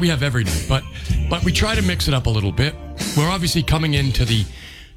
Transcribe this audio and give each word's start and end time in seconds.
We 0.00 0.08
have 0.08 0.22
every 0.22 0.44
night, 0.44 0.66
but 0.68 0.82
but 1.28 1.44
we 1.44 1.52
try 1.52 1.74
to 1.74 1.82
mix 1.82 2.08
it 2.08 2.14
up 2.14 2.26
a 2.26 2.30
little 2.30 2.52
bit. 2.52 2.74
We're 3.16 3.28
obviously 3.30 3.62
coming 3.62 3.94
into 3.94 4.24
the 4.24 4.44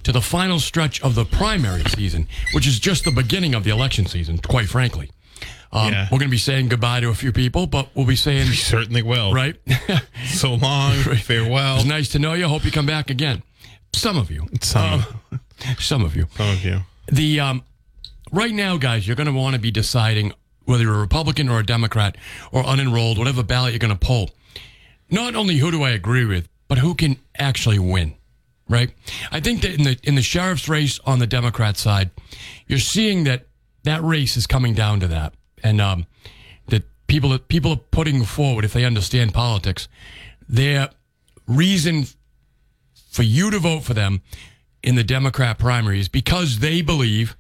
to 0.04 0.12
the 0.12 0.22
final 0.22 0.60
stretch 0.60 1.02
of 1.02 1.16
the 1.16 1.26
primary 1.26 1.84
season, 1.86 2.28
which 2.54 2.68
is 2.68 2.80
just 2.80 3.06
the 3.06 3.12
beginning 3.12 3.54
of 3.56 3.64
the 3.64 3.70
election 3.70 4.06
season. 4.06 4.38
Quite 4.38 4.68
frankly, 4.68 5.10
um, 5.72 5.92
Yeah. 5.94 6.04
we're 6.12 6.18
going 6.20 6.30
to 6.30 6.32
be 6.32 6.38
saying 6.38 6.68
goodbye 6.70 7.00
to 7.02 7.10
a 7.10 7.14
few 7.16 7.32
people, 7.32 7.68
but 7.68 7.88
we'll 7.96 8.06
be 8.06 8.16
saying 8.18 8.48
We 8.50 8.56
certainly 8.56 9.02
will. 9.02 9.34
right. 9.34 9.56
So 10.26 10.56
long. 10.56 10.94
Farewell. 10.96 11.78
It's 11.78 11.86
nice 11.86 12.10
to 12.10 12.20
know 12.20 12.34
you. 12.34 12.48
Hope 12.48 12.66
you 12.66 12.72
come 12.72 12.86
back 12.86 13.10
again. 13.10 13.44
Some 13.94 14.18
of 14.18 14.30
you. 14.32 14.48
Some, 14.62 15.06
Um, 15.32 15.40
some 15.80 16.04
of 16.04 16.16
you. 16.16 16.28
some 16.36 16.50
of 16.50 16.64
you. 16.66 16.82
The 17.12 17.40
um, 17.40 17.64
right 18.32 18.54
now, 18.54 18.78
guys, 18.78 19.06
you're 19.08 19.16
going 19.16 19.28
to 19.28 19.34
want 19.34 19.56
to 19.56 19.62
be 19.62 19.72
deciding 19.72 20.34
whether 20.66 20.84
you're 20.84 20.96
a 20.96 21.00
Republican 21.00 21.48
or 21.50 21.60
a 21.60 21.66
Democrat 21.66 22.18
or 22.52 22.64
unenrolled, 22.64 23.18
whatever 23.18 23.44
ballot 23.44 23.72
you're 23.74 23.80
going 23.80 23.98
to 23.98 24.06
pull. 24.06 24.32
Not 25.14 25.36
only 25.36 25.58
who 25.58 25.70
do 25.70 25.84
I 25.84 25.92
agree 25.92 26.26
with, 26.26 26.50
but 26.68 26.80
who 26.80 26.96
can 26.96 27.18
actually 27.38 27.78
win. 27.78 28.16
Right? 28.68 28.92
I 29.32 29.40
think 29.40 29.62
that 29.62 29.76
in 29.76 29.84
the 29.84 29.98
in 30.04 30.16
the 30.16 30.24
sheriff's 30.24 30.68
race 30.68 31.00
on 31.06 31.20
the 31.20 31.28
Democrat 31.28 31.78
side, 31.78 32.10
you're 32.66 32.80
seeing 32.80 33.26
that 33.26 33.46
that 33.84 34.04
race 34.04 34.36
is 34.38 34.48
coming 34.48 34.74
down 34.74 35.00
to 35.02 35.08
that, 35.08 35.34
and 35.64 35.80
um, 35.80 36.08
that 36.68 36.84
people 37.06 37.30
that 37.30 37.48
people 37.48 37.72
are 37.74 37.84
putting 37.92 38.24
forward, 38.24 38.66
if 38.66 38.74
they 38.74 38.86
understand 38.86 39.34
politics, 39.34 39.88
their 40.50 40.90
reason 41.48 42.06
for 43.12 43.24
you 43.24 43.52
to 43.52 43.60
vote 43.60 43.84
for 43.84 43.94
them 43.94 44.22
in 44.82 44.96
the 44.96 45.04
Democrat 45.04 45.60
primaries 45.60 46.08
because 46.10 46.60
they 46.60 46.82
believe, 46.82 47.36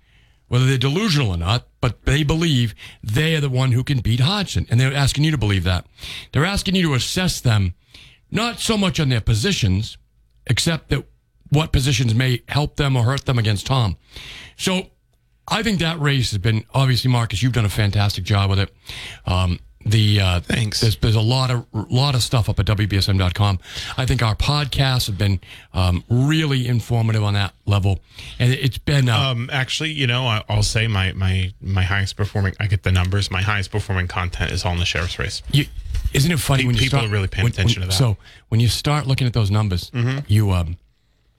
whether 0.54 0.68
they're 0.68 0.78
delusional 0.78 1.32
or 1.32 1.38
not, 1.38 1.68
but 1.82 2.06
they 2.06 2.22
believe 2.22 2.76
they 3.02 3.36
are 3.36 3.42
the 3.42 3.50
one 3.50 3.72
who 3.72 3.84
can 3.84 4.02
beat 4.02 4.20
Hodgson. 4.20 4.68
And 4.70 4.80
they're 4.80 4.94
asking 4.94 5.24
you 5.24 5.32
to 5.32 5.38
believe 5.38 5.64
that. 5.64 5.88
They're 6.32 6.46
asking 6.46 6.76
you 6.76 6.84
to 6.84 6.94
assess 6.94 7.42
them 7.42 7.74
not 8.30 8.60
so 8.60 8.78
much 8.78 9.00
on 9.00 9.10
their 9.10 9.20
positions, 9.20 9.98
except 10.46 10.90
that 10.90 11.08
what 11.50 11.72
positions 11.72 12.14
may 12.14 12.44
help 12.50 12.76
them 12.76 12.96
or 12.96 13.02
hurt 13.02 13.26
them 13.26 13.40
against 13.40 13.66
Tom. 13.66 13.98
So 14.56 14.92
I 15.48 15.64
think 15.64 15.80
that 15.80 16.00
race 16.00 16.30
has 16.30 16.38
been 16.38 16.66
obviously, 16.72 17.10
Marcus. 17.10 17.42
You've 17.42 17.54
done 17.54 17.66
a 17.66 17.70
fantastic 17.70 18.24
job 18.24 18.52
with 18.52 18.60
it. 18.60 18.72
Um, 19.26 19.60
the 19.86 20.22
uh, 20.22 20.40
Thanks. 20.40 20.82
There's, 20.82 20.96
there's 20.98 21.16
a 21.16 21.22
lot 21.22 21.52
of 21.52 21.66
lot 21.74 22.16
of 22.16 22.24
stuff 22.24 22.50
up 22.50 22.60
at 22.60 22.66
wbsm.com. 22.66 23.60
I 23.98 24.06
think 24.06 24.22
our 24.24 24.36
podcasts 24.36 25.08
have 25.08 25.18
been 25.18 25.40
um, 25.74 26.04
really 26.10 26.68
informative 26.68 27.24
on 27.24 27.34
that 27.34 27.54
level, 27.66 28.00
and 28.40 28.54
it's 28.54 28.78
been 28.78 29.10
uh, 29.10 29.18
Um, 29.18 29.50
actually, 29.52 29.92
you 29.92 30.08
know, 30.08 30.26
I, 30.26 30.44
I'll 30.50 30.64
say 30.64 30.88
my 30.88 31.12
my 31.14 31.54
my 31.62 31.84
highest 31.84 32.16
performing. 32.16 32.54
I 32.60 32.68
get 32.68 32.84
the 32.84 32.92
numbers. 32.92 33.30
My 33.30 33.42
highest 33.42 33.72
performing 33.72 34.08
content 34.08 34.52
is 34.52 34.64
all 34.66 34.74
in 34.74 34.80
the 34.80 34.86
sheriff's 34.86 35.20
race. 35.20 35.42
you, 35.52 35.66
isn't 36.14 36.32
it 36.32 36.40
funny 36.40 36.66
when 36.66 36.76
you 36.76 36.82
people 36.82 37.00
start, 37.00 37.10
are 37.10 37.14
really 37.14 37.28
paying 37.28 37.44
when- 37.44 37.52
attention 37.54 37.82
when- 37.82 37.90
to 37.90 37.98
that. 37.98 38.04
Mm-hmm. 38.04 38.14
So 38.14 38.18
when 38.50 38.60
you 38.60 38.68
start 38.70 39.08
looking 39.08 39.28
at 39.28 39.34
those 39.34 39.52
numbers, 39.52 39.92
you 40.28 40.52
um, 40.52 40.78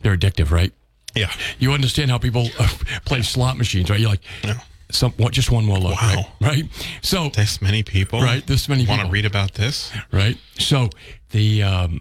they're 0.01 0.17
addictive, 0.17 0.51
right? 0.51 0.73
Yeah. 1.15 1.31
You 1.61 1.73
understand 1.73 2.11
how 2.11 2.19
people 2.19 2.49
play 3.07 3.23
slot 3.23 3.57
machines, 3.57 3.89
right? 3.89 4.01
You're 4.01 4.11
like. 4.11 4.21
Some 4.91 5.13
what, 5.13 5.33
just 5.33 5.51
one 5.51 5.65
more 5.65 5.79
look, 5.79 6.01
Wow. 6.01 6.27
right? 6.41 6.49
Right. 6.63 6.65
So 7.03 7.29
This 7.31 7.61
many 7.63 7.83
people. 7.83 8.21
Right, 8.21 8.47
this 8.47 8.69
many 8.69 8.83
people 8.83 8.97
want 8.97 9.07
to 9.09 9.13
read 9.13 9.25
about 9.27 9.55
this. 9.55 9.93
right? 10.13 10.37
So 10.59 10.91
the 11.31 11.63
um, 11.63 12.01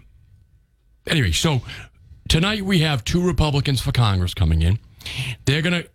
anyway, 1.06 1.32
so 1.32 1.62
tonight 2.28 2.62
we 2.62 2.80
have 2.80 3.04
two 3.04 3.24
Republicans 3.26 3.80
for 3.80 3.92
Congress 3.92 4.34
coming 4.34 4.62
in. 4.62 4.78
They're 5.44 5.62
going 5.62 5.82
to 5.82 5.88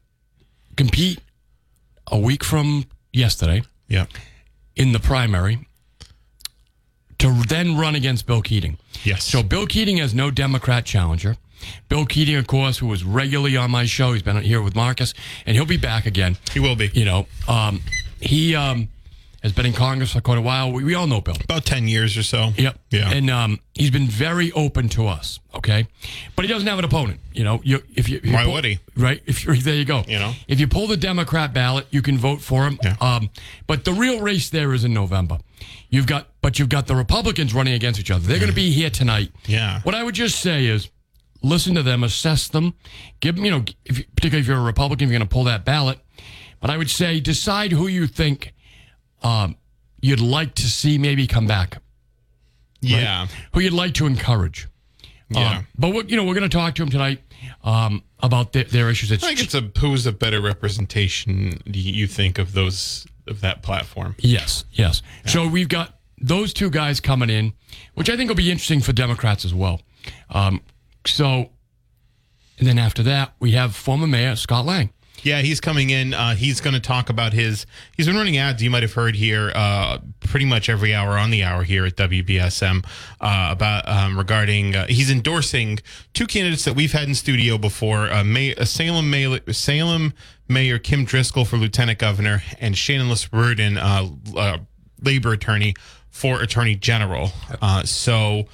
compete 0.76 1.20
a 2.08 2.18
week 2.18 2.44
from 2.44 2.86
yesterday 3.14 3.64
Yeah. 3.88 4.06
in 4.76 4.92
the 4.92 5.00
primary 5.00 5.66
to 7.20 7.34
then 7.48 7.76
run 7.78 7.96
against 7.96 8.26
Bill 8.26 8.42
Keating. 8.42 8.78
Yes. 9.04 9.26
So 9.26 9.44
Bill 9.44 9.66
Keating 9.68 9.98
has 9.98 10.14
no 10.14 10.32
Democrat 10.32 10.86
challenger. 10.86 11.38
Bill 11.88 12.06
Keating, 12.06 12.36
of 12.36 12.48
course, 12.48 12.78
who 12.78 12.88
was 12.88 13.04
regularly 13.04 13.58
on 13.58 13.72
my 13.72 13.86
show, 13.86 14.14
he's 14.14 14.24
been 14.24 14.42
here 14.42 14.62
with 14.62 14.76
Marcus, 14.76 15.14
and 15.46 15.56
he'll 15.56 15.66
be 15.66 15.78
back 15.78 16.06
again. 16.06 16.38
he 16.54 16.60
will 16.60 16.76
be 16.76 16.90
You 16.94 17.06
know, 17.06 17.28
um, 17.48 17.82
he 18.22 18.56
um, 18.56 18.90
has 19.44 19.54
been 19.54 19.66
in 19.66 19.74
Congress 19.74 20.12
for 20.14 20.22
quite 20.22 20.38
a 20.38 20.42
while. 20.42 20.72
We, 20.72 20.84
we 20.84 20.96
all 20.96 21.08
know 21.08 21.22
Bill. 21.22 21.36
about 21.44 21.66
ten 21.66 21.88
years 21.88 22.18
or 22.18 22.24
so. 22.24 22.52
Yep. 22.58 22.78
Yeah. 22.92 23.10
And 23.12 23.30
um, 23.30 23.60
he's 23.74 23.92
been 23.92 24.08
very 24.08 24.52
open 24.52 24.90
to 24.90 25.08
us. 25.08 25.40
Okay. 25.56 25.88
But 26.36 26.44
he 26.46 26.50
doesn't 26.52 26.68
have 26.68 26.78
an 26.80 26.86
opponent. 26.86 27.22
You 27.34 27.44
know, 27.46 27.62
you 27.64 27.82
if 27.96 28.10
you 28.10 28.18
if 28.18 28.26
you 28.26 28.34
Why 28.34 28.44
pull- 28.44 28.54
would 28.54 28.66
he? 28.66 28.80
Right. 28.98 29.22
If 29.26 29.46
you're 29.46 29.56
there, 29.56 29.76
you 29.76 29.86
go. 29.86 30.04
You 30.08 30.20
know? 30.20 30.34
if 30.48 30.60
you 30.60 30.68
pull 30.68 30.88
the 30.88 30.98
Democrat 30.98 31.54
ballot, 31.54 31.88
you 31.90 32.02
can 32.02 32.18
vote 32.18 32.42
for 32.42 32.66
him. 32.66 32.78
Yeah. 32.84 32.96
Um, 33.00 33.30
but 33.66 33.86
the 33.86 33.94
real 33.94 34.20
race 34.22 34.50
there 34.50 34.74
is 34.74 34.84
in 34.84 34.94
November. 34.94 35.40
You've 35.90 36.06
got, 36.06 36.28
but 36.42 36.60
you've 36.60 36.70
got 36.70 36.86
the 36.88 36.96
Republicans 36.96 37.54
running 37.54 37.74
against 37.74 38.00
each 38.00 38.12
other. 38.12 38.26
They're 38.26 38.38
going 38.38 38.50
to 38.50 38.56
be 38.56 38.72
here 38.72 38.90
tonight. 38.90 39.32
Yeah. 39.48 39.82
What 39.82 39.96
I 39.96 40.04
would 40.04 40.16
just 40.16 40.40
say 40.40 40.66
is. 40.66 40.90
Listen 41.42 41.76
to 41.76 41.84
them, 41.84 42.04
assess 42.04 42.48
them, 42.48 42.74
give 43.22 43.36
them, 43.36 43.46
you 43.46 43.52
know, 43.52 43.64
if, 43.86 44.04
particularly 44.16 44.42
if 44.42 44.48
you're 44.48 44.58
a 44.58 44.62
Republican, 44.62 45.08
you're 45.08 45.18
going 45.18 45.28
to 45.28 45.34
pull 45.34 45.46
that 45.46 45.64
ballot. 45.64 46.00
But 46.60 46.70
I 46.70 46.78
would 46.78 46.90
say 46.90 47.20
decide 47.20 47.72
who 47.72 47.88
you 47.88 48.08
think 48.08 48.54
um, 49.24 49.56
you'd 50.02 50.20
like 50.20 50.56
to 50.56 50.64
see 50.64 50.98
maybe 50.98 51.28
come 51.28 51.48
back 51.48 51.82
yeah. 52.82 53.28
who 53.54 53.60
you'd 53.60 53.74
like 53.74 53.94
to 53.96 54.06
encourage. 54.06 54.68
Yeah. 55.30 55.58
Um, 55.58 55.68
but 55.78 55.94
what 55.94 56.10
you 56.10 56.16
know, 56.16 56.24
we're 56.24 56.34
going 56.34 56.50
to 56.50 56.58
talk 56.58 56.76
to 56.76 56.82
them 56.82 56.90
tonight 56.90 57.22
um, 57.64 58.04
about 58.20 58.54
their, 58.54 58.64
their 58.64 58.90
issues. 58.90 59.12
It's 59.12 59.24
I 59.24 59.28
think 59.28 59.42
it's 59.42 59.54
a 59.54 59.72
who's 59.80 60.08
a 60.08 60.12
better 60.12 60.42
representation 60.42 61.62
do 61.70 61.80
you 61.80 62.08
think 62.08 62.40
of 62.40 62.54
those 62.54 63.06
of 63.28 63.42
that 63.42 63.62
platform? 63.62 64.16
yes, 64.20 64.64
yes. 64.72 65.02
So 65.26 65.48
we've 65.48 65.70
got 65.70 66.00
those 66.20 66.52
two 66.52 66.70
guys 66.70 67.00
coming 67.00 67.30
in, 67.30 67.54
which 67.94 68.10
I 68.10 68.18
think 68.18 68.30
will 68.30 68.36
be 68.36 68.52
interesting 68.52 68.82
for 68.82 68.92
Democrats 68.92 69.46
as 69.46 69.54
well. 69.54 69.82
Um, 70.32 70.62
so, 71.06 71.50
and 72.58 72.68
then 72.68 72.78
after 72.78 73.04
that, 73.04 73.34
we 73.40 73.52
have 73.52 73.76
former 73.76 74.08
Mayor 74.08 74.36
Scott 74.36 74.66
Lang. 74.66 74.92
Yeah, 75.24 75.42
he's 75.42 75.60
coming 75.60 75.90
in. 75.90 76.14
Uh, 76.14 76.36
he's 76.36 76.62
going 76.62 76.74
to 76.74 76.80
talk 76.80 77.10
about 77.10 77.34
his. 77.34 77.66
He's 77.96 78.08
been 78.08 78.16
running 78.16 78.38
ads. 78.38 78.64
You 78.64 78.70
might 78.70 78.84
have 78.84 78.94
heard 78.94 79.16
here, 79.16 79.52
uh, 79.54 80.00
pretty 80.22 80.46
much 80.46 80.70
every 80.70 80.94
hour 80.94 81.18
on 81.18 81.30
the 81.30 81.44
hour 81.44 81.64
here 81.64 81.86
at 81.86 81.96
WBSM 81.96 82.86
uh, 83.20 83.48
about 83.52 83.88
um, 83.88 84.18
regarding. 84.18 84.76
Uh, 84.76 84.88
he's 84.88 85.12
endorsing 85.12 85.80
two 86.14 86.26
candidates 86.26 86.66
that 86.66 86.76
we've 86.76 86.92
had 86.92 87.08
in 87.08 87.16
studio 87.16 87.58
before: 87.58 88.12
uh, 88.12 88.24
May, 88.24 88.56
uh, 88.56 88.66
Salem 88.66 89.10
Mayor, 89.10 89.40
Salem 89.52 90.14
Mayor 90.48 90.80
Kim 90.80 91.06
Driscoll 91.06 91.46
for 91.46 91.58
Lieutenant 91.58 92.00
Governor, 92.00 92.42
and 92.60 92.78
Shannon 92.78 93.12
uh, 93.12 94.08
uh, 94.38 94.58
labor 95.02 95.34
attorney 95.34 95.76
for 96.10 96.42
Attorney 96.42 96.76
General. 96.76 97.32
Uh, 97.62 97.84
so. 97.84 98.46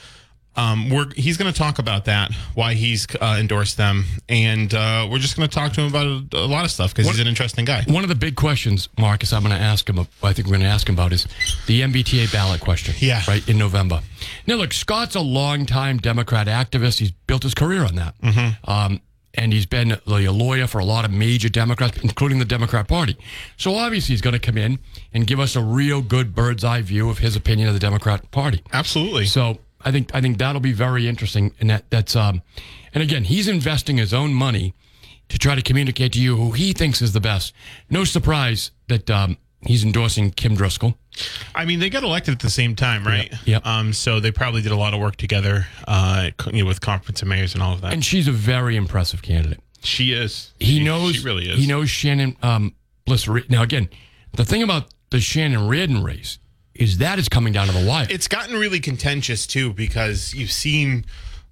Um, 0.55 0.89
we're 0.89 1.11
he's 1.15 1.37
going 1.37 1.51
to 1.51 1.57
talk 1.57 1.79
about 1.79 2.05
that, 2.05 2.33
why 2.53 2.73
he's 2.73 3.07
uh, 3.19 3.37
endorsed 3.39 3.77
them, 3.77 4.05
and 4.29 4.73
uh, 4.73 5.07
we're 5.11 5.19
just 5.19 5.35
going 5.35 5.47
to 5.47 5.53
talk 5.53 5.73
to 5.73 5.81
him 5.81 5.87
about 5.87 6.05
a, 6.05 6.37
a 6.37 6.47
lot 6.47 6.65
of 6.65 6.71
stuff 6.71 6.93
because 6.93 7.09
he's 7.09 7.19
an 7.19 7.27
interesting 7.27 7.65
guy. 7.65 7.83
One 7.87 8.03
of 8.03 8.09
the 8.09 8.15
big 8.15 8.35
questions, 8.35 8.89
Marcus, 8.97 9.33
I'm 9.33 9.43
going 9.43 9.55
to 9.55 9.61
ask 9.61 9.89
him. 9.89 9.99
I 9.99 10.33
think 10.33 10.47
we're 10.47 10.53
going 10.53 10.61
to 10.61 10.67
ask 10.67 10.87
him 10.87 10.95
about 10.95 11.13
is 11.13 11.27
the 11.67 11.81
MBTA 11.81 12.31
ballot 12.31 12.61
question. 12.61 12.95
Yeah. 12.99 13.21
right 13.27 13.47
in 13.47 13.57
November. 13.57 14.01
Now, 14.47 14.55
look, 14.55 14.73
Scott's 14.73 15.15
a 15.15 15.21
longtime 15.21 15.97
Democrat 15.97 16.47
activist. 16.47 16.99
He's 16.99 17.11
built 17.11 17.43
his 17.43 17.53
career 17.53 17.83
on 17.83 17.95
that. 17.95 18.19
Mm-hmm. 18.21 18.69
Um, 18.69 19.01
and 19.37 19.51
he's 19.51 19.65
been 19.65 19.91
a 19.91 19.99
lawyer 20.07 20.65
for 20.67 20.79
a 20.79 20.85
lot 20.85 21.05
of 21.05 21.11
major 21.11 21.49
Democrats, 21.49 21.97
including 22.01 22.39
the 22.39 22.45
Democrat 22.45 22.87
Party. 22.87 23.17
So 23.57 23.75
obviously, 23.75 24.13
he's 24.13 24.21
going 24.21 24.33
to 24.33 24.39
come 24.39 24.57
in 24.57 24.79
and 25.13 25.27
give 25.27 25.39
us 25.39 25.55
a 25.55 25.61
real 25.61 26.01
good 26.01 26.33
bird's 26.33 26.63
eye 26.63 26.81
view 26.81 27.09
of 27.09 27.17
his 27.17 27.35
opinion 27.35 27.67
of 27.67 27.73
the 27.73 27.79
Democrat 27.79 28.31
Party. 28.31 28.63
Absolutely. 28.71 29.25
So 29.25 29.59
I 29.85 29.91
think 29.91 30.13
I 30.13 30.19
think 30.21 30.37
that'll 30.39 30.59
be 30.61 30.73
very 30.73 31.07
interesting. 31.07 31.53
And 31.59 31.69
that 31.69 31.89
that's 31.89 32.15
um, 32.15 32.41
and 32.93 33.03
again, 33.03 33.23
he's 33.25 33.47
investing 33.47 33.97
his 33.97 34.13
own 34.13 34.33
money 34.33 34.73
to 35.29 35.37
try 35.39 35.55
to 35.55 35.61
communicate 35.61 36.13
to 36.13 36.19
you 36.21 36.35
who 36.35 36.51
he 36.51 36.73
thinks 36.73 37.01
is 37.01 37.13
the 37.13 37.19
best. 37.21 37.53
No 37.89 38.03
surprise 38.03 38.71
that 38.87 39.09
um, 39.09 39.37
he's 39.61 39.83
endorsing 39.83 40.31
Kim 40.31 40.55
Driscoll. 40.55 40.95
I 41.55 41.65
mean, 41.65 41.79
they 41.79 41.89
got 41.89 42.03
elected 42.03 42.33
at 42.33 42.39
the 42.41 42.49
same 42.49 42.75
time, 42.75 43.05
right? 43.07 43.31
Yep, 43.31 43.39
yep. 43.45 43.65
Um, 43.65 43.93
so 43.93 44.19
they 44.19 44.31
probably 44.31 44.61
did 44.61 44.71
a 44.71 44.75
lot 44.75 44.93
of 44.93 44.99
work 44.99 45.15
together, 45.15 45.65
uh, 45.87 46.29
you 46.51 46.63
know, 46.63 46.67
with 46.67 46.81
conference 46.81 47.21
of 47.21 47.27
mayors 47.29 47.53
and 47.53 47.63
all 47.63 47.73
of 47.73 47.81
that. 47.81 47.93
And 47.93 48.03
she's 48.03 48.27
a 48.27 48.31
very 48.33 48.75
impressive 48.75 49.21
candidate. 49.21 49.61
she 49.81 50.11
is. 50.13 50.51
He 50.59 50.79
She- 50.79 50.83
knows. 50.83 51.15
She 51.15 51.23
really 51.23 51.49
is. 51.49 51.57
He 51.59 51.67
knows 51.67 51.89
Shannon 51.89 52.35
um, 52.43 52.75
Bliss. 53.05 53.27
Now, 53.49 53.63
again, 53.63 53.89
the 54.33 54.43
thing 54.45 54.61
about 54.61 54.87
the 55.09 55.19
Shannon 55.21 55.67
Riordan 55.67 56.03
race 56.03 56.37
is 56.75 56.97
that 56.99 57.17
is 57.19 57.29
coming 57.29 57.53
down 57.53 57.67
to 57.67 57.73
the 57.73 57.85
wire. 57.87 58.07
It's 58.09 58.27
gotten 58.27 58.55
really 58.55 58.79
contentious 58.79 59.47
too 59.47 59.73
because 59.73 60.33
you've 60.33 60.51
seen. 60.51 61.05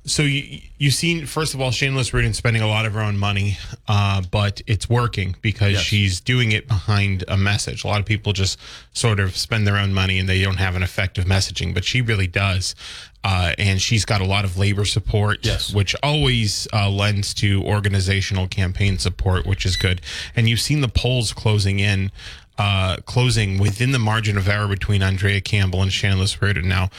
So 0.06 0.24
you 0.24 0.60
you've 0.78 0.94
seen 0.96 1.26
first 1.26 1.54
of 1.54 1.62
all 1.62 1.72
Shannon 1.72 1.96
Liss-Riordan 1.96 2.34
spending 2.34 2.62
a 2.62 2.68
lot 2.68 2.86
of 2.86 2.94
her 2.94 3.00
own 3.00 3.18
money, 3.18 3.58
uh, 3.88 4.22
but 4.32 4.62
it's 4.68 4.90
working 4.90 5.38
because 5.42 5.74
Yes. 5.74 5.82
she's 5.84 6.20
doing 6.20 6.52
it 6.52 6.68
behind 6.68 7.24
a 7.30 7.38
message. 7.38 7.86
A 7.86 7.88
lot 7.88 8.02
of 8.02 8.06
people 8.06 8.34
just 8.34 8.60
sort 8.92 9.22
of 9.22 9.38
spend 9.38 9.66
their 9.66 9.78
own 9.78 9.94
money 9.94 10.20
and 10.20 10.28
they 10.28 10.42
don't 10.42 10.58
have 10.58 10.76
an 10.76 10.84
effective 10.84 11.24
messaging, 11.24 11.74
but 11.74 11.86
she 11.86 12.02
really 12.02 12.28
does. 12.28 12.76
Uh, 13.24 13.54
and 13.58 13.82
she's 13.82 14.04
got 14.04 14.20
a 14.20 14.26
lot 14.26 14.44
of 14.44 14.58
labor 14.58 14.84
support, 14.84 15.40
Yes. 15.46 15.74
which 15.74 15.96
always 16.04 16.68
uh, 16.74 16.90
lends 16.90 17.34
to 17.36 17.64
organizational 17.64 18.50
campaign 18.50 18.98
support, 18.98 19.46
which 19.46 19.66
is 19.66 19.78
good. 19.78 20.02
And 20.36 20.50
you've 20.50 20.60
seen 20.60 20.82
the 20.82 20.90
polls 20.90 21.32
closing 21.32 21.80
in, 21.80 22.12
uh, 22.58 22.98
closing 23.06 23.58
within 23.60 23.92
the 23.92 24.00
margin 24.00 24.38
of 24.38 24.48
error 24.48 24.68
between 24.68 25.02
Andrea 25.02 25.42
Campbell 25.42 25.82
and 25.82 25.92
Shannon 25.92 26.20
Liss-Riordan. 26.20 26.68
Now, 26.68 26.90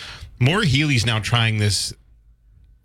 Maura 0.41 0.67
Healey's 0.67 1.07
now 1.07 1.19
trying 1.21 1.59
this 1.59 1.93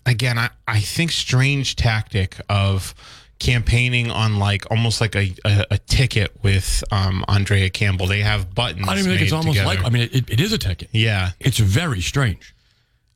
again. 0.05 0.37
I, 0.37 0.49
I 0.67 0.79
think 0.79 1.11
strange 1.11 1.75
tactic 1.75 2.37
of 2.47 2.93
campaigning 3.39 4.11
on 4.11 4.37
like 4.37 4.69
almost 4.69 4.99
like 5.01 5.15
a, 5.15 5.33
a, 5.45 5.65
a 5.71 5.77
ticket 5.77 6.31
with 6.43 6.83
um, 6.91 7.23
Andrea 7.27 7.69
Campbell. 7.69 8.05
They 8.07 8.19
have 8.21 8.53
buttons. 8.53 8.87
I 8.87 8.91
don't 8.95 8.99
even 8.99 9.11
think 9.11 9.21
it's 9.21 9.31
almost 9.33 9.57
together. 9.57 9.75
like. 9.75 9.85
I 9.85 9.89
mean, 9.89 10.09
it, 10.11 10.29
it 10.29 10.39
is 10.39 10.53
a 10.53 10.57
ticket. 10.57 10.89
yeah, 10.91 11.31
It's 11.39 11.57
very 11.57 12.01
strange. 12.01 12.53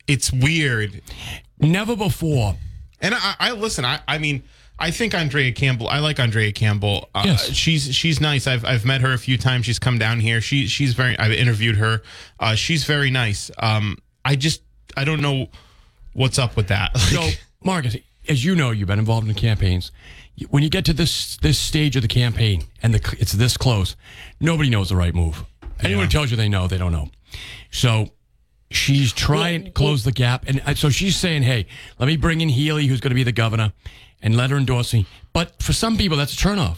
it's 0.08 0.32
weird. 0.32 1.02
Never 1.60 1.96
before. 1.96 2.56
And 3.02 3.14
I, 3.14 3.36
I 3.40 3.52
listen. 3.52 3.86
I, 3.86 4.00
I 4.08 4.18
mean, 4.18 4.44
I 4.80 4.92
think 4.92 5.14
Andrea 5.14 5.52
Campbell. 5.52 5.88
I 5.88 6.00
like 6.00 6.20
Andrea 6.20 6.52
Campbell. 6.52 7.10
Uh, 7.16 7.24
Yes. 7.26 7.52
she's 7.52 7.94
she's 7.96 8.20
nice. 8.20 8.48
I've 8.48 8.66
I've 8.66 8.86
met 8.86 9.02
her 9.02 9.14
a 9.14 9.18
few 9.18 9.38
times. 9.38 9.66
She's 9.66 9.80
come 9.80 9.98
down 9.98 10.20
here. 10.20 10.42
She 10.42 10.68
she's 10.68 10.94
very. 10.94 11.18
I've 11.18 11.32
interviewed 11.32 11.78
her. 11.78 12.02
Uh, 12.40 12.56
she's 12.56 12.84
very 12.84 13.12
nice. 13.12 13.50
Um, 13.60 13.98
I 14.26 14.36
just 14.36 14.62
I 14.98 15.04
don't 15.06 15.22
know 15.22 15.48
what's 16.14 16.38
up 16.40 16.56
with 16.56 16.68
that. 16.68 16.92
So, 16.98 17.20
Like, 17.22 17.44
Marcus, 17.64 17.96
as 18.28 18.44
you 18.44 18.56
know, 18.56 18.72
you've 18.72 18.88
been 18.88 19.00
involved 19.00 19.28
in 19.28 19.34
campaigns. 19.36 19.92
When 20.50 20.64
you 20.64 20.70
get 20.70 20.84
to 20.86 20.94
this 20.94 21.38
this 21.38 21.60
stage 21.60 21.96
of 21.96 22.02
the 22.02 22.08
campaign 22.08 22.64
and 22.82 22.94
the, 22.96 23.16
it's 23.20 23.32
this 23.34 23.56
close, 23.56 23.96
nobody 24.40 24.70
knows 24.70 24.90
the 24.90 24.96
right 24.96 25.14
move. 25.14 25.46
Anyone 25.82 26.06
who 26.06 26.10
tells 26.10 26.32
you 26.32 26.38
they 26.38 26.50
know, 26.50 26.68
they 26.68 26.78
don't 26.80 26.92
know. 26.92 27.10
So 27.72 28.10
she's 28.72 29.14
trying 29.14 29.66
to 29.66 29.72
close 29.72 30.04
the 30.04 30.12
gap, 30.12 30.46
and 30.48 30.62
uh, 30.66 30.74
so 30.76 30.90
she's 30.90 31.16
saying, 31.16 31.44
"Hey, 31.44 31.68
let 32.00 32.08
me 32.08 32.18
bring 32.18 32.42
in 32.42 32.50
Healey, 32.50 32.88
who's 32.88 33.00
going 33.00 33.12
to 33.12 33.16
be 33.16 33.24
the 33.24 33.32
governor, 33.32 33.74
and 34.24 34.36
let 34.36 34.50
her 34.50 34.58
endorse 34.58 34.92
me." 34.94 35.06
But 35.34 35.62
for 35.62 35.74
some 35.74 35.98
people, 35.98 36.18
that's 36.18 36.34
a 36.34 36.38
turnoff. 36.38 36.78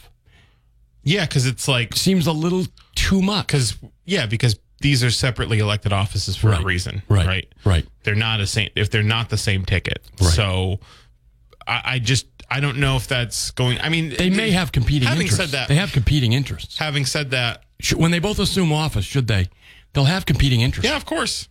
yeah, 1.04 1.26
because 1.26 1.46
it's 1.46 1.68
like 1.68 1.96
Seems 1.96 2.28
a 2.28 2.32
little 2.34 2.66
too 2.96 3.22
much. 3.22 3.48
because 3.48 3.76
yeah, 4.06 4.26
because 4.26 4.60
these 4.82 5.04
are 5.04 5.12
separately 5.12 5.60
elected 5.60 5.94
offices 5.94 6.36
for 6.36 6.50
Right. 6.50 6.62
a 6.62 6.66
reason. 6.66 7.02
Right. 7.08 7.26
Right. 7.26 7.54
Right. 7.64 7.86
They're 8.04 8.16
not 8.16 8.40
a 8.42 8.48
same 8.48 8.70
if 8.76 8.90
they're 8.90 9.04
not 9.04 9.30
the 9.30 9.38
same 9.38 9.64
ticket. 9.66 10.04
Right. 10.20 10.34
So 10.34 10.80
I, 11.68 11.82
I 11.86 12.00
just 12.00 12.26
I 12.50 12.60
don't 12.60 12.78
know 12.78 12.96
if 12.96 13.08
that's 13.08 13.52
going. 13.52 13.80
I 13.82 13.90
mean, 13.90 14.14
They 14.18 14.30
may 14.30 14.52
have 14.52 14.72
competing 14.72 15.08
Having 15.08 15.28
interests. 15.28 15.52
said 15.52 15.58
that, 15.60 15.68
they 15.68 15.76
have 15.76 15.92
competing 15.92 16.34
interests. 16.34 16.78
having 16.78 17.06
said 17.06 17.32
that, 17.32 17.64
When 17.96 18.12
they 18.12 18.20
both 18.20 18.40
assume 18.40 18.72
office, 18.72 19.06
should 19.06 19.28
they? 19.28 19.48
They'll 19.94 20.06
have 20.06 20.26
competing 20.26 20.62
interests. 20.62 20.90
Yeah, 20.90 20.96
of 20.98 21.06
course. 21.06 21.48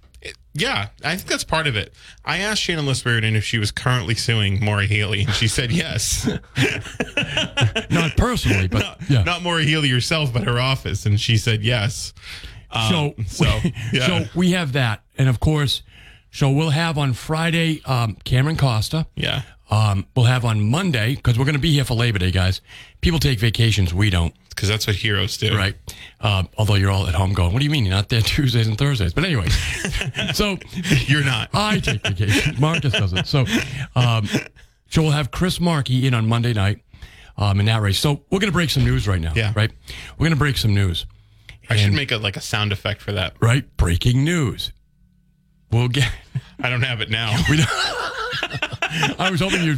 Yeah, 0.57 0.89
I 1.03 1.17
think 1.17 1.29
that's 1.29 1.43
part 1.45 1.67
of 1.67 1.75
it. 1.75 1.93
I 2.25 2.39
asked 2.39 2.63
Shannon 2.63 2.87
Liss-Riordan 2.87 3.35
if 3.35 3.43
she 3.45 3.59
was 3.59 3.73
currently 3.73 4.15
suing 4.15 4.65
Maura 4.65 4.87
Healey, 4.87 5.23
and 5.25 5.33
she 5.35 5.49
said 5.49 5.73
yes. 5.73 6.27
Not 7.91 8.17
personally, 8.17 8.69
but 8.69 8.79
not, 8.83 8.99
yeah. 9.11 9.23
not 9.25 9.43
Maura 9.43 9.63
Healey 9.65 9.89
herself, 9.89 10.33
but 10.33 10.45
her 10.45 10.61
office, 10.61 11.07
and 11.07 11.21
she 11.21 11.37
said 11.37 11.63
yes. 11.65 12.15
so, 12.89 13.15
Um, 13.19 13.27
so, 13.27 13.45
yeah. 13.93 14.07
so 14.07 14.25
we 14.35 14.53
have 14.53 14.73
that, 14.73 15.03
and 15.19 15.29
of 15.29 15.41
course, 15.41 15.83
so 16.31 16.51
we'll 16.51 16.71
have 16.71 16.99
on 16.99 17.13
Friday 17.15 17.81
um, 17.85 18.17
Cameron 18.25 18.57
Costa. 18.57 19.07
Yeah. 19.17 19.43
Um, 19.75 20.07
we'll 20.15 20.27
have 20.27 20.45
on 20.45 20.61
Monday 20.71 21.17
because 21.17 21.37
we're 21.39 21.45
going 21.47 21.57
to 21.57 21.61
be 21.61 21.73
here 21.73 21.85
for 21.85 21.95
Labor 21.95 22.19
Day, 22.19 22.31
guys. 22.31 22.61
People 23.01 23.19
take 23.19 23.41
vacations, 23.41 23.93
we 23.93 24.09
don't, 24.09 24.33
Because 24.51 24.69
that's 24.69 24.87
what 24.87 24.95
heroes 24.95 25.37
do. 25.37 25.57
right? 25.57 25.75
Um, 26.21 26.49
although 26.57 26.77
you're 26.77 26.91
all 26.93 27.07
at 27.09 27.15
home 27.15 27.33
going, 27.33 27.53
"What 27.53 27.59
do 27.59 27.65
you 27.65 27.71
mean 27.71 27.85
you're 27.85 27.95
not 27.95 28.09
there 28.09 28.21
Tuesdays 28.21 28.69
and 28.69 28.79
Thursdays?" 28.79 29.13
But 29.13 29.25
anyway, 29.25 29.49
so 30.35 30.59
You're 31.07 31.25
not. 31.25 31.51
I 31.53 31.81
take 31.81 32.07
vacation. 32.07 32.61
Marcus 32.61 32.93
doesn't. 32.93 33.27
So, 33.27 33.47
um, 33.97 34.29
so 34.91 35.03
we'll 35.03 35.11
have 35.11 35.31
Chris 35.33 35.59
Markey 35.61 36.07
in 36.07 36.15
on 36.15 36.29
Monday 36.29 36.53
night 36.53 36.79
um, 37.37 37.59
in 37.59 37.67
that 37.67 37.83
race. 37.83 37.99
So 37.99 38.23
we're 38.31 38.39
going 38.39 38.53
to 38.53 38.53
break 38.53 38.71
some 38.71 38.85
news 38.85 39.09
right 39.09 39.21
now. 39.21 39.33
Yeah. 39.35 39.53
Right. 39.57 39.73
We're 40.19 40.25
going 40.27 40.31
to 40.31 40.37
break 40.39 40.57
some 40.57 40.73
news. 40.73 41.05
I 41.69 41.77
should 41.77 41.95
make 41.95 42.13
a 42.13 42.19
like 42.19 42.37
a 42.37 42.41
sound 42.41 42.71
effect 42.73 43.01
for 43.01 43.13
that. 43.13 43.35
Right. 43.41 43.65
Breaking 43.77 44.23
news. 44.25 44.71
We'll 45.73 45.89
get. 45.89 46.09
I 46.61 46.71
don't 46.71 46.83
have 46.83 47.01
it 47.01 47.11
now. 47.11 47.37
We 47.51 47.57
don't, 47.57 47.69
I 49.19 49.31
was 49.31 49.41
hoping 49.41 49.63
you. 49.63 49.77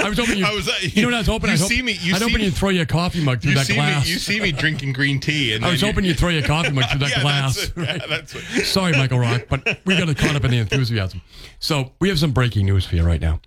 I 0.00 0.08
was 0.08 0.18
hoping 0.18 0.38
you. 0.38 0.44
I 0.46 0.52
was, 0.54 0.68
uh, 0.68 0.72
you 0.80 1.02
know 1.02 1.08
what 1.08 1.14
I 1.14 1.18
was 1.18 1.26
hoping? 1.26 1.48
you 1.50 1.56
I 1.56 1.58
was 1.58 1.66
see 1.68 1.82
me- 1.82 1.92
you 1.92 2.12
I 2.12 2.14
was 2.14 2.22
see 2.22 2.28
hoping 2.30 2.44
you'd 2.44 2.54
throw 2.54 2.68
your 2.70 2.86
coffee 2.86 3.22
mug 3.24 3.40
through 3.40 3.50
You 3.52 3.56
that 3.58 3.66
see 3.66 3.74
glass. 3.74 4.04
me. 4.06 4.12
You 4.12 4.18
see 4.18 4.40
me 4.40 4.52
drinking 4.52 4.92
green 4.92 5.20
tea, 5.20 5.54
and 5.54 5.64
I 5.66 5.70
was 5.70 5.80
you- 5.80 5.88
hoping 5.88 6.04
you'd 6.04 6.18
throw 6.18 6.28
your 6.30 6.42
coffee 6.42 6.72
mug 6.72 6.84
through 6.90 7.00
that 7.06 7.10
yeah, 7.10 7.22
glass. 7.22 7.56
That's 7.56 7.68
it. 7.68 7.76
right? 7.76 8.00
Yeah, 8.00 8.06
that's 8.06 8.34
what. 8.34 8.44
Sorry, 8.66 8.92
Michael 8.92 9.18
Rock, 9.18 9.42
but 9.48 9.78
we 9.84 9.96
got 9.96 10.14
caught 10.16 10.36
up 10.36 10.44
in 10.44 10.50
the 10.50 10.58
enthusiasm. 10.58 11.22
So 11.58 11.92
we 12.00 12.08
have 12.08 12.18
some 12.18 12.32
breaking 12.32 12.66
news 12.66 12.84
for 12.86 12.96
you 12.96 13.02
right 13.04 13.20
now. 13.20 13.40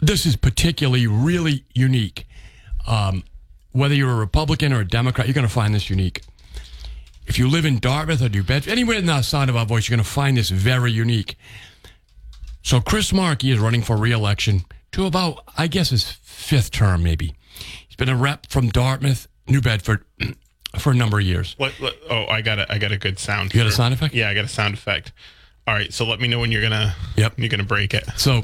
This 0.00 0.26
is 0.26 0.36
particularly 0.36 1.06
really 1.06 1.64
unique. 1.74 2.26
Um, 2.86 3.24
whether 3.72 3.94
you're 3.94 4.10
a 4.12 4.16
Republican 4.16 4.72
or 4.72 4.80
a 4.80 4.86
Democrat, 4.86 5.26
you're 5.26 5.34
going 5.34 5.46
to 5.46 5.52
find 5.52 5.74
this 5.74 5.88
unique. 5.90 6.22
If 7.26 7.38
you 7.38 7.48
live 7.48 7.64
in 7.64 7.78
Dartmouth 7.80 8.22
or 8.22 8.28
New 8.28 8.42
Bedford, 8.44 8.70
anywhere 8.70 8.96
in 8.98 9.06
the 9.06 9.20
sound 9.22 9.50
of 9.50 9.56
our 9.56 9.66
voice, 9.66 9.88
you're 9.88 9.96
going 9.96 10.04
to 10.04 10.08
find 10.10 10.36
this 10.36 10.48
very 10.50 10.92
unique. 10.92 11.36
So 12.66 12.80
Chris 12.80 13.12
Markey 13.12 13.52
is 13.52 13.60
running 13.60 13.82
for 13.82 13.96
re-election 13.96 14.64
to 14.90 15.06
about, 15.06 15.44
I 15.56 15.68
guess, 15.68 15.90
his 15.90 16.10
fifth 16.10 16.72
term, 16.72 17.04
maybe. 17.04 17.36
He's 17.86 17.94
been 17.94 18.08
a 18.08 18.16
rep 18.16 18.50
from 18.50 18.70
Dartmouth, 18.70 19.28
New 19.46 19.60
Bedford, 19.60 20.04
for 20.80 20.90
a 20.90 20.94
number 20.96 21.20
of 21.20 21.24
years. 21.24 21.54
What, 21.58 21.74
what? 21.74 21.96
Oh, 22.10 22.26
I 22.26 22.42
got 22.42 22.58
a, 22.58 22.72
I 22.72 22.78
got 22.78 22.90
a 22.90 22.98
good 22.98 23.20
sound. 23.20 23.54
You 23.54 23.60
got 23.60 23.68
a 23.68 23.72
sound 23.72 23.94
effect? 23.94 24.14
Yeah, 24.14 24.28
I 24.28 24.34
got 24.34 24.46
a 24.46 24.48
sound 24.48 24.74
effect. 24.74 25.12
All 25.68 25.74
right, 25.74 25.92
so 25.92 26.04
let 26.06 26.18
me 26.18 26.26
know 26.26 26.40
when 26.40 26.50
you're 26.50 26.60
gonna. 26.60 26.92
Yep. 27.16 27.34
You're 27.36 27.50
gonna 27.50 27.62
break 27.62 27.94
it. 27.94 28.02
So 28.16 28.42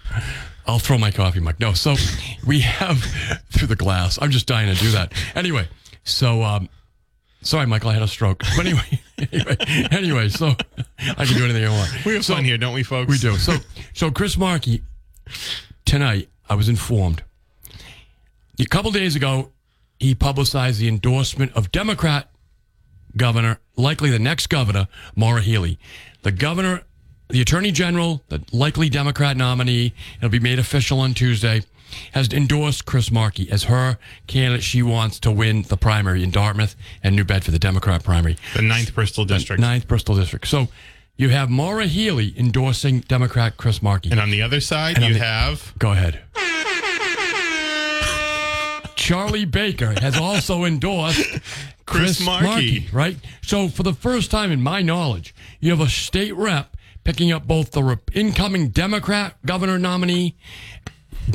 I'll 0.66 0.78
throw 0.78 0.98
my 0.98 1.10
coffee 1.10 1.40
mug. 1.40 1.54
No, 1.58 1.72
so 1.72 1.94
we 2.46 2.60
have 2.60 3.02
through 3.52 3.68
the 3.68 3.76
glass. 3.76 4.18
I'm 4.20 4.32
just 4.32 4.46
dying 4.46 4.68
to 4.68 4.78
do 4.78 4.90
that. 4.90 5.14
Anyway, 5.34 5.66
so 6.04 6.42
um, 6.42 6.68
sorry, 7.46 7.66
Michael, 7.66 7.90
I 7.90 7.94
had 7.94 8.02
a 8.02 8.08
stroke. 8.08 8.42
But 8.56 8.66
anyway, 8.66 9.00
anyway, 9.32 9.56
anyway, 9.90 10.28
so 10.28 10.54
I 11.16 11.24
can 11.24 11.36
do 11.36 11.44
anything 11.44 11.64
I 11.64 11.70
want. 11.70 12.04
We 12.04 12.14
have 12.14 12.24
so, 12.24 12.34
fun 12.34 12.44
here, 12.44 12.58
don't 12.58 12.74
we, 12.74 12.82
folks? 12.82 13.10
We 13.10 13.18
do. 13.18 13.36
So, 13.36 13.56
so 13.94 14.10
Chris 14.10 14.36
Markey 14.36 14.82
tonight, 15.84 16.28
I 16.48 16.54
was 16.54 16.68
informed. 16.68 17.22
A 18.58 18.64
couple 18.66 18.90
days 18.90 19.16
ago, 19.16 19.52
he 19.98 20.14
publicized 20.14 20.80
the 20.80 20.88
endorsement 20.88 21.52
of 21.54 21.72
Democrat 21.72 22.28
governor, 23.16 23.60
likely 23.76 24.10
the 24.10 24.18
next 24.18 24.48
governor, 24.48 24.88
Maura 25.14 25.40
Healey. 25.40 25.78
The 26.22 26.32
governor, 26.32 26.82
the 27.28 27.40
attorney 27.40 27.72
general, 27.72 28.22
the 28.28 28.42
likely 28.52 28.88
Democrat 28.88 29.36
nominee, 29.36 29.94
it'll 30.18 30.30
be 30.30 30.38
made 30.38 30.58
official 30.58 31.00
on 31.00 31.14
Tuesday, 31.14 31.62
has 32.12 32.32
endorsed 32.32 32.84
Chris 32.86 33.10
Markey 33.10 33.50
as 33.50 33.64
her 33.64 33.98
candidate. 34.26 34.62
She 34.64 34.82
wants 34.82 35.18
to 35.20 35.30
win 35.30 35.62
the 35.62 35.76
primary 35.76 36.22
in 36.22 36.30
Dartmouth 36.30 36.74
and 37.02 37.14
New 37.16 37.24
Bedford, 37.24 37.52
the 37.52 37.58
Democrat 37.58 38.02
primary. 38.04 38.36
The 38.54 38.62
ninth 38.62 38.94
Bristol 38.94 39.24
district. 39.24 39.60
Ninth 39.60 39.86
Bristol 39.88 40.16
District. 40.16 40.46
So 40.46 40.68
you 41.16 41.30
have 41.30 41.48
Maura 41.50 41.86
Healey 41.86 42.34
endorsing 42.38 43.00
Democrat 43.00 43.56
Chris 43.56 43.82
Markey. 43.82 44.10
And 44.10 44.20
on 44.20 44.30
the 44.30 44.42
other 44.42 44.60
side, 44.60 44.96
And 44.96 45.04
you 45.06 45.14
the- 45.14 45.20
have 45.20 45.72
Go 45.78 45.92
ahead. 45.92 46.20
Charlie 48.96 49.44
Baker 49.44 49.94
has 50.00 50.16
also 50.16 50.64
endorsed 50.64 51.24
Chris 51.84 52.20
Markey. 52.24 52.46
Markey, 52.46 52.88
right? 52.92 53.16
So, 53.42 53.68
for 53.68 53.82
the 53.84 53.92
first 53.92 54.30
time 54.30 54.50
in 54.50 54.60
my 54.60 54.82
knowledge, 54.82 55.34
you 55.60 55.70
have 55.70 55.80
a 55.80 55.88
state 55.88 56.34
rep 56.34 56.76
picking 57.04 57.30
up 57.30 57.46
both 57.46 57.70
the 57.70 57.98
incoming 58.14 58.70
Democrat 58.70 59.36
governor 59.46 59.78
nominee 59.78 60.34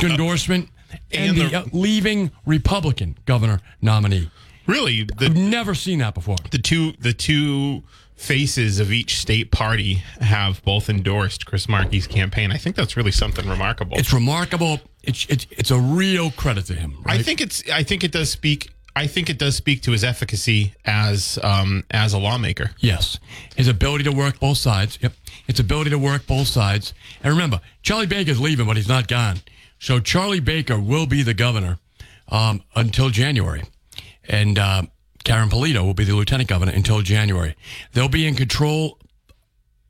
endorsement 0.01 0.69
and, 1.11 1.29
and 1.29 1.37
the, 1.37 1.49
the- 1.49 1.57
uh, 1.59 1.65
leaving 1.71 2.31
Republican 2.45 3.17
governor 3.25 3.59
nominee. 3.81 4.29
really 4.67 5.03
the 5.03 5.25
I've 5.25 5.35
never 5.35 5.73
seen 5.75 5.99
that 5.99 6.13
before. 6.13 6.37
the 6.51 6.57
two 6.59 6.93
the 6.99 7.13
two 7.13 7.83
faces 8.15 8.79
of 8.79 8.91
each 8.91 9.17
state 9.19 9.49
party 9.51 9.95
have 10.19 10.63
both 10.63 10.89
endorsed 10.89 11.45
Chris 11.47 11.67
Markey's 11.67 12.05
campaign. 12.05 12.51
I 12.51 12.57
think 12.57 12.75
that's 12.75 12.95
really 12.95 13.11
something 13.11 13.47
remarkable. 13.49 13.97
It's 13.97 14.13
remarkable. 14.13 14.79
It's 15.01 15.25
it's, 15.27 15.47
it's 15.51 15.71
a 15.71 15.79
real 15.79 16.29
credit 16.31 16.65
to 16.67 16.75
him. 16.75 17.01
Right? 17.03 17.19
I 17.19 17.23
think 17.23 17.41
it's 17.41 17.63
I 17.71 17.81
think 17.83 18.03
it 18.03 18.11
does 18.11 18.29
speak 18.29 18.69
I 18.95 19.07
think 19.07 19.29
it 19.29 19.37
does 19.37 19.55
speak 19.55 19.81
to 19.83 19.91
his 19.91 20.03
efficacy 20.03 20.73
as 20.85 21.39
um 21.43 21.83
as 21.91 22.13
a 22.13 22.19
lawmaker. 22.19 22.71
Yes. 22.79 23.19
His 23.55 23.67
ability 23.67 24.03
to 24.05 24.11
work 24.11 24.39
both 24.39 24.57
sides. 24.57 24.99
Yep. 25.01 25.13
His 25.47 25.59
ability 25.59 25.89
to 25.91 25.99
work 25.99 26.27
both 26.27 26.47
sides. 26.47 26.93
And 27.23 27.31
remember, 27.31 27.61
Charlie 27.81 28.07
Baker's 28.07 28.39
leaving, 28.39 28.67
but 28.67 28.77
he's 28.77 28.87
not 28.87 29.07
gone. 29.07 29.37
So 29.79 29.99
Charlie 29.99 30.39
Baker 30.39 30.79
will 30.79 31.07
be 31.07 31.23
the 31.23 31.33
governor 31.33 31.79
um, 32.29 32.63
until 32.75 33.09
January. 33.09 33.63
And 34.27 34.59
uh, 34.59 34.83
Karyn 35.25 35.49
Polito 35.49 35.83
will 35.83 35.93
be 35.93 36.03
the 36.03 36.15
lieutenant 36.15 36.49
governor 36.49 36.71
until 36.71 37.01
January. 37.01 37.55
They'll 37.93 38.07
be 38.07 38.27
in 38.27 38.35
control 38.35 38.99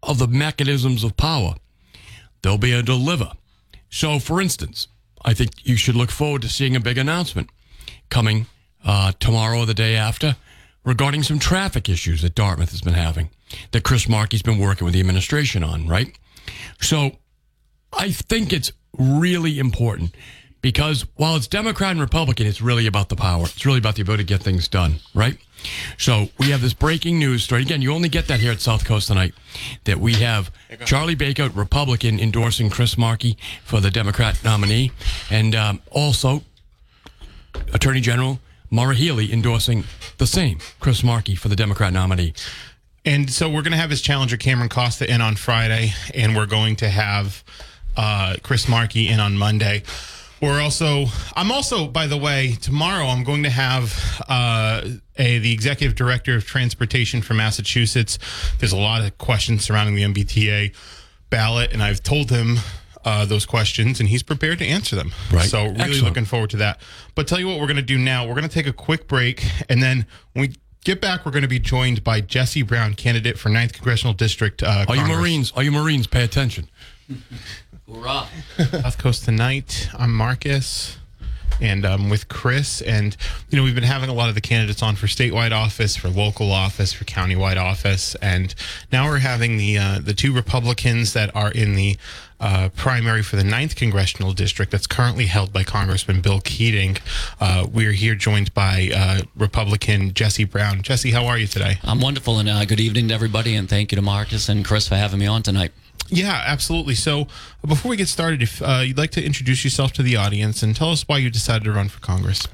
of 0.03 0.17
the 0.17 0.27
mechanisms 0.27 1.03
of 1.03 1.17
power. 1.17 1.55
They'll 2.41 2.57
be 2.57 2.73
a 2.73 2.81
deliver. 2.81 3.31
So, 3.89 4.19
for 4.19 4.41
instance, 4.41 4.87
I 5.23 5.33
think 5.33 5.51
you 5.63 5.75
should 5.75 5.95
look 5.95 6.09
forward 6.09 6.41
to 6.43 6.49
seeing 6.49 6.75
a 6.75 6.79
big 6.79 6.97
announcement 6.97 7.49
coming 8.09 8.47
uh, 8.85 9.11
tomorrow 9.19 9.59
or 9.59 9.65
the 9.65 9.73
day 9.73 9.95
after 9.95 10.35
regarding 10.83 11.23
some 11.23 11.39
traffic 11.39 11.89
issues 11.89 12.21
that 12.21 12.35
Dartmouth 12.35 12.71
has 12.71 12.81
been 12.81 12.93
having 12.93 13.29
that 13.71 13.83
Chris 13.83 14.07
Markey's 14.07 14.41
been 14.41 14.57
working 14.57 14.85
with 14.85 14.93
the 14.93 14.99
administration 14.99 15.63
on, 15.63 15.87
right? 15.87 16.17
So 16.79 17.17
I 17.93 18.11
think 18.11 18.53
it's 18.53 18.71
really 18.97 19.59
important 19.59 20.15
because 20.61 21.05
while 21.15 21.35
it's 21.35 21.47
Democrat 21.47 21.91
and 21.91 21.99
Republican, 21.99 22.45
it's 22.47 22.61
really 22.61 22.87
about 22.87 23.09
the 23.09 23.15
power. 23.15 23.43
It's 23.45 23.65
really 23.65 23.79
about 23.79 23.95
the 23.95 24.01
ability 24.01 24.23
to 24.23 24.27
get 24.27 24.41
things 24.41 24.67
done, 24.67 24.95
right? 25.13 25.37
So 25.97 26.29
we 26.39 26.49
have 26.49 26.61
this 26.61 26.73
breaking 26.73 27.19
news 27.19 27.43
story. 27.43 27.61
Again, 27.61 27.81
you 27.81 27.93
only 27.93 28.09
get 28.09 28.27
that 28.27 28.39
here 28.39 28.51
at 28.51 28.61
South 28.61 28.85
Coast 28.85 29.07
tonight. 29.07 29.33
That 29.83 29.99
we 29.99 30.13
have 30.15 30.51
Charlie 30.85 31.15
Baker, 31.15 31.49
Republican, 31.49 32.19
endorsing 32.19 32.69
Chris 32.69 32.97
Markey 32.97 33.37
for 33.63 33.79
the 33.79 33.91
Democrat 33.91 34.39
nominee, 34.43 34.91
and 35.29 35.55
um, 35.55 35.81
also 35.91 36.43
Attorney 37.73 38.01
General 38.01 38.39
Maura 38.71 38.95
Healey 38.95 39.31
endorsing 39.31 39.83
the 40.17 40.25
same 40.25 40.59
Chris 40.79 41.03
Markey 41.03 41.35
for 41.35 41.49
the 41.49 41.55
Democrat 41.55 41.91
nominee. 41.91 42.33
And 43.03 43.29
so 43.29 43.49
we're 43.49 43.63
going 43.63 43.71
to 43.71 43.77
have 43.77 43.89
his 43.89 44.01
challenger 44.01 44.37
Cameron 44.37 44.69
Costa 44.69 45.11
in 45.11 45.21
on 45.21 45.35
Friday, 45.35 45.91
and 46.13 46.35
we're 46.35 46.45
going 46.45 46.77
to 46.77 46.89
have 46.89 47.43
uh, 47.97 48.35
Chris 48.43 48.69
Markey 48.69 49.09
in 49.09 49.19
on 49.19 49.37
Monday. 49.37 49.83
We're 50.41 50.61
also, 50.61 51.05
I'm 51.35 51.51
also, 51.51 51.87
by 51.87 52.07
the 52.07 52.17
way, 52.17 52.53
tomorrow 52.61 53.07
I'm 53.07 53.23
going 53.23 53.43
to 53.43 53.49
have 53.49 54.23
uh, 54.27 54.81
a 55.17 55.37
the 55.39 55.51
executive 55.51 55.95
director 55.95 56.35
of 56.35 56.45
transportation 56.45 57.21
from 57.21 57.37
Massachusetts. 57.37 58.17
There's 58.57 58.71
a 58.71 58.77
lot 58.77 59.03
of 59.03 59.17
questions 59.17 59.63
surrounding 59.63 59.95
the 59.95 60.03
MBTA 60.03 60.73
ballot, 61.29 61.73
and 61.73 61.83
I've 61.83 62.01
told 62.01 62.31
him 62.31 62.57
uh, 63.05 63.25
those 63.25 63.45
questions, 63.45 63.99
and 63.99 64.09
he's 64.09 64.23
prepared 64.23 64.59
to 64.59 64.65
answer 64.65 64.95
them. 64.95 65.11
Right. 65.31 65.49
So 65.49 65.63
really 65.63 65.79
Excellent. 65.81 66.03
looking 66.03 66.25
forward 66.25 66.49
to 66.51 66.57
that. 66.57 66.79
But 67.15 67.27
tell 67.27 67.39
you 67.39 67.47
what, 67.47 67.59
we're 67.59 67.67
going 67.67 67.75
to 67.77 67.81
do 67.81 67.97
now. 67.97 68.25
We're 68.27 68.35
going 68.35 68.47
to 68.47 68.53
take 68.53 68.67
a 68.67 68.73
quick 68.73 69.07
break, 69.07 69.43
and 69.69 69.81
then 69.81 70.05
when 70.33 70.47
we 70.49 70.55
get 70.83 70.99
back, 71.01 71.25
we're 71.25 71.31
going 71.31 71.43
to 71.43 71.47
be 71.47 71.59
joined 71.59 72.03
by 72.03 72.21
Jesse 72.21 72.63
Brown, 72.63 72.93
candidate 72.95 73.37
for 73.37 73.49
9th 73.49 73.73
Congressional 73.73 74.13
District. 74.13 74.63
Uh, 74.63 74.85
All 74.87 74.95
you 74.95 75.05
Marines, 75.05 75.51
all 75.55 75.63
you 75.63 75.71
Marines, 75.71 76.07
pay 76.07 76.23
attention. 76.23 76.67
Hoorah. 77.87 78.27
South 78.71 78.97
Coast 78.97 79.25
tonight. 79.25 79.89
I'm 79.97 80.13
Marcus. 80.13 80.97
And 81.59 81.85
um, 81.85 82.09
with 82.09 82.27
Chris, 82.27 82.81
and 82.81 83.15
you 83.49 83.57
know, 83.57 83.63
we've 83.63 83.75
been 83.75 83.83
having 83.83 84.09
a 84.09 84.13
lot 84.13 84.29
of 84.29 84.35
the 84.35 84.41
candidates 84.41 84.81
on 84.81 84.95
for 84.95 85.05
statewide 85.05 85.51
office, 85.51 85.95
for 85.95 86.09
local 86.09 86.51
office, 86.51 86.91
for 86.91 87.03
countywide 87.05 87.57
office, 87.57 88.15
and 88.15 88.55
now 88.91 89.05
we're 89.07 89.19
having 89.19 89.57
the 89.57 89.77
uh, 89.77 89.99
the 89.99 90.13
two 90.15 90.33
Republicans 90.33 91.13
that 91.13 91.35
are 91.35 91.51
in 91.51 91.75
the 91.75 91.97
uh, 92.41 92.69
primary 92.75 93.21
for 93.21 93.35
the 93.35 93.43
9th 93.43 93.75
congressional 93.75 94.33
district 94.33 94.71
that's 94.71 94.87
currently 94.87 95.27
held 95.27 95.53
by 95.53 95.63
Congressman 95.63 96.21
Bill 96.21 96.41
Keating. 96.41 96.97
Uh, 97.39 97.67
we're 97.71 97.91
here 97.91 98.15
joined 98.15 98.53
by 98.53 98.89
uh, 98.93 99.21
Republican 99.35 100.13
Jesse 100.13 100.43
Brown. 100.43 100.81
Jesse, 100.81 101.11
how 101.11 101.27
are 101.27 101.37
you 101.37 101.47
today? 101.47 101.77
I'm 101.83 102.01
wonderful, 102.01 102.39
and 102.39 102.49
uh, 102.49 102.65
good 102.65 102.79
evening 102.79 103.09
to 103.09 103.13
everybody, 103.13 103.55
and 103.55 103.69
thank 103.69 103.91
you 103.91 103.95
to 103.95 104.01
Marcus 104.01 104.49
and 104.49 104.65
Chris 104.65 104.87
for 104.87 104.95
having 104.95 105.19
me 105.19 105.27
on 105.27 105.43
tonight. 105.43 105.71
Yeah, 106.09 106.43
absolutely. 106.45 106.95
So, 106.95 107.27
before 107.65 107.89
we 107.89 107.95
get 107.95 108.07
started, 108.07 108.41
if 108.41 108.61
uh, 108.61 108.81
you'd 108.83 108.97
like 108.97 109.11
to 109.11 109.23
introduce 109.23 109.63
yourself 109.63 109.93
to 109.93 110.03
the 110.03 110.17
audience 110.17 110.63
and 110.63 110.75
tell 110.75 110.89
us 110.89 111.07
why 111.07 111.19
you 111.19 111.29
decided 111.29 111.63
to 111.65 111.71
run 111.71 111.87
for 111.89 111.99
Congress. 112.01 112.47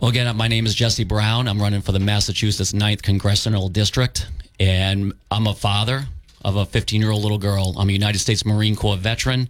Well, 0.00 0.10
again, 0.10 0.34
my 0.36 0.48
name 0.48 0.66
is 0.66 0.74
Jesse 0.74 1.04
Brown. 1.04 1.46
I'm 1.46 1.60
running 1.60 1.82
for 1.82 1.92
the 1.92 1.98
Massachusetts 1.98 2.72
9th 2.72 3.02
Congressional 3.02 3.68
District, 3.68 4.28
and 4.58 5.12
I'm 5.30 5.46
a 5.46 5.54
father 5.54 6.06
of 6.44 6.56
a 6.56 6.66
15 6.66 7.00
year 7.00 7.10
old 7.10 7.22
little 7.22 7.38
girl. 7.38 7.74
I'm 7.78 7.88
a 7.88 7.92
United 7.92 8.18
States 8.18 8.44
Marine 8.44 8.76
Corps 8.76 8.96
veteran, 8.96 9.48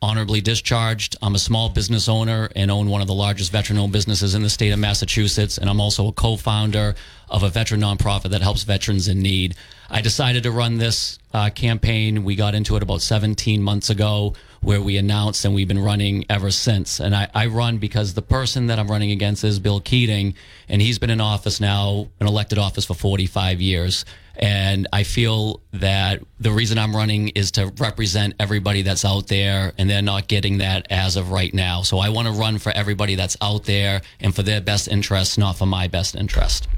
honorably 0.00 0.40
discharged. 0.40 1.16
I'm 1.22 1.34
a 1.34 1.38
small 1.38 1.68
business 1.68 2.08
owner 2.08 2.50
and 2.56 2.70
own 2.70 2.88
one 2.88 3.00
of 3.00 3.06
the 3.06 3.14
largest 3.14 3.52
veteran 3.52 3.78
owned 3.78 3.92
businesses 3.92 4.34
in 4.34 4.42
the 4.42 4.50
state 4.50 4.70
of 4.70 4.78
Massachusetts, 4.78 5.58
and 5.58 5.70
I'm 5.70 5.80
also 5.80 6.08
a 6.08 6.12
co 6.12 6.36
founder 6.36 6.94
of 7.30 7.42
a 7.42 7.48
veteran 7.48 7.80
nonprofit 7.80 8.30
that 8.30 8.42
helps 8.42 8.64
veterans 8.64 9.08
in 9.08 9.20
need. 9.20 9.54
I 9.88 10.00
decided 10.00 10.42
to 10.42 10.50
run 10.50 10.78
this 10.78 11.18
uh, 11.32 11.50
campaign. 11.50 12.24
We 12.24 12.34
got 12.34 12.54
into 12.54 12.76
it 12.76 12.82
about 12.82 13.02
17 13.02 13.62
months 13.62 13.90
ago, 13.90 14.34
where 14.60 14.80
we 14.80 14.96
announced, 14.96 15.44
and 15.44 15.54
we've 15.54 15.68
been 15.68 15.78
running 15.78 16.24
ever 16.28 16.50
since. 16.50 16.98
And 16.98 17.14
I, 17.14 17.28
I 17.34 17.46
run 17.46 17.78
because 17.78 18.14
the 18.14 18.22
person 18.22 18.66
that 18.66 18.78
I'm 18.78 18.90
running 18.90 19.10
against 19.10 19.44
is 19.44 19.58
Bill 19.58 19.80
Keating, 19.80 20.34
and 20.68 20.82
he's 20.82 20.98
been 20.98 21.10
in 21.10 21.20
office 21.20 21.60
now, 21.60 22.08
an 22.20 22.26
elected 22.26 22.58
office 22.58 22.84
for 22.84 22.94
45 22.94 23.60
years. 23.60 24.04
And 24.36 24.88
I 24.92 25.02
feel 25.02 25.60
that 25.72 26.22
the 26.40 26.50
reason 26.50 26.78
I'm 26.78 26.94
running 26.94 27.28
is 27.28 27.50
to 27.52 27.72
represent 27.78 28.34
everybody 28.40 28.82
that's 28.82 29.04
out 29.04 29.28
there, 29.28 29.72
and 29.78 29.88
they're 29.88 30.02
not 30.02 30.28
getting 30.28 30.58
that 30.58 30.86
as 30.90 31.16
of 31.16 31.30
right 31.30 31.52
now. 31.52 31.82
So 31.82 31.98
I 31.98 32.08
want 32.08 32.28
to 32.28 32.34
run 32.34 32.58
for 32.58 32.72
everybody 32.72 33.14
that's 33.14 33.36
out 33.40 33.64
there 33.64 34.02
and 34.20 34.34
for 34.34 34.42
their 34.42 34.60
best 34.60 34.88
interests, 34.88 35.36
not 35.36 35.56
for 35.56 35.66
my 35.66 35.88
best 35.88 36.14
interest. 36.14 36.68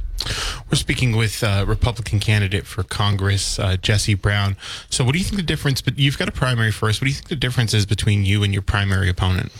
We're 0.71 0.77
speaking 0.77 1.17
with 1.17 1.43
uh, 1.43 1.65
Republican 1.67 2.21
candidate 2.21 2.67
for 2.67 2.83
Congress, 2.83 3.59
uh, 3.59 3.77
Jesse 3.77 4.15
Brown. 4.15 4.57
So, 4.89 5.05
what 5.05 5.13
do 5.13 5.19
you 5.19 5.25
think 5.25 5.37
the 5.37 5.43
difference? 5.43 5.83
But 5.83 5.99
you've 5.99 6.19
got 6.19 6.29
a 6.29 6.33
primary 6.33 6.71
first. 6.71 7.01
What 7.01 7.07
do 7.07 7.11
you 7.11 7.15
think 7.15 7.29
the 7.29 7.37
difference 7.37 7.75
is 7.75 7.85
between 7.85 8.25
you 8.25 8.43
and 8.43 8.53
your 8.53 8.63
primary 8.63 9.09
opponent? 9.09 9.53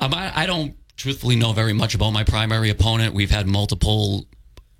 Um, 0.00 0.14
I, 0.14 0.42
I 0.42 0.46
don't 0.46 0.76
truthfully 0.96 1.36
know 1.36 1.52
very 1.52 1.72
much 1.72 1.94
about 1.94 2.10
my 2.10 2.22
primary 2.22 2.70
opponent. 2.70 3.14
We've 3.14 3.30
had 3.30 3.46
multiple 3.46 4.26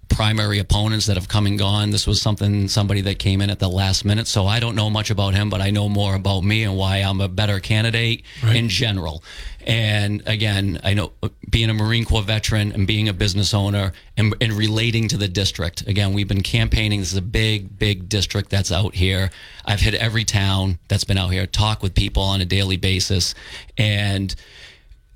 primary 0.08 0.58
opponents 0.58 1.06
that 1.06 1.16
have 1.16 1.28
come 1.28 1.46
and 1.46 1.58
gone. 1.58 1.90
This 1.90 2.06
was 2.06 2.20
something 2.20 2.68
somebody 2.68 3.00
that 3.02 3.18
came 3.18 3.40
in 3.40 3.50
at 3.50 3.58
the 3.58 3.68
last 3.68 4.04
minute, 4.04 4.26
so 4.26 4.46
I 4.46 4.60
don't 4.60 4.74
know 4.74 4.90
much 4.90 5.10
about 5.10 5.34
him, 5.34 5.50
but 5.50 5.60
I 5.60 5.70
know 5.70 5.88
more 5.88 6.14
about 6.14 6.44
me 6.44 6.62
and 6.64 6.76
why 6.76 6.98
I'm 6.98 7.20
a 7.20 7.28
better 7.28 7.60
candidate 7.60 8.24
in 8.54 8.68
general. 8.68 9.22
And 9.66 10.22
again, 10.26 10.78
I 10.84 10.94
know 10.94 11.12
uh, 11.22 11.28
being 11.48 11.70
a 11.70 11.74
Marine 11.74 12.04
Corps 12.04 12.22
veteran 12.22 12.72
and 12.72 12.86
being 12.86 13.08
a 13.08 13.12
business 13.12 13.54
owner 13.54 13.92
and, 14.16 14.34
and 14.40 14.52
relating 14.52 15.08
to 15.08 15.16
the 15.16 15.28
district. 15.28 15.86
Again, 15.86 16.12
we've 16.12 16.28
been 16.28 16.42
campaigning. 16.42 17.00
This 17.00 17.12
is 17.12 17.18
a 17.18 17.22
big, 17.22 17.78
big 17.78 18.08
district 18.08 18.50
that's 18.50 18.70
out 18.70 18.94
here. 18.94 19.30
I've 19.64 19.80
hit 19.80 19.94
every 19.94 20.24
town 20.24 20.78
that's 20.88 21.04
been 21.04 21.18
out 21.18 21.28
here, 21.28 21.46
talk 21.46 21.82
with 21.82 21.94
people 21.94 22.22
on 22.22 22.40
a 22.40 22.44
daily 22.44 22.76
basis, 22.76 23.34
and 23.78 24.34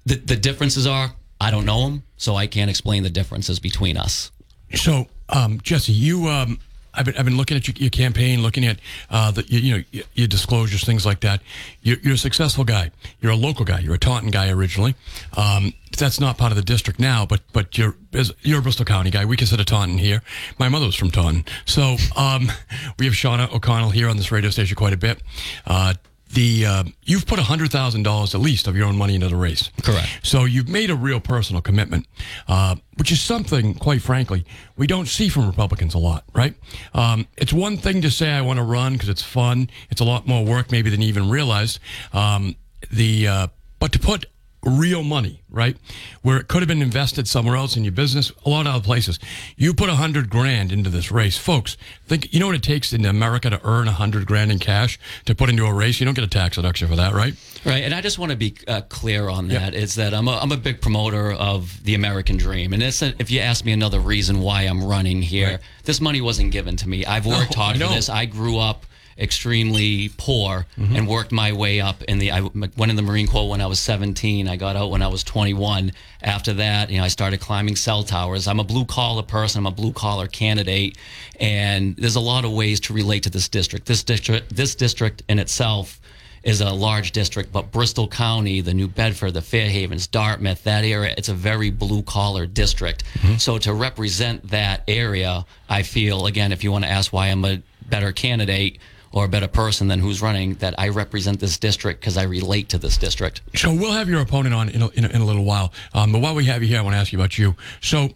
the 0.07 0.17
the 0.17 0.37
differences 0.37 0.87
are 0.87 1.13
I 1.41 1.51
don't 1.51 1.67
know 1.67 1.83
them, 1.83 2.03
so 2.17 2.35
I 2.35 2.47
can't 2.47 2.71
explain 2.71 3.03
the 3.03 3.11
differences 3.11 3.61
between 3.61 3.97
us. 3.97 4.33
So, 4.75 5.07
um, 5.29 5.61
Jesse, 5.63 5.93
you, 5.93 6.29
um, 6.29 6.59
I've 6.95 7.05
been, 7.05 7.17
I've 7.17 7.25
been 7.25 7.37
looking 7.37 7.57
at 7.57 7.69
your, 7.69 7.75
your 7.79 7.91
campaign, 7.91 8.43
looking 8.43 8.67
at 8.67 8.79
uh, 9.11 9.31
the, 9.31 9.45
you, 9.45 9.59
you 9.59 9.77
know, 9.77 9.85
your, 9.93 10.05
your 10.15 10.27
disclosures, 10.27 10.85
things 10.85 11.07
like 11.07 11.21
that. 11.21 11.41
You're, 11.83 11.99
you're 12.03 12.15
a 12.15 12.19
successful 12.19 12.65
guy. 12.65 12.91
You're 13.21 13.33
a 13.33 13.37
local 13.37 13.65
guy. 13.65 13.81
You're 13.81 13.95
a 13.95 13.99
Taunton 13.99 14.31
guy 14.31 14.51
originally. 14.51 14.95
Um, 15.37 15.75
that's 15.97 16.21
not 16.21 16.39
part 16.39 16.53
of 16.53 16.57
the 16.57 16.63
district 16.63 17.01
now, 17.01 17.27
but 17.27 17.41
but 17.53 17.77
you're 17.77 17.97
you're 18.43 18.61
a 18.61 18.63
Bristol 18.63 18.85
County 18.85 19.11
guy. 19.11 19.25
We 19.25 19.37
consider 19.37 19.65
Taunton 19.65 19.99
here. 19.99 20.23
My 20.59 20.69
mother 20.69 20.87
was 20.87 20.95
from 20.95 21.11
Taunton, 21.11 21.45
so 21.65 21.97
um, 22.17 22.51
we 22.99 23.07
have 23.07 23.15
Shaunna 23.15 23.53
O'Connell 23.53 23.91
here 23.91 24.09
on 24.09 24.17
this 24.17 24.31
radio 24.31 24.51
station 24.51 24.77
quite 24.77 24.93
a 24.93 24.97
bit. 24.97 25.21
Uh, 25.67 25.95
the 26.35 26.67
uh, 26.67 26.85
you've 27.05 27.27
put 27.27 27.39
hundred 27.39 27.71
thousand 27.71 28.03
dollars 28.03 28.35
at 28.35 28.41
least 28.41 28.67
of 28.67 28.77
your 28.77 28.87
own 28.87 28.97
money 28.97 29.15
into 29.15 29.29
the 29.29 29.37
race. 29.37 29.71
Correct. 29.83 30.09
So 30.23 30.45
you've 30.45 30.69
made 30.69 30.91
a 30.91 30.95
real 30.95 31.21
personal 31.21 31.63
commitment, 31.63 32.07
uh, 32.47 32.77
which 32.97 33.13
is 33.13 33.21
something, 33.21 33.75
quite 33.75 34.03
frankly, 34.03 34.45
we 34.77 34.87
don't 34.87 35.09
see 35.09 35.29
from 35.29 35.47
Republicans 35.47 35.95
a 35.95 35.99
lot. 35.99 36.25
Right? 36.35 36.55
Um, 36.95 37.27
it's 37.37 37.53
one 37.53 37.77
thing 37.77 38.03
to 38.03 38.11
say 38.11 38.31
I 38.31 38.43
want 38.43 38.59
to 38.59 38.65
run 38.65 38.95
because 38.95 39.09
it's 39.09 39.23
fun. 39.23 39.71
It's 39.91 40.01
a 40.01 40.05
lot 40.05 40.27
more 40.27 40.45
work 40.45 40.71
maybe 40.71 40.91
than 40.91 41.03
you 41.03 41.09
even 41.09 41.31
realized. 41.31 41.79
Um, 42.13 42.57
the 42.91 43.29
uh, 43.29 43.47
but 43.79 43.93
to 43.93 43.99
put 43.99 44.27
real 44.65 45.03
money, 45.03 45.43
right? 45.51 45.77
Where 46.23 46.37
it 46.39 46.49
could 46.49 46.63
have 46.63 46.69
been 46.69 46.83
invested 46.83 47.29
somewhere 47.29 47.57
else 47.57 47.77
in 47.77 47.85
your 47.85 47.93
business, 47.93 48.33
a 48.45 48.51
lot 48.51 48.67
of 48.67 48.75
other 48.75 48.85
places. 48.85 49.19
You 49.57 49.73
put 49.73 49.89
a 49.89 49.95
hundred 49.95 50.29
grand 50.31 50.73
into 50.73 50.91
this 50.91 51.11
race, 51.13 51.39
folks. 51.39 51.77
Think 52.07 52.33
you 52.35 52.41
know 52.41 52.47
what 52.47 52.57
it 52.57 52.63
takes 52.63 52.93
in 52.93 53.05
America 53.05 53.51
to 53.51 53.61
earn 53.65 53.87
a 53.89 53.93
hundred 53.93 54.27
grand 54.27 54.51
in 54.51 54.59
cash 54.59 54.99
to 55.27 55.35
put 55.35 55.49
into 55.49 55.65
a 55.65 55.73
race. 55.73 56.01
You 56.01 56.07
don't 56.07 56.15
get 56.15 56.25
a 56.25 56.29
tax 56.29 56.57
deduction 56.57 56.89
for 56.89 56.97
that, 56.97 57.13
right? 57.15 57.35
Right, 57.65 57.85
and 57.85 57.95
I 57.95 58.01
just 58.01 58.19
want 58.19 58.31
to 58.33 58.37
be 58.37 58.57
uh, 58.67 58.83
clear 58.89 59.29
on 59.29 59.49
that. 59.49 59.75
Is 59.75 59.95
that 59.97 60.13
I'm 60.15 60.29
a, 60.29 60.37
I'm 60.39 60.53
a 60.53 60.57
big 60.57 60.81
promoter 60.81 61.33
of 61.33 61.83
the 61.85 61.95
American 61.95 62.37
dream, 62.37 62.73
and 62.73 62.83
it's 62.83 63.01
a, 63.03 63.15
if 63.19 63.31
you 63.31 63.41
ask 63.41 63.65
me 63.65 63.73
another 63.73 64.01
reason 64.01 64.41
why 64.41 64.63
I'm 64.63 64.83
running 64.85 65.23
here, 65.23 65.49
Right. 65.49 65.59
this 65.85 66.01
money 66.01 66.21
wasn't 66.21 66.51
given 66.53 66.77
to 66.77 66.89
me. 66.89 67.05
I've 67.07 67.27
worked 67.27 67.57
No, 67.57 67.63
hard 67.63 67.79
for 67.79 67.87
this. 67.89 68.09
I 68.09 68.25
grew 68.27 68.59
up 68.59 68.87
extremely 69.19 70.11
poor 70.17 70.67
Mm-hmm. 70.79 70.97
and 70.97 71.09
worked 71.09 71.33
my 71.33 71.53
way 71.53 71.81
up 71.81 72.03
in 72.05 72.19
the 72.19 72.31
I 72.31 72.41
went 72.41 72.91
in 72.91 72.97
the 72.97 73.03
Marine 73.03 73.27
Corps 73.27 73.49
when 73.49 73.61
I 73.61 73.67
was 73.67 73.81
17 73.81 74.47
I 74.49 74.57
got 74.57 74.77
out 74.77 74.91
when 74.91 75.03
I 75.03 75.09
was 75.09 75.25
21 75.25 75.93
after 76.23 76.53
that 76.55 76.91
you 76.91 76.99
know 76.99 77.05
I 77.05 77.09
started 77.09 77.41
climbing 77.41 77.77
cell 77.77 78.03
towers. 78.05 78.47
I'm 78.47 78.61
a 78.61 78.65
blue 78.65 78.85
collar 78.85 79.23
person. 79.23 79.59
I'm 79.61 79.67
a 79.67 79.71
blue 79.73 79.93
collar 79.93 80.27
candidate. 80.29 80.97
And 81.41 81.97
there's 81.97 82.17
a 82.17 82.21
lot 82.21 82.45
of 82.45 82.53
ways 82.53 82.81
to 82.81 82.93
relate 82.93 83.23
to 83.25 83.31
this 83.31 83.49
district. 83.49 83.87
This 83.87 84.03
district 84.05 84.55
this 84.55 84.75
district 84.75 85.23
in 85.29 85.39
itself 85.39 86.01
is 86.45 86.61
a 86.61 86.73
large 86.73 87.11
district, 87.13 87.53
but 87.53 87.73
Bristol 87.73 88.07
County, 88.07 88.61
the 88.61 88.73
New 88.73 88.87
Bedford, 88.89 89.33
the 89.35 89.41
Fairhavens, 89.41 90.09
Dartmouth, 90.09 90.63
that 90.65 90.85
area, 90.85 91.13
it's 91.19 91.29
a 91.29 91.35
very 91.35 91.71
blue 91.71 92.03
collar 92.03 92.47
district. 92.47 93.03
So 93.39 93.59
to 93.59 93.75
represent 93.75 94.49
that 94.51 94.85
area, 94.87 95.45
I 95.69 95.83
feel, 95.83 96.27
again, 96.27 96.53
if 96.53 96.63
you 96.63 96.71
want 96.71 96.85
to 96.85 96.91
ask 96.91 97.13
why 97.13 97.27
I'm 97.27 97.45
a 97.45 97.61
better 97.91 98.13
candidate 98.13 98.79
or 99.13 99.25
a 99.25 99.29
better 99.29 99.49
person 99.49 99.89
than 99.89 100.01
who's 100.01 100.21
running, 100.21 100.55
that 100.55 100.75
I 100.79 100.89
represent 100.89 101.41
this 101.41 101.59
district 101.59 102.01
because 102.01 102.17
I 102.17 102.25
relate 102.25 102.69
to 102.71 102.79
this 102.79 102.97
district. 102.97 103.41
So 103.55 103.73
we'll 103.73 103.93
have 103.93 104.09
your 104.09 104.21
opponent 104.21 104.55
on 104.55 104.69
in 104.69 104.83
a, 104.83 104.89
in 104.89 105.05
a, 105.05 105.09
in 105.09 105.21
a 105.21 105.25
little 105.25 105.45
while. 105.45 105.73
Um, 105.95 106.13
but 106.13 106.21
while 106.21 106.35
we 106.35 106.45
have 106.47 106.63
you 106.63 106.69
here, 106.69 106.79
I 106.79 106.83
want 106.83 106.95
to 106.95 106.99
ask 106.99 107.13
you 107.13 107.19
about 107.19 107.39
you. 107.39 107.57
So, 107.81 108.09
do 108.09 108.15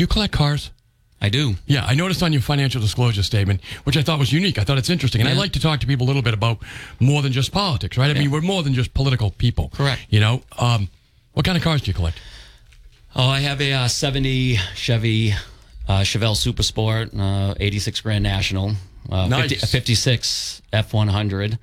you 0.00 0.06
collect 0.06 0.32
cars? 0.32 0.70
I 1.20 1.30
do. 1.30 1.54
Yeah, 1.66 1.86
I 1.86 1.94
noticed 1.94 2.22
on 2.22 2.34
your 2.34 2.42
financial 2.42 2.82
disclosure 2.82 3.22
statement, 3.22 3.62
which 3.84 3.96
I 3.96 4.02
thought 4.02 4.18
was 4.18 4.30
unique. 4.30 4.58
I 4.58 4.64
thought 4.64 4.76
it's 4.76 4.90
interesting, 4.90 5.22
and 5.22 5.30
I 5.30 5.32
like 5.32 5.52
to 5.52 5.60
talk 5.60 5.80
to 5.80 5.86
people 5.86 6.04
a 6.04 6.08
little 6.08 6.20
bit 6.20 6.34
about 6.34 6.58
more 7.00 7.22
than 7.22 7.32
just 7.32 7.50
politics, 7.50 7.96
right? 7.96 8.14
I 8.14 8.18
mean, 8.18 8.30
we're 8.30 8.42
more 8.42 8.62
than 8.62 8.74
just 8.74 8.92
political 8.92 9.30
people. 9.30 9.70
Correct. 9.72 10.02
You 10.10 10.20
know, 10.20 10.42
um, 10.58 10.90
what 11.32 11.46
kind 11.46 11.56
of 11.56 11.64
cars 11.64 11.80
do 11.80 11.88
you 11.88 11.94
collect? 11.94 12.20
Oh, 13.16 13.26
I 13.26 13.40
have 13.40 13.60
a 13.62 13.72
uh, 13.72 13.88
70 13.88 14.56
Chevy 14.74 15.32
uh, 15.88 16.00
Chevelle 16.00 16.36
Super 16.36 16.62
Sport, 16.62 17.14
uh, 17.18 17.54
86 17.58 18.00
Grand 18.00 18.22
National, 18.22 18.72
uh, 19.10 19.26
Nice. 19.28 19.50
50, 19.50 19.64
a 19.64 19.66
56 19.66 20.62
F100, 20.72 21.58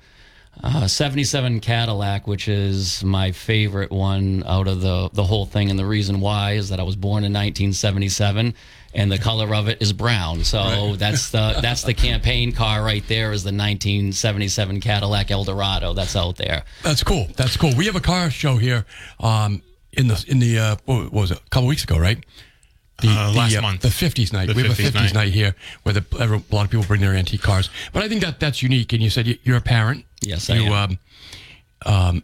uh, 0.62 0.86
77 0.86 1.60
Cadillac, 1.60 2.26
which 2.26 2.46
is 2.48 3.02
my 3.02 3.32
favorite 3.32 3.90
one 3.90 4.44
out 4.46 4.68
of 4.68 4.80
the, 4.80 5.08
the 5.12 5.24
whole 5.24 5.46
thing. 5.46 5.70
And 5.70 5.78
the 5.78 5.86
reason 5.86 6.20
why 6.20 6.52
is 6.52 6.68
that 6.68 6.78
I 6.80 6.82
was 6.82 6.96
born 6.96 7.24
in 7.24 7.32
1977 7.32 8.54
and 8.94 9.10
the 9.10 9.18
color 9.18 9.54
of 9.54 9.68
it 9.68 9.80
is 9.80 9.92
brown. 9.92 10.44
So 10.44 10.96
that's 10.96 11.30
the 11.30 11.58
that's 11.62 11.82
the 11.82 11.94
campaign 11.94 12.52
car 12.52 12.82
right 12.82 13.06
there 13.08 13.32
is 13.32 13.42
the 13.42 13.48
1977 13.48 14.80
Cadillac 14.80 15.30
Eldorado 15.30 15.94
that's 15.94 16.14
out 16.16 16.36
there. 16.36 16.64
That's 16.82 17.02
cool. 17.02 17.28
That's 17.36 17.56
cool. 17.56 17.72
We 17.76 17.86
have 17.86 17.96
a 17.96 18.00
car 18.00 18.30
show 18.30 18.56
here 18.56 18.84
um, 19.20 19.62
in 19.92 20.08
the 20.08 20.24
in 20.28 20.38
the 20.38 20.58
uh, 20.58 20.76
what 20.84 21.12
was 21.12 21.30
it? 21.30 21.38
A 21.38 21.50
couple 21.50 21.68
weeks 21.68 21.84
ago, 21.84 21.98
right? 21.98 22.22
The, 23.02 23.08
Uh, 23.08 23.32
last 23.32 23.54
the, 23.54 23.60
month. 23.62 23.80
the 23.82 23.88
50s 23.88 24.32
night. 24.32 24.46
The 24.46 24.54
we 24.54 24.62
have 24.62 24.78
a 24.78 24.82
50s 24.82 24.90
50s 24.90 24.94
night. 24.94 25.14
night. 25.14 25.32
here 25.32 25.54
where 25.82 25.92
the, 25.92 26.04
a 26.18 26.26
lot 26.54 26.64
of 26.64 26.70
people 26.70 26.84
bring 26.86 27.00
their 27.00 27.14
antique 27.14 27.42
cars. 27.42 27.68
But 27.92 28.02
I 28.02 28.08
think 28.08 28.22
that 28.22 28.40
that's 28.40 28.62
unique. 28.62 28.92
And 28.92 29.02
you 29.02 29.10
said 29.10 29.26
you- 29.26 29.38
you're 29.44 29.56
a 29.58 29.60
parent. 29.60 30.04
Yes, 30.20 30.48
I 30.48 30.54
you, 30.54 30.72
am. 30.72 30.98
Um, 31.84 31.94
um, 31.94 32.22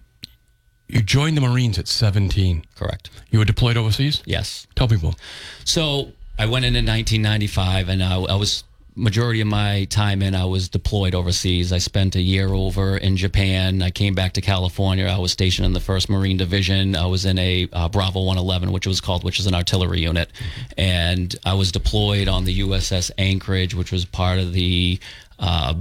you 0.88 1.02
joined 1.02 1.37
the 1.37 1.40
Marines 1.42 1.78
at 1.78 1.87
17. 1.88 2.64
Correct. 2.76 3.11
You 3.30 3.38
were 3.40 3.44
deployed 3.44 3.76
overseas. 3.76 4.23
Yes. 4.25 4.66
Tell 4.75 4.88
people. 4.88 5.14
So 5.64 6.12
I 6.38 6.47
went 6.47 6.64
in 6.64 6.75
in 6.76 6.87
1995, 6.87 7.88
and 7.88 8.02
I, 8.02 8.14
I 8.20 8.35
was 8.37 8.64
majority 8.99 9.40
of 9.40 9.47
my 9.47 9.85
time 9.85 10.21
in. 10.21 10.35
I 10.35 10.45
was 10.45 10.69
deployed 10.69 11.14
overseas. 11.14 11.73
I 11.73 11.78
spent 11.78 12.17
a 12.17 12.21
year 12.21 12.49
over 12.49 12.97
in 12.97 13.17
Japan. 13.17 13.81
I 13.81 13.90
came 13.90 14.14
back 14.14 14.33
to 14.35 14.40
California. 14.40 15.07
I 15.07 15.18
was 15.18 15.33
stationed 15.33 15.66
in 15.66 15.72
the 15.72 15.81
First 15.81 16.11
Marine 16.11 16.37
Division. 16.37 16.96
I 16.96 17.07
was 17.07 17.25
in 17.25 17.38
a 17.38 17.68
uh, 17.72 17.88
Bravo 17.88 18.20
111, 18.20 18.72
which 18.72 18.87
was 18.87 19.01
called, 19.01 19.25
which 19.25 19.38
is 19.38 19.46
an 19.46 19.55
artillery 19.55 20.01
unit, 20.01 20.31
and 20.77 21.35
I 21.46 21.55
was 21.55 21.72
deployed 21.72 22.29
on 22.29 22.44
the 22.44 22.61
USS 22.61 23.11
Anchorage, 23.16 23.75
which 23.75 23.92
was 23.92 24.05
part 24.05 24.38
of 24.38 24.53
the. 24.53 24.99
Uh, 25.38 25.75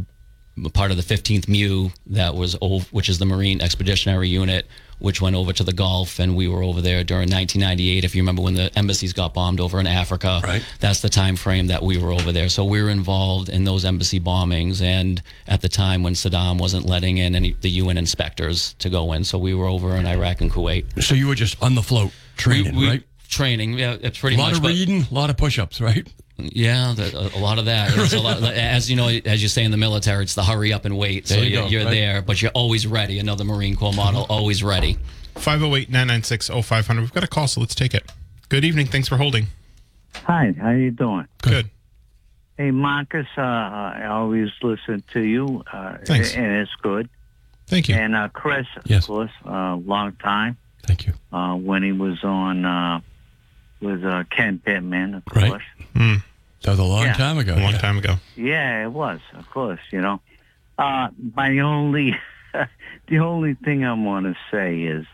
part 0.74 0.90
of 0.90 0.98
the 0.98 1.04
15th 1.04 1.48
MEU 1.48 1.90
that 2.08 2.34
was 2.34 2.56
which 2.92 3.10
is 3.10 3.20
the 3.20 3.26
Marine 3.26 3.62
Expeditionary 3.62 4.28
Unit, 4.28 4.66
which 5.00 5.22
went 5.22 5.36
over 5.36 5.54
to 5.54 5.64
the 5.64 5.74
Gulf, 5.74 6.20
and 6.20 6.36
we 6.36 6.48
were 6.48 6.64
over 6.64 6.82
there 6.82 7.04
during 7.04 7.30
1998. 7.30 8.04
If 8.04 8.16
you 8.16 8.22
remember 8.24 8.42
when 8.42 8.56
the 8.56 8.72
embassies 8.78 9.14
got 9.14 9.34
bombed 9.34 9.60
over 9.60 9.80
in 9.80 9.86
Africa, 9.88 10.42
Right. 10.44 10.64
that's 10.80 11.02
the 11.02 11.10
time 11.10 11.36
frame 11.36 11.68
that 11.68 11.84
we 11.84 11.98
were 11.98 12.12
over 12.12 12.32
there. 12.32 12.50
So 12.50 12.66
we 12.66 12.82
were 12.82 12.90
involved 12.90 13.50
in 13.50 13.64
those 13.64 13.86
embassy 13.86 14.20
bombings, 14.20 14.82
and 14.82 15.22
at 15.48 15.62
the 15.62 15.70
time 15.70 16.04
when 16.04 16.14
Saddam 16.14 16.58
wasn't 16.58 16.86
letting 16.86 17.18
in 17.18 17.36
any 17.36 17.56
the 17.62 17.70
UN 17.70 17.98
inspectors 17.98 18.74
to 18.80 18.90
go 18.90 19.14
in, 19.14 19.24
so 19.24 19.38
we 19.38 19.54
were 19.54 19.68
over 19.68 19.96
in 19.96 20.06
Iraq 20.06 20.42
and 20.42 20.52
Kuwait. 20.52 21.04
So 21.04 21.14
you 21.16 21.28
were 21.28 21.36
just 21.36 21.62
on 21.62 21.76
the 21.76 21.84
float 21.84 22.12
training, 22.38 22.76
we, 22.76 22.82
we- 22.82 22.90
right? 22.90 23.04
Training, 23.30 23.74
yeah, 23.74 23.98
it's 24.02 24.18
pretty 24.20 24.38
A 24.38 24.40
lot 24.40 24.52
much. 24.52 24.58
of 24.60 24.64
reading, 24.64 25.06
a 25.12 25.14
lot 25.14 25.30
of 25.30 25.36
push-ups, 25.36 25.82
right? 25.82 26.08
Yeah, 26.38 26.94
the, 26.96 27.32
a, 27.36 27.40
a 27.40 27.42
lot 27.42 27.58
of 27.60 27.66
that. 27.66 27.92
It's 27.98 28.14
a 28.14 28.20
lot, 28.20 28.42
as 28.44 28.90
you 28.90 28.96
know, 28.96 29.08
as 29.08 29.42
you 29.42 29.48
say 29.50 29.64
in 29.64 29.72
the 29.72 29.78
military, 29.78 30.24
it's 30.24 30.36
the 30.36 30.44
hurry 30.44 30.72
up 30.74 30.86
and 30.86 30.98
wait. 30.98 31.28
So 31.28 31.36
There 31.36 31.44
you 31.44 31.50
you're, 31.52 31.62
go, 31.64 31.68
you're 31.70 31.84
right. 31.86 31.92
there, 31.92 32.22
but 32.22 32.42
you're 32.42 32.52
always 32.52 32.86
ready. 32.86 33.18
Another 33.20 33.44
Marine 33.44 33.76
Corps 33.76 33.94
model, 33.94 34.26
always 34.30 34.64
ready. 34.64 34.98
508 35.36 35.90
996 35.90 36.48
0500. 36.66 37.02
We've 37.02 37.14
got 37.14 37.24
a 37.24 37.28
call, 37.28 37.48
so 37.48 37.60
let's 37.62 37.76
take 37.76 37.94
it. 37.94 38.12
Good 38.50 38.64
evening. 38.66 38.86
Thanks 38.88 39.08
for 39.08 39.18
holding. 39.18 39.48
Hi, 40.26 40.54
how 40.60 40.72
you 40.72 40.92
doing? 40.92 41.28
Good. 41.42 41.70
Hey, 42.58 42.72
Marcus, 42.72 43.28
uh, 43.38 43.42
I 43.42 44.06
always 44.10 44.50
listen 44.64 45.04
to 45.14 45.20
you, 45.22 45.64
uh, 45.72 45.98
Thanks. 46.06 46.34
and 46.36 46.46
it's 46.58 46.72
good. 46.82 47.08
Thank 47.68 47.88
you. 47.90 47.96
And 47.96 48.16
uh, 48.16 48.30
Chris, 48.30 48.66
Yes. 48.86 49.04
of 49.04 49.08
course, 49.08 49.32
uh, 49.46 49.76
long 49.76 50.14
time 50.14 50.58
Thank 50.84 51.06
you. 51.06 51.14
uh, 51.32 51.54
when 51.56 51.84
he 51.84 51.92
was 51.92 52.24
on 52.24 52.66
uh, 52.66 53.02
with 53.80 54.04
uh, 54.04 54.24
Ken 54.32 54.58
Pittman, 54.64 55.16
of 55.16 55.24
Right. 55.36 55.62
Course. 55.98 56.22
That 56.64 56.72
was 56.72 56.80
a 56.80 56.84
long 56.84 57.04
Yeah. 57.06 57.14
time 57.14 57.38
ago. 57.38 57.54
a 57.54 57.60
long 57.60 57.72
yeah. 57.74 57.78
time 57.78 57.98
ago. 57.98 58.16
Yeah, 58.36 58.84
it 58.86 58.92
was, 58.92 59.20
of 59.34 59.50
course. 59.50 59.80
You 59.92 60.02
know, 60.02 60.20
uh, 60.78 61.10
my 61.36 61.60
only, 61.60 62.18
the 63.08 63.20
only 63.20 63.54
thing 63.54 63.86
I 63.86 63.94
want 63.94 64.26
to 64.26 64.36
say 64.52 64.82
is 64.84 65.06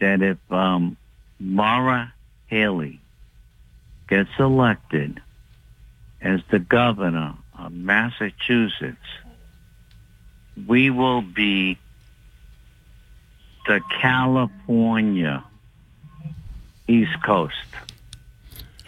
that 0.00 0.22
if 0.22 0.38
um, 0.52 0.96
Mara 1.38 2.12
Haley 2.46 3.00
gets 4.08 4.30
elected 4.38 5.20
as 6.20 6.40
the 6.50 6.58
governor 6.58 7.34
of 7.58 7.72
Massachusetts, 7.72 8.96
we 10.66 10.90
will 10.90 11.22
be 11.22 11.78
the 13.66 13.80
California 14.00 15.44
East 16.88 17.22
Coast. 17.22 17.54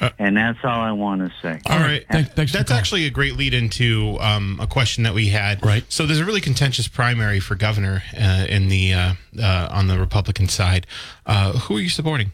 Uh, 0.03 0.11
and 0.19 0.37
that's 0.37 0.59
all 0.65 0.81
I 0.81 0.91
want 0.91 1.21
to 1.21 1.33
say. 1.41 1.61
All 1.67 1.79
right. 1.79 2.05
Thank- 2.11 2.33
thanks 2.33 2.53
That's 2.53 2.73
actually 2.73 3.07
a 3.07 3.11
great 3.11 3.37
lead 3.37 3.55
into 3.55 4.19
um, 4.21 4.59
a 4.61 4.67
question 4.67 5.05
that 5.05 5.15
we 5.15 5.29
had. 5.29 5.65
Right. 5.65 5.85
So 5.89 6.07
there's 6.07 6.19
a 6.19 6.25
really 6.25 6.41
contentious 6.41 6.89
primary 6.89 7.39
for 7.39 7.55
governor 7.55 8.03
uh, 8.21 8.47
in 8.49 8.69
the 8.69 8.95
uh, 8.95 9.15
uh, 9.41 9.69
on 9.71 9.87
the 9.87 9.99
Republican 10.01 10.49
side. 10.49 10.89
Uh, 11.25 11.53
who 11.53 11.77
are 11.77 11.81
you 11.81 11.89
supporting? 11.89 12.33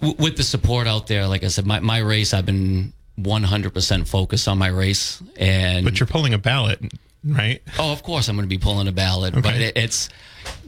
W- 0.00 0.16
with 0.22 0.36
the 0.36 0.44
support 0.44 0.86
out 0.86 1.08
there, 1.08 1.26
like 1.26 1.42
I 1.42 1.48
said, 1.48 1.66
my, 1.66 1.80
my 1.80 1.98
race, 1.98 2.32
I've 2.32 2.46
been 2.46 2.92
100% 3.20 4.06
focused 4.06 4.46
on 4.46 4.56
my 4.56 4.68
race. 4.68 5.20
And 5.36 5.84
But 5.84 5.98
you're 5.98 6.06
pulling 6.06 6.34
a 6.34 6.38
ballot, 6.38 6.80
right? 7.24 7.62
oh, 7.80 7.92
of 7.92 8.04
course, 8.04 8.28
I'm 8.28 8.36
going 8.36 8.48
to 8.48 8.54
be 8.54 8.58
pulling 8.58 8.86
a 8.86 8.92
ballot. 8.92 9.34
But 9.34 9.56
it, 9.56 9.76
it's 9.76 10.08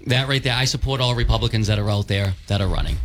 that 0.09 0.27
right 0.29 0.43
there. 0.43 0.57
I 0.57 0.65
support 0.65 1.01
all 1.01 1.15
Republicans 1.15 1.69
that 1.69 1.79
are 1.79 1.89
out 1.91 2.09
there 2.09 2.35
that 2.49 2.61
are 2.61 2.67
running. 2.69 2.97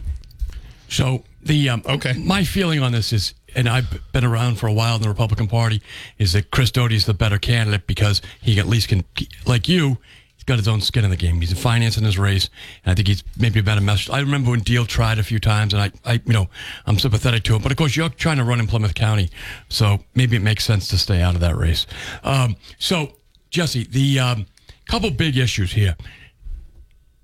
So 0.90 1.24
the 1.44 1.70
um, 1.70 1.84
Okay. 1.86 2.14
my 2.14 2.44
feeling 2.44 2.82
on 2.82 2.92
this 2.92 3.12
is, 3.14 3.34
and 3.56 3.68
I've 3.68 4.02
been 4.12 4.24
around 4.26 4.56
for 4.56 4.68
a 4.68 4.74
while 4.74 4.96
in 4.96 5.02
the 5.02 5.10
Republican 5.10 5.48
Party, 5.48 5.82
is 6.18 6.34
that 6.34 6.52
Chris 6.52 6.72
Doughty 6.72 6.96
is 6.96 7.06
the 7.06 7.14
better 7.14 7.38
candidate 7.38 7.88
because 7.88 8.22
he 8.42 8.60
at 8.60 8.68
least 8.68 8.88
can, 8.90 9.04
like 9.46 9.68
you, 9.68 9.98
he's 10.36 10.44
got 10.46 10.58
his 10.58 10.68
own 10.68 10.82
skin 10.82 11.04
in 11.04 11.10
the 11.10 11.18
game. 11.18 11.40
He's 11.42 11.58
financing 11.60 12.04
his 12.04 12.18
race, 12.18 12.50
and 12.86 12.92
I 12.92 12.96
think 12.96 13.08
he's 13.08 13.24
maybe 13.38 13.60
a 13.60 13.64
better 13.64 13.82
message. 13.82 14.10
I 14.10 14.20
remember 14.20 14.52
when 14.52 14.62
Diehl 14.62 14.88
tried 14.88 15.20
a 15.20 15.24
few 15.24 15.40
times, 15.40 15.74
and 15.74 15.82
I, 15.82 15.92
I, 16.06 16.14
you 16.26 16.34
know, 16.34 16.48
I'm 16.86 16.98
sympathetic 17.00 17.44
to 17.44 17.56
him. 17.56 17.62
But 17.62 17.72
of 17.72 17.78
course, 17.78 17.96
you're 17.96 18.10
trying 18.10 18.38
to 18.38 18.44
run 18.44 18.60
in 18.60 18.68
Plymouth 18.68 18.94
County, 18.96 19.30
so 19.70 20.00
maybe 20.16 20.36
it 20.36 20.42
makes 20.42 20.64
sense 20.64 20.88
to 20.90 20.98
stay 20.98 21.22
out 21.22 21.36
of 21.36 21.42
that 21.42 21.56
race. 21.58 21.86
Um, 22.24 22.56
so 22.80 23.14
Jesse, 23.50 23.84
the 23.84 24.20
um, 24.20 24.46
couple 24.88 25.12
big 25.12 25.38
issues 25.38 25.74
here. 25.74 25.96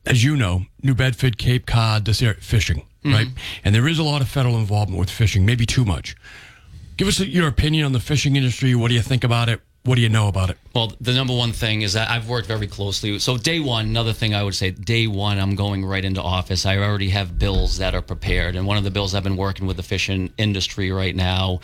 As 0.05 0.23
you 0.23 0.37
know, 0.37 0.63
New 0.81 0.95
Bedford, 0.95 1.37
Cape 1.37 1.65
Cod, 1.65 2.05
this 2.05 2.21
area, 2.21 2.35
fishing, 2.39 2.85
Mm-hmm. 3.03 3.13
right? 3.13 3.27
Mm-hmm. 3.27 3.61
And 3.65 3.75
there 3.75 3.87
is 3.87 3.99
a 3.99 4.03
lot 4.03 4.21
of 4.21 4.27
federal 4.27 4.57
involvement 4.57 4.99
with 4.99 5.09
fishing, 5.09 5.45
maybe 5.45 5.65
too 5.65 5.85
much. 5.85 6.15
Give 6.97 7.07
us 7.07 7.19
your 7.19 7.47
opinion 7.47 7.85
on 7.85 7.93
the 7.93 7.99
fishing 7.99 8.35
industry. 8.35 8.73
What 8.73 8.87
do 8.89 8.95
you 8.95 9.01
think 9.01 9.23
about 9.23 9.49
it? 9.49 9.61
What 9.83 9.95
do 9.95 10.01
you 10.01 10.09
know 10.09 10.27
about 10.27 10.49
it? 10.49 10.57
Well, 10.75 10.91
the 10.99 11.13
number 11.13 11.33
one 11.33 11.53
thing 11.53 11.81
is 11.81 11.93
that 11.93 12.09
I've 12.09 12.27
worked 12.27 12.47
very 12.47 12.67
closely. 12.67 13.19
So, 13.19 13.37
day 13.37 13.61
one, 13.61 13.85
another 13.85 14.11
thing 14.11 14.35
I 14.35 14.43
would 14.43 14.55
say, 14.55 14.71
day 14.71 15.07
one, 15.07 15.39
I'm 15.39 15.55
going 15.55 15.85
right 15.85 16.03
into 16.03 16.21
office. 16.21 16.65
I 16.65 16.77
already 16.77 17.07
have 17.09 17.39
bills 17.39 17.77
that 17.77 17.95
are 17.95 18.01
prepared. 18.01 18.57
And 18.57 18.67
one 18.67 18.77
of 18.77 18.83
the 18.83 18.91
bills 18.91 19.15
I've 19.15 19.23
been 19.23 19.37
working 19.37 19.65
with 19.65 19.77
the 19.77 19.83
fishing 19.83 20.33
industry 20.37 20.91
right 20.91 21.15
now, 21.15 21.61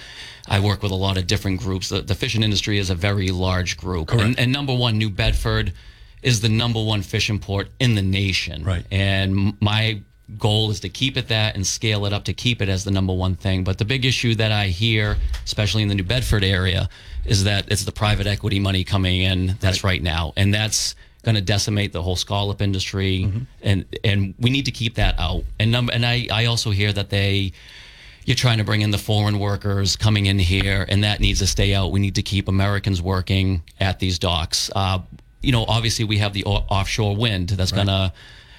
I 0.48 0.62
work 0.62 0.82
with 0.82 0.94
a 0.94 0.96
lot 0.96 1.18
of 1.18 1.28
different 1.28 1.60
groups. 1.60 1.90
The, 1.90 2.02
the 2.02 2.16
fishing 2.16 2.44
industry 2.44 2.78
is 2.78 2.90
a 2.90 2.96
very 2.96 3.28
large 3.28 3.76
group. 3.76 4.14
And, 4.14 4.40
and 4.40 4.54
number 4.54 4.74
one, 4.74 4.98
New 4.98 5.10
Bedford 5.10 5.74
is 6.22 6.40
the 6.40 6.50
number 6.50 6.82
one 6.82 7.02
fishing 7.02 7.40
port 7.40 7.68
in 7.82 7.96
the 7.96 8.02
nation. 8.02 8.64
Right. 8.64 8.86
And 8.90 9.60
my 9.62 10.02
goal 10.38 10.72
is 10.72 10.80
to 10.82 10.90
keep 10.90 11.18
it 11.18 11.28
that 11.28 11.56
and 11.56 11.66
scale 11.66 12.06
it 12.06 12.14
up 12.14 12.24
to 12.26 12.34
keep 12.34 12.62
it 12.62 12.70
as 12.70 12.84
the 12.84 12.92
number 12.92 13.14
one 13.14 13.36
thing. 13.36 13.64
But 13.64 13.78
the 13.78 13.86
big 13.86 14.06
issue 14.06 14.36
that 14.36 14.52
I 14.52 14.68
hear, 14.68 15.18
especially 15.44 15.84
in 15.84 15.90
the 15.90 15.96
New 15.96 16.04
Bedford 16.04 16.44
area, 16.44 16.90
is 17.26 17.44
that 17.44 17.72
it's 17.72 17.84
the 17.84 17.92
private 17.92 18.28
equity 18.28 18.60
money 18.60 18.84
coming 18.84 19.22
in 19.22 19.56
that's 19.60 19.84
right, 19.84 20.02
now. 20.02 20.34
And 20.36 20.54
that's 20.54 20.96
going 21.24 21.36
to 21.36 21.42
decimate 21.42 21.94
the 21.94 22.02
whole 22.02 22.16
scallop 22.16 22.62
industry. 22.62 23.32
And 23.62 23.86
and 24.04 24.34
we 24.40 24.50
need 24.50 24.66
to 24.66 24.72
keep 24.72 24.96
that 24.96 25.20
out. 25.20 25.44
And 25.60 25.72
number 25.72 25.94
and 25.94 26.06
I, 26.06 26.28
I 26.32 26.46
also 26.46 26.72
hear 26.72 26.92
that 26.94 27.10
they 27.10 27.54
you're 28.26 28.36
trying 28.36 28.58
to 28.58 28.64
bring 28.64 28.82
in 28.82 28.92
the 28.92 28.98
foreign 28.98 29.40
workers 29.40 29.96
coming 29.96 30.28
in 30.28 30.40
here, 30.40 30.86
and 30.88 31.04
that 31.04 31.20
needs 31.20 31.40
to 31.40 31.48
stay 31.48 31.74
out. 31.74 31.92
We 31.92 32.00
need 32.00 32.16
to 32.16 32.22
keep 32.22 32.48
Americans 32.48 33.02
working 33.02 33.64
at 33.80 34.00
these 34.00 34.18
docks. 34.18 34.70
Uh, 34.74 35.00
you 35.42 35.52
know, 35.52 35.66
obviously, 35.68 36.06
we 36.06 36.20
have 36.20 36.34
the 36.34 36.46
o- 36.46 36.66
offshore 36.70 37.16
wind 37.16 37.50
that's 37.50 37.74
going 37.74 37.88
to, 37.88 38.14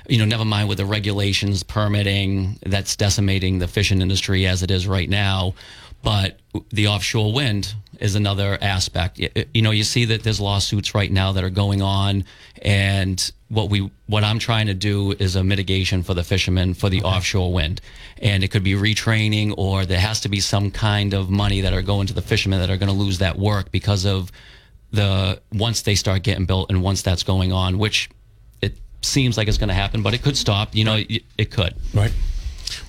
you 0.09 0.19
know, 0.19 0.25
never 0.25 0.45
mind 0.45 0.69
with 0.69 0.79
the 0.79 0.85
regulations, 0.85 1.63
permitting 1.63 2.59
that's 2.65 2.97
decimating 2.97 3.59
the 3.59 3.69
fishing 3.69 4.01
industry 4.01 4.47
as 4.47 4.63
it 4.63 4.71
is 4.71 4.87
right 4.87 5.09
now. 5.09 5.55
But 6.03 6.39
the 6.71 6.89
offshore 6.89 7.33
wind 7.33 7.75
is 7.99 8.15
another 8.15 8.59
aspect. 8.61 9.19
You 9.19 9.63
know, 9.63 9.71
you 9.71 9.85
see 9.85 10.05
that 10.07 10.23
there's 10.23 10.39
lawsuits 10.39 10.95
right 10.95 11.11
now 11.11 11.33
that 11.33 11.43
are 11.43 11.51
going 11.51 11.81
on, 11.81 12.25
and 12.61 13.33
what 13.49 13.71
we 13.71 13.91
what 14.07 14.23
I'm 14.23 14.39
trying 14.39 14.67
to 14.67 14.75
do 14.75 15.13
is 15.13 15.35
a 15.37 15.43
mitigation 15.43 16.03
for 16.03 16.13
the 16.13 16.23
fishermen 16.23 16.75
for 16.75 16.91
the 16.91 17.03
offshore 17.03 17.55
wind, 17.55 17.81
and 18.21 18.45
it 18.45 18.49
could 18.49 18.63
be 18.63 18.75
retraining 18.75 19.55
or 19.57 19.87
there 19.87 20.01
has 20.01 20.21
to 20.21 20.29
be 20.29 20.41
some 20.41 20.71
kind 20.71 21.15
of 21.15 21.31
money 21.31 21.63
that 21.63 21.73
are 21.73 21.83
going 21.83 22.07
to 22.09 22.15
the 22.15 22.23
fishermen 22.23 22.61
that 22.61 22.69
are 22.69 22.77
going 22.77 22.93
to 22.93 22.95
lose 22.95 23.19
that 23.19 23.39
work 23.39 23.71
because 23.71 24.05
of 24.05 24.31
the 24.91 25.41
once 25.53 25.83
they 25.83 25.95
start 25.95 26.23
getting 26.23 26.45
built 26.45 26.71
and 26.71 26.83
once 26.83 27.01
that's 27.01 27.23
going 27.23 27.53
on, 27.53 27.79
which 27.79 28.11
seems 29.05 29.37
like 29.37 29.49
it's 29.49 29.59
going 29.59 29.69
to 29.69 29.75
happen, 29.75 30.03
but 30.03 30.15
it 30.15 30.23
could 30.23 30.37
stop. 30.37 30.75
You 30.75 30.85
know, 30.85 30.97
it, 30.97 31.23
it 31.39 31.51
could. 31.51 31.75
Right. 31.93 32.13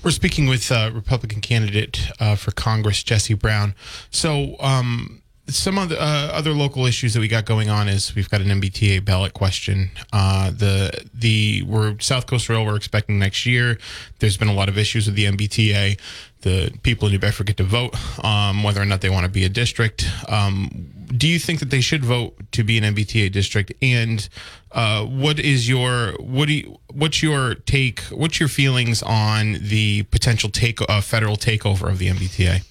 We're 0.04 0.12
speaking 0.12 0.47
with 0.47 0.71
uh, 0.71 0.91
Republican 0.93 1.41
candidate 1.41 2.10
uh, 2.19 2.36
for 2.36 2.51
Congress, 2.51 3.04
Jesse 3.04 3.34
Brown. 3.34 3.75
So, 4.10 4.56
um, 4.60 5.21
some 5.47 5.78
of 5.78 5.89
the 5.89 6.01
uh, 6.01 6.30
other 6.34 6.54
local 6.54 6.86
issues 6.86 7.13
that 7.13 7.19
we 7.19 7.28
got 7.28 7.45
going 7.45 7.69
on 7.69 7.88
is 7.88 8.15
we've 8.15 8.30
got 8.30 8.41
an 8.41 8.47
MBTA 8.47 9.06
ballot 9.06 9.34
question. 9.34 9.91
Uh, 10.12 10.49
the 10.49 11.06
the 11.13 11.63
we're 11.67 11.99
South 11.99 12.25
Coast 12.25 12.49
Rail. 12.49 12.65
We're 12.65 12.75
expecting 12.75 13.19
next 13.19 13.45
year. 13.45 13.78
There's 14.19 14.38
been 14.38 14.47
a 14.47 14.54
lot 14.54 14.69
of 14.69 14.78
issues 14.78 15.06
with 15.06 15.15
the 15.15 15.25
MBTA. 15.25 15.99
The 16.41 16.73
people 16.84 17.08
in 17.08 17.12
New 17.12 17.19
Bedford 17.19 17.47
get 17.47 17.58
to 17.58 17.63
vote 17.63 17.95
um, 18.23 18.63
whether 18.63 18.82
or 18.82 18.86
not 18.86 19.01
they 19.01 19.10
want 19.10 19.25
to 19.25 19.32
be 19.32 19.45
a 19.45 19.49
district. 19.49 20.08
Um, 20.28 20.89
do 21.15 21.28
you 21.28 21.39
think 21.39 21.60
that 21.60 21.69
they 21.69 21.82
should 21.82 22.04
vote 22.04 22.36
to 22.51 22.63
be 22.63 22.78
an 22.78 22.95
MBTA 22.95 23.32
district? 23.32 23.71
And 23.82 24.28
uh, 24.75 25.05
what 25.05 25.39
is 25.39 25.69
your 25.69 26.11
what 26.19 26.47
do 26.47 26.53
you, 26.53 26.77
what's 26.93 27.23
your 27.23 27.55
take? 27.55 28.01
What's 28.11 28.41
your 28.41 28.49
feelings 28.49 29.01
on 29.01 29.53
the 29.53 30.03
potential 30.03 30.49
take 30.49 30.79
uh, 30.81 30.99
federal 30.99 31.38
takeover 31.38 31.89
of 31.89 31.97
the 31.97 32.09
MBTA? 32.09 32.65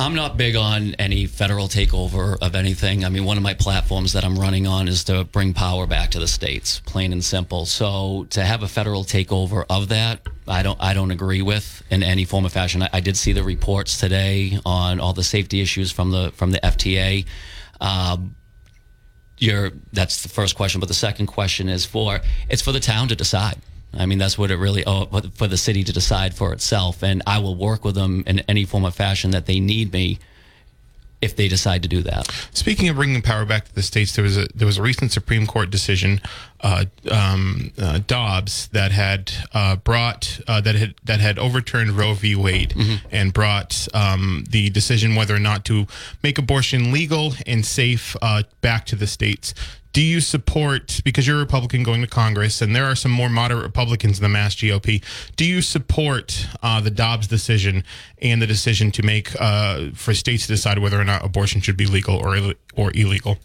I'm 0.00 0.14
not 0.14 0.36
big 0.36 0.54
on 0.54 0.94
any 0.94 1.26
federal 1.26 1.66
takeover 1.66 2.36
of 2.40 2.54
anything. 2.54 3.04
I 3.04 3.08
mean, 3.08 3.24
one 3.24 3.36
of 3.36 3.42
my 3.42 3.54
platforms 3.54 4.12
that 4.12 4.24
I'm 4.24 4.38
running 4.38 4.64
on 4.64 4.86
is 4.86 5.02
to 5.04 5.24
bring 5.24 5.54
power 5.54 5.88
back 5.88 6.10
to 6.12 6.20
the 6.20 6.28
states, 6.28 6.80
plain 6.86 7.12
and 7.12 7.24
simple. 7.24 7.66
So 7.66 8.26
to 8.30 8.44
have 8.44 8.62
a 8.62 8.68
federal 8.68 9.02
takeover 9.02 9.64
of 9.68 9.88
that, 9.88 10.20
I 10.46 10.62
don't, 10.62 10.80
I 10.80 10.94
don't 10.94 11.10
agree 11.10 11.42
with 11.42 11.82
in 11.90 12.04
any 12.04 12.24
form 12.24 12.46
or 12.46 12.48
fashion. 12.48 12.82
I, 12.82 12.90
I 12.92 13.00
did 13.00 13.16
see 13.16 13.32
the 13.32 13.42
reports 13.42 13.98
today 13.98 14.60
on 14.64 15.00
all 15.00 15.14
the 15.14 15.24
safety 15.24 15.60
issues 15.60 15.90
from 15.90 16.12
the 16.12 16.30
from 16.36 16.52
the 16.52 16.60
FTA. 16.60 17.26
Um, 17.80 18.36
you're, 19.38 19.70
that's 19.92 20.22
the 20.22 20.28
first 20.28 20.56
question, 20.56 20.80
but 20.80 20.88
the 20.88 20.94
second 20.94 21.26
question 21.26 21.68
is 21.68 21.84
for 21.84 22.20
it's 22.48 22.62
for 22.62 22.72
the 22.72 22.80
town 22.80 23.08
to 23.08 23.16
decide. 23.16 23.58
I 23.94 24.06
mean, 24.06 24.18
that's 24.18 24.36
what 24.36 24.50
it 24.50 24.56
really, 24.56 24.84
oh, 24.86 25.06
for- 25.06 25.30
for 25.30 25.46
the 25.46 25.56
city 25.56 25.82
to 25.84 25.92
decide 25.92 26.34
for 26.34 26.52
itself. 26.52 27.02
And 27.02 27.22
I 27.26 27.38
will 27.38 27.54
work 27.54 27.84
with 27.84 27.94
them 27.94 28.22
in 28.26 28.40
any 28.40 28.64
form 28.64 28.84
of 28.84 28.94
fashion 28.94 29.30
that 29.30 29.46
they 29.46 29.60
need 29.60 29.92
me 29.92 30.18
if 31.20 31.34
they 31.34 31.48
decide 31.48 31.82
to 31.82 31.88
do 31.88 32.02
that. 32.02 32.30
Speaking 32.52 32.88
of 32.88 32.96
bringing 32.96 33.22
power 33.22 33.44
back 33.44 33.64
to 33.64 33.74
the 33.74 33.82
states, 33.82 34.14
there 34.14 34.22
was 34.22 34.36
a 34.36 34.46
there 34.54 34.66
was 34.66 34.78
a 34.78 34.82
recent 34.82 35.10
Supreme 35.10 35.46
Court 35.46 35.70
decision, 35.70 36.20
uh, 36.60 36.84
um, 37.10 37.72
uh, 37.80 38.00
Dobbs, 38.06 38.68
that 38.68 38.92
had 38.92 39.32
uh, 39.52 39.76
brought 39.76 40.40
uh, 40.48 40.60
that 40.60 40.74
had 40.74 40.94
that 41.04 41.20
had 41.20 41.38
overturned 41.38 41.92
Roe 41.92 42.14
v. 42.14 42.34
Wade 42.34 42.74
and 43.10 43.32
brought 43.32 43.86
um, 43.94 44.44
the 44.50 44.70
decision 44.70 45.14
whether 45.14 45.34
or 45.34 45.38
not 45.40 45.64
to 45.66 45.86
make 46.22 46.38
abortion 46.38 46.92
legal 46.92 47.34
and 47.46 47.64
safe 47.64 48.16
uh, 48.22 48.42
back 48.60 48.86
to 48.86 48.96
the 48.96 49.06
states. 49.06 49.54
Do 49.94 50.02
you 50.02 50.20
support 50.20 51.00
because 51.02 51.26
you're 51.26 51.38
a 51.38 51.40
Republican 51.40 51.82
going 51.82 52.02
to 52.02 52.06
Congress, 52.06 52.60
and 52.60 52.76
there 52.76 52.84
are 52.84 52.94
some 52.94 53.10
more 53.10 53.28
moderate 53.30 53.64
Republicans 53.64 54.18
in 54.18 54.22
the 54.22 54.28
Mass 54.28 54.54
GOP? 54.54 55.02
Do 55.34 55.44
you 55.44 55.62
support 55.62 56.46
uh, 56.62 56.80
the 56.80 56.90
Dobbs 56.90 57.26
decision 57.26 57.82
and 58.20 58.40
the 58.40 58.46
decision 58.46 58.92
to 58.92 59.02
make 59.02 59.34
uh, 59.40 59.88
for 59.94 60.12
states 60.14 60.46
to 60.46 60.52
decide 60.52 60.78
whether 60.78 61.00
or 61.00 61.04
not 61.04 61.24
abortion 61.24 61.60
should 61.62 61.76
be 61.76 61.86
legal 61.86 62.16
or 62.16 62.36
Ill- 62.36 62.54
or 62.76 62.92
illegal? 62.94 63.38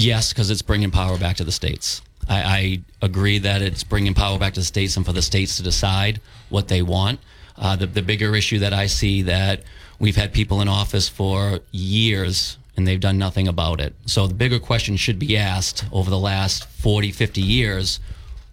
Yes, 0.00 0.32
because 0.32 0.50
it's 0.50 0.62
bringing 0.62 0.90
power 0.90 1.18
back 1.18 1.36
to 1.36 1.44
the 1.44 1.52
states. 1.52 2.00
I, 2.26 2.42
I 2.42 2.80
agree 3.02 3.38
that 3.40 3.60
it's 3.60 3.84
bringing 3.84 4.14
power 4.14 4.38
back 4.38 4.54
to 4.54 4.60
the 4.60 4.64
states 4.64 4.96
and 4.96 5.04
for 5.04 5.12
the 5.12 5.20
states 5.20 5.58
to 5.58 5.62
decide 5.62 6.22
what 6.48 6.68
they 6.68 6.80
want. 6.80 7.20
Uh, 7.58 7.76
the, 7.76 7.86
the 7.86 8.00
bigger 8.00 8.34
issue 8.34 8.60
that 8.60 8.72
I 8.72 8.86
see 8.86 9.20
that 9.22 9.62
we've 9.98 10.16
had 10.16 10.32
people 10.32 10.62
in 10.62 10.68
office 10.68 11.06
for 11.06 11.60
years 11.70 12.56
and 12.78 12.88
they've 12.88 13.00
done 13.00 13.18
nothing 13.18 13.46
about 13.46 13.78
it. 13.78 13.94
So 14.06 14.26
the 14.26 14.32
bigger 14.32 14.58
question 14.58 14.96
should 14.96 15.18
be 15.18 15.36
asked 15.36 15.84
over 15.92 16.08
the 16.08 16.18
last 16.18 16.64
40, 16.64 17.12
50 17.12 17.42
years 17.42 18.00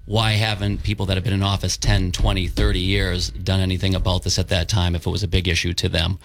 why 0.05 0.33
haven't 0.33 0.83
people 0.83 1.05
that 1.05 1.15
have 1.15 1.23
been 1.23 1.33
in 1.33 1.43
office 1.43 1.77
10, 1.77 2.11
20, 2.11 2.47
30 2.47 2.79
years 2.79 3.29
done 3.29 3.61
anything 3.61 3.95
about 3.95 4.23
this 4.23 4.37
at 4.37 4.49
that 4.49 4.67
time 4.67 4.95
if 4.95 5.07
it 5.07 5.09
was 5.09 5.23
a 5.23 5.27
big 5.29 5.47
issue 5.47 5.73
to 5.75 5.87
them? 5.87 6.19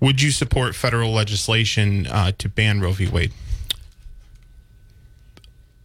Would 0.00 0.22
you 0.22 0.30
support 0.30 0.74
federal 0.74 1.12
legislation 1.12 2.06
uh, 2.06 2.32
to 2.38 2.48
ban 2.48 2.80
Roe 2.80 2.92
v. 2.92 3.08
Wade? 3.08 3.32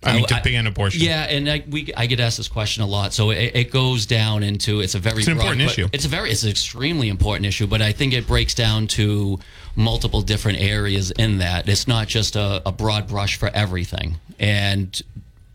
I 0.08 0.16
mean, 0.16 0.26
to 0.26 0.36
I- 0.36 0.42
ban 0.42 0.68
abortion. 0.68 1.02
Yeah, 1.02 1.24
and 1.24 1.50
I, 1.50 1.64
we 1.70 1.92
I 1.96 2.06
get 2.06 2.20
asked 2.20 2.38
this 2.38 2.48
question 2.48 2.84
a 2.84 2.88
lot. 2.88 3.14
So 3.14 3.32
it, 3.32 3.52
it 3.56 3.72
goes 3.72 4.06
down 4.06 4.44
into 4.44 4.80
it's 4.80 4.96
a 4.96 5.00
very 5.00 5.20
It's 5.20 5.28
an 5.28 5.36
broad 5.36 5.54
important 5.54 5.72
issue. 5.72 5.88
It's 5.94 6.06
a 6.06 6.10
very 6.10 6.32
it's 6.32 6.44
an 6.44 6.50
extremely 6.50 7.10
important 7.10 7.46
issue, 7.46 7.68
but 7.68 7.82
I 7.82 7.92
think 7.92 8.14
it 8.14 8.28
breaks 8.28 8.54
down 8.54 8.88
to 8.88 9.40
multiple 9.76 10.22
different 10.22 10.60
areas 10.60 11.12
in 11.12 11.38
that. 11.40 11.68
It's 11.70 11.88
not 11.88 12.08
just 12.08 12.36
a, 12.36 12.62
a 12.66 12.72
broad 12.72 13.08
brush 13.08 13.38
for 13.38 13.50
everything. 13.54 14.18
And 14.40 15.00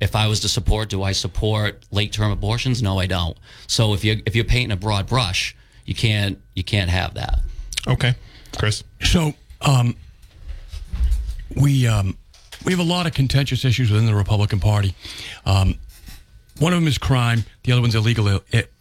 if 0.00 0.16
I 0.16 0.26
was 0.26 0.40
to 0.40 0.48
support, 0.48 0.88
do 0.88 1.02
I 1.02 1.12
support 1.12 1.84
late 1.90 2.12
term 2.12 2.32
abortions? 2.32 2.82
No, 2.82 2.98
I 2.98 3.06
don't. 3.06 3.36
So 3.66 3.94
if 3.94 4.04
you 4.04 4.22
if 4.26 4.34
you're 4.34 4.44
painting 4.44 4.72
a 4.72 4.76
broad 4.76 5.06
brush, 5.06 5.56
you 5.86 5.94
can't 5.94 6.38
you 6.54 6.64
can't 6.64 6.90
have 6.90 7.14
that. 7.14 7.40
Okay, 7.86 8.14
Chris. 8.58 8.84
So, 9.02 9.34
um, 9.60 9.96
we 11.56 11.86
um, 11.86 12.16
we 12.64 12.72
have 12.72 12.80
a 12.80 12.84
lot 12.84 13.06
of 13.06 13.14
contentious 13.14 13.64
issues 13.64 13.90
within 13.90 14.06
the 14.06 14.14
Republican 14.14 14.60
Party. 14.60 14.94
Um, 15.44 15.78
one 16.58 16.72
of 16.72 16.78
them 16.78 16.86
is 16.86 16.98
crime. 16.98 17.44
The 17.64 17.72
other 17.72 17.80
one's 17.80 17.94
illegal 17.94 18.40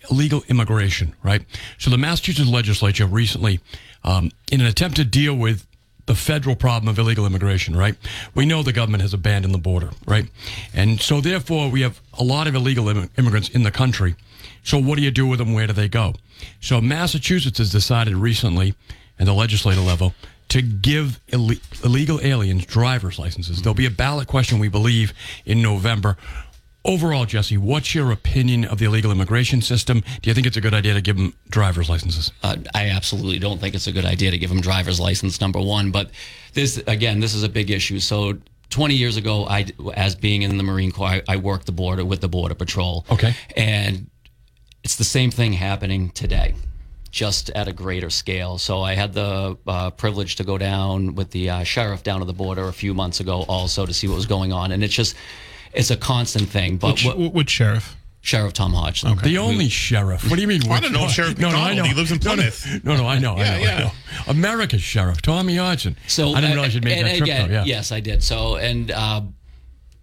illegal 0.10 0.44
immigration. 0.48 1.16
Right. 1.24 1.44
So 1.78 1.90
the 1.90 1.98
Massachusetts 1.98 2.50
legislature 2.50 3.06
recently, 3.06 3.60
um, 4.04 4.32
in 4.52 4.62
an 4.62 4.68
attempt 4.68 4.98
to 4.98 5.06
deal 5.06 5.36
with 5.36 5.66
the 6.06 6.16
federal 6.16 6.56
problem 6.56 6.90
of 6.90 6.98
illegal 7.00 7.26
immigration, 7.26 7.76
right? 7.76 7.96
We 8.34 8.46
know 8.46 8.64
the 8.64 8.74
government 8.74 9.02
has 9.02 9.14
abandoned 9.14 9.54
the 9.54 9.60
border, 9.60 9.92
right? 10.06 10.28
And 10.74 11.00
so 11.00 11.22
therefore 11.22 11.70
we 11.70 11.82
have 11.82 12.02
a 12.18 12.24
lot 12.24 12.48
of 12.48 12.56
illegal 12.56 12.86
immi- 12.86 13.10
immigrants 13.18 13.50
in 13.50 13.64
the 13.64 13.72
country. 13.72 14.16
So 14.64 14.78
what 14.80 14.98
do 14.98 15.04
you 15.04 15.12
do 15.12 15.26
with 15.28 15.40
them? 15.40 15.54
Where 15.54 15.68
do 15.68 15.74
they 15.74 15.88
go? 15.88 16.16
So 16.60 16.82
Massachusetts 16.82 17.60
has 17.60 17.72
decided 17.72 18.16
recently 18.16 18.74
at 19.20 19.26
the 19.26 19.34
legislative 19.34 19.86
level 19.86 20.14
to 20.52 20.62
give 20.62 21.20
Ill- 21.30 21.52
illegal 21.82 22.20
aliens 22.22 22.66
driver's 22.66 23.18
licenses. 23.18 23.62
There'll 23.62 23.74
be 23.74 23.86
a 23.86 23.92
ballot 23.92 24.28
question, 24.28 24.60
we 24.60 24.68
believe, 24.68 25.14
in 25.46 25.62
November. 25.62 26.18
Overall, 26.84 27.26
Jesse, 27.26 27.58
what's 27.58 27.96
your 27.96 28.12
opinion 28.12 28.66
of 28.66 28.78
the 28.78 28.86
illegal 28.86 29.12
immigration 29.12 29.62
system? 29.62 30.04
Do 30.22 30.30
you 30.30 30.34
think 30.34 30.46
it's 30.46 30.58
a 30.58 30.62
good 30.62 30.74
idea 30.74 30.94
to 30.94 31.00
give 31.00 31.16
them 31.16 31.34
driver's 31.50 31.90
licenses? 31.90 32.34
Uh, 32.44 32.58
I 32.76 32.90
absolutely 32.90 33.40
don't 33.40 33.62
think 33.62 33.76
it's 33.76 33.88
a 33.88 33.94
good 33.94 34.04
idea 34.04 34.30
to 34.30 34.38
give 34.38 34.50
them 34.50 34.60
driver's 34.60 35.00
license 35.00 35.40
number 35.40 35.62
one. 35.62 35.90
But 35.90 36.10
this 36.54 36.84
again, 36.86 37.22
this 37.22 37.34
is 37.34 37.44
a 37.44 37.50
big 37.50 37.72
issue. 37.72 38.00
So 38.00 38.38
20 38.72 38.96
years 38.96 39.16
ago, 39.16 39.46
I, 39.46 39.68
as 39.94 40.16
being 40.16 40.42
in 40.42 40.58
the 40.58 40.64
Marine 40.64 40.92
Corps, 40.92 41.08
I, 41.08 41.22
I 41.30 41.38
worked 41.38 41.66
the 41.66 41.72
border 41.72 42.04
with 42.04 42.20
the 42.20 42.28
Border 42.28 42.56
Patrol. 42.56 43.06
Okay. 43.10 43.36
And 43.56 44.10
it's 44.84 44.98
the 44.98 45.06
same 45.06 45.32
thing 45.32 45.54
happening 45.54 46.10
today, 46.10 46.56
just 47.12 47.50
at 47.52 47.68
a 47.68 47.74
greater 47.74 48.10
scale. 48.10 48.58
So 48.58 48.82
I 48.82 48.96
had 48.96 49.14
the 49.14 49.58
uh, 49.68 49.92
privilege 49.92 50.38
to 50.38 50.44
go 50.44 50.58
down 50.58 51.16
with 51.16 51.32
the 51.32 51.50
uh, 51.50 51.64
sheriff 51.64 52.04
down 52.04 52.20
to 52.20 52.26
the 52.26 52.34
border 52.34 52.68
a 52.68 52.74
few 52.74 52.94
months 52.94 53.20
ago, 53.20 53.44
also 53.48 53.86
to 53.86 53.94
see 53.94 54.08
what 54.08 54.16
was 54.16 54.26
going 54.26 54.54
on, 54.54 54.72
and 54.72 54.84
it's 54.84 54.94
just 54.94 55.16
it's 55.74 55.92
a 55.92 55.98
constant 55.98 56.50
thing. 56.50 56.78
But 56.78 56.94
Which, 56.94 57.06
what, 57.06 57.34
which 57.34 57.50
sheriff? 57.50 57.96
Sheriff 58.24 58.54
Tom 58.54 58.74
Hodgson, 58.74 59.18
The 59.24 59.40
only 59.40 59.68
sheriff. 59.68 60.30
What 60.30 60.36
do 60.36 60.42
you 60.44 60.48
mean? 60.48 60.70
I 60.70 60.80
don't 60.80 60.92
know, 60.94 61.08
Sheriff 61.08 61.40
no, 61.40 61.50
no, 61.50 61.58
I 61.58 61.74
know. 61.74 61.84
He 61.86 61.96
lives 61.96 62.12
in 62.12 62.20
No, 62.24 62.36
no, 62.36 62.36
Plymouth. 62.36 62.84
No, 62.84 62.96
no, 62.96 63.08
I 63.08 63.18
know. 63.18 63.34
I 63.34 63.40
Yeah, 63.40 63.58
know, 63.58 63.64
yeah. 63.64 63.76
I 63.76 63.80
know. 63.80 63.92
America's 64.28 64.84
sheriff, 64.84 65.24
Tommy 65.24 65.56
Hodgson. 65.56 65.98
So 66.08 66.30
I 66.34 66.36
didn't 66.42 66.52
uh, 66.52 66.54
realize 66.54 66.76
you'd 66.76 66.84
made 66.84 67.00
and 67.00 67.08
that 67.08 67.18
trip. 67.18 67.24
again, 67.24 67.48
though, 67.50 67.54
yeah. 67.56 67.64
Yes, 67.66 67.92
I 67.92 68.00
did. 68.00 68.22
So 68.22 68.58
and 68.58 68.92
uh, 68.92 69.22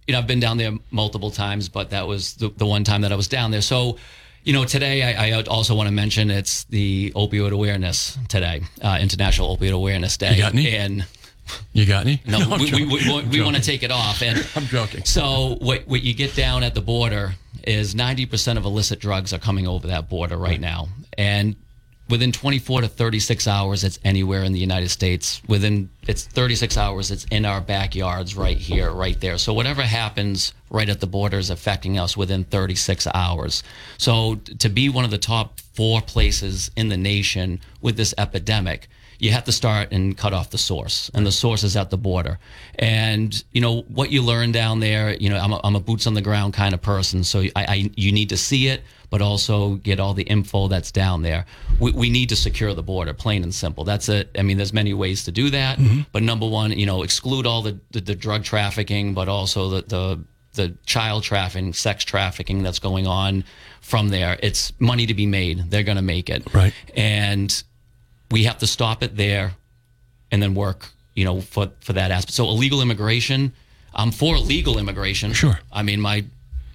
you 0.08 0.12
know 0.12 0.18
I've 0.18 0.26
been 0.26 0.40
down 0.40 0.56
there 0.56 0.72
multiple 0.90 1.30
times, 1.30 1.68
but 1.68 1.90
that 1.90 2.08
was 2.08 2.34
the, 2.34 2.48
the 2.48 2.66
one 2.66 2.82
time 2.82 3.02
that 3.02 3.12
I 3.12 3.14
was 3.14 3.28
down 3.28 3.52
there. 3.52 3.60
So 3.62 3.98
you 4.48 4.54
know 4.54 4.64
today 4.64 5.02
I, 5.14 5.28
I 5.28 5.42
also 5.42 5.74
want 5.74 5.88
to 5.88 5.92
mention 5.92 6.30
it's 6.30 6.64
the 6.64 7.12
opioid 7.14 7.52
awareness 7.52 8.16
today, 8.28 8.62
uh, 8.80 8.98
International 8.98 9.54
Opioid 9.54 9.74
Awareness 9.74 10.16
Day. 10.16 10.36
You 10.36 10.42
got 10.42 10.54
any? 10.54 10.74
And 10.74 11.06
You 11.74 11.84
got 11.84 12.06
any? 12.06 12.22
no, 12.26 12.38
I'm 12.52 12.58
we, 12.58 12.72
we, 12.72 12.86
we, 12.86 13.22
we, 13.24 13.42
want 13.42 13.56
to 13.56 13.62
take 13.62 13.82
it 13.82 13.90
off. 13.90 14.22
And 14.22 14.38
I'm 14.56 14.64
joking. 14.64 15.04
So 15.04 15.58
what 15.60 15.86
what 15.86 16.02
you 16.02 16.14
get 16.14 16.34
down 16.34 16.62
at 16.62 16.74
the 16.74 16.80
border 16.80 17.34
is 17.64 17.94
90% 17.94 18.56
of 18.56 18.64
illicit 18.64 19.00
drugs 19.00 19.34
are 19.34 19.38
coming 19.38 19.68
over 19.68 19.88
that 19.88 20.08
border 20.08 20.38
right 20.38 20.60
now. 20.60 20.88
And 21.18 21.54
within 22.08 22.32
24 22.32 22.82
to 22.82 22.88
36 22.88 23.46
hours 23.46 23.84
it's 23.84 23.98
anywhere 24.04 24.42
in 24.44 24.52
the 24.52 24.58
United 24.58 24.88
States. 24.88 25.42
Within 25.48 25.90
it's 26.06 26.24
36 26.24 26.76
hours 26.76 27.10
it's 27.10 27.24
in 27.30 27.44
our 27.44 27.60
backyards 27.60 28.36
right 28.36 28.56
here, 28.56 28.90
right 28.90 29.20
there. 29.20 29.38
So 29.38 29.52
whatever 29.52 29.82
happens 29.82 30.54
right 30.70 30.88
at 30.88 31.00
the 31.00 31.06
border 31.06 31.38
is 31.38 31.50
affecting 31.50 31.98
us 31.98 32.16
within 32.16 32.44
36 32.44 33.06
hours. 33.14 33.62
So 33.98 34.36
to 34.58 34.68
be 34.68 34.88
one 34.88 35.04
of 35.04 35.10
the 35.10 35.18
top 35.18 35.60
4 35.74 36.02
places 36.02 36.70
in 36.76 36.88
the 36.88 36.96
nation 36.96 37.60
with 37.80 37.96
this 37.96 38.14
epidemic 38.18 38.88
you 39.18 39.32
have 39.32 39.44
to 39.44 39.52
start 39.52 39.92
and 39.92 40.16
cut 40.16 40.32
off 40.32 40.50
the 40.50 40.58
source 40.58 41.10
and 41.14 41.26
the 41.26 41.32
source 41.32 41.64
is 41.64 41.76
at 41.76 41.90
the 41.90 41.96
border 41.96 42.38
and 42.76 43.42
you 43.52 43.60
know 43.60 43.82
what 43.82 44.10
you 44.10 44.22
learn 44.22 44.52
down 44.52 44.80
there 44.80 45.14
you 45.14 45.28
know 45.28 45.36
i'm 45.36 45.52
a, 45.52 45.60
I'm 45.64 45.76
a 45.76 45.80
boots 45.80 46.06
on 46.06 46.14
the 46.14 46.22
ground 46.22 46.54
kind 46.54 46.72
of 46.72 46.80
person 46.80 47.24
so 47.24 47.40
I, 47.40 47.50
I 47.56 47.90
you 47.96 48.12
need 48.12 48.28
to 48.30 48.36
see 48.36 48.68
it 48.68 48.82
but 49.10 49.22
also 49.22 49.76
get 49.76 50.00
all 50.00 50.14
the 50.14 50.22
info 50.24 50.68
that's 50.68 50.92
down 50.92 51.22
there. 51.22 51.46
We, 51.80 51.92
we 51.92 52.10
need 52.10 52.28
to 52.28 52.36
secure 52.36 52.74
the 52.74 52.82
border 52.82 53.14
plain 53.14 53.42
and 53.42 53.54
simple. 53.54 53.84
That's 53.84 54.08
it. 54.08 54.30
I 54.38 54.42
mean 54.42 54.56
there's 54.56 54.72
many 54.72 54.94
ways 54.94 55.24
to 55.24 55.32
do 55.32 55.50
that 55.50 55.78
mm-hmm. 55.78 56.02
but 56.12 56.22
number 56.22 56.46
one 56.48 56.72
you 56.72 56.86
know 56.86 57.02
exclude 57.02 57.46
all 57.46 57.62
the, 57.62 57.78
the, 57.90 58.00
the 58.00 58.14
drug 58.14 58.44
trafficking 58.44 59.14
but 59.14 59.28
also 59.28 59.68
the, 59.70 59.82
the 59.82 60.24
the 60.54 60.76
child 60.86 61.22
trafficking 61.22 61.72
sex 61.72 62.04
trafficking 62.04 62.62
that's 62.62 62.78
going 62.80 63.06
on 63.06 63.44
from 63.80 64.08
there. 64.08 64.38
It's 64.42 64.72
money 64.80 65.06
to 65.06 65.14
be 65.14 65.26
made. 65.26 65.70
They're 65.70 65.84
going 65.84 65.96
to 65.96 66.02
make 66.02 66.28
it. 66.28 66.42
Right. 66.52 66.74
and 66.96 67.62
we 68.30 68.44
have 68.44 68.58
to 68.58 68.66
stop 68.66 69.02
it 69.02 69.16
there 69.16 69.52
and 70.30 70.42
then 70.42 70.54
work 70.54 70.90
you 71.14 71.24
know 71.24 71.40
for 71.40 71.70
for 71.80 71.94
that 71.94 72.10
aspect. 72.10 72.34
So 72.34 72.44
illegal 72.48 72.82
immigration 72.82 73.52
i'm 73.94 74.12
for 74.12 74.36
legal 74.38 74.78
immigration. 74.78 75.32
Sure. 75.32 75.58
i 75.72 75.82
mean 75.82 76.00
my 76.00 76.24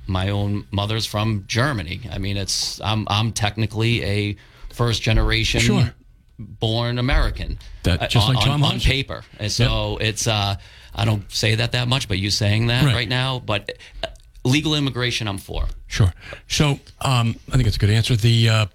my 0.08 0.30
own 0.30 0.66
mother's 0.72 1.06
from 1.06 1.44
germany 1.48 2.02
i 2.12 2.18
mean 2.18 2.38
it's 2.38 2.80
i'm 2.82 3.08
i'm 3.10 3.32
technically 3.32 4.04
a 4.04 4.36
first 4.74 5.02
generation 5.02 5.60
Sure. 5.62 5.94
born 6.38 6.98
american 7.00 7.58
That- 7.84 8.02
uh, 8.04 8.08
just 8.08 8.28
on, 8.28 8.36
like 8.36 8.46
Tom 8.46 8.64
on, 8.64 8.74
on 8.76 8.80
paper 8.80 9.24
and 9.40 9.52
so 9.52 9.98
it's 10.02 10.28
uh 10.28 10.56
i 10.96 11.06
don't 11.06 11.32
say 11.32 11.56
that 11.56 11.72
that 11.72 11.88
much 11.88 12.08
but 12.08 12.18
you 12.20 12.30
saying 12.32 12.68
that 12.68 12.84
Right. 12.86 12.96
right, 12.96 13.10
now 13.10 13.40
but 13.40 13.72
uh, 14.04 14.08
legal 14.44 14.76
immigration 14.76 15.28
i'm 15.28 15.38
for 15.38 15.66
Sure. 15.88 16.12
So 16.48 16.80
um, 17.02 17.36
I 17.52 17.56
think 17.56 17.68
it's 17.68 17.76
a 17.76 17.80
good 17.80 17.92
answer. 17.92 18.16
The 18.16 18.50
uh, 18.50 18.66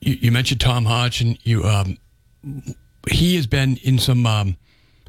you, 0.00 0.14
you 0.20 0.30
mentioned 0.30 0.60
Tom 0.60 0.84
Hodgson. 0.84 1.36
You 1.42 1.64
um, 1.64 1.98
he 3.10 3.34
has 3.34 3.48
been 3.48 3.78
in 3.82 3.98
some 3.98 4.24
um, 4.26 4.56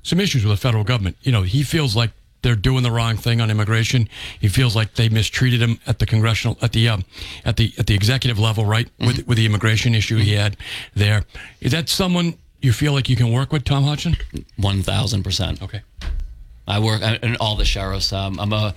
some 0.02 0.20
issues 0.20 0.44
with 0.44 0.52
the 0.52 0.58
federal 0.60 0.84
government. 0.84 1.18
You 1.22 1.32
know, 1.32 1.44
he 1.44 1.62
feels 1.62 1.96
like 1.96 2.10
they're 2.42 2.56
doing 2.56 2.84
the 2.84 2.92
wrong 2.92 3.18
thing 3.18 3.42
on 3.42 3.50
immigration. 3.52 4.10
He 4.40 4.48
feels 4.48 4.76
like 4.76 4.96
they 4.96 5.10
mistreated 5.10 5.62
him 5.62 5.80
at 5.88 6.00
the 6.00 6.06
congressional 6.06 6.58
at 6.62 6.72
the 6.72 6.90
um, 6.90 7.06
at 7.46 7.58
the 7.58 7.74
at 7.78 7.88
the 7.88 7.96
executive 7.96 8.40
level, 8.40 8.66
right? 8.66 8.90
With 9.00 9.28
with 9.28 9.38
the 9.38 9.46
immigration 9.46 9.96
issue 9.96 10.18
he 10.18 10.34
had 10.34 10.58
there. 10.96 11.24
Is 11.60 11.72
that 11.72 11.90
someone 11.90 12.36
you 12.62 12.72
feel 12.74 12.94
like 12.94 13.10
you 13.10 13.16
can 13.16 13.32
work 13.32 13.52
with, 13.52 13.64
Tom 13.64 13.84
Hodgson? 13.84 14.16
1000% 14.60 15.62
Okay. 15.64 15.82
I 16.68 16.80
work 16.80 17.02
in 17.02 17.36
all 17.38 17.56
the 17.56 17.66
sheriffs. 17.66 18.14
Um, 18.14 18.40
I'm 18.40 18.54
a 18.54 18.74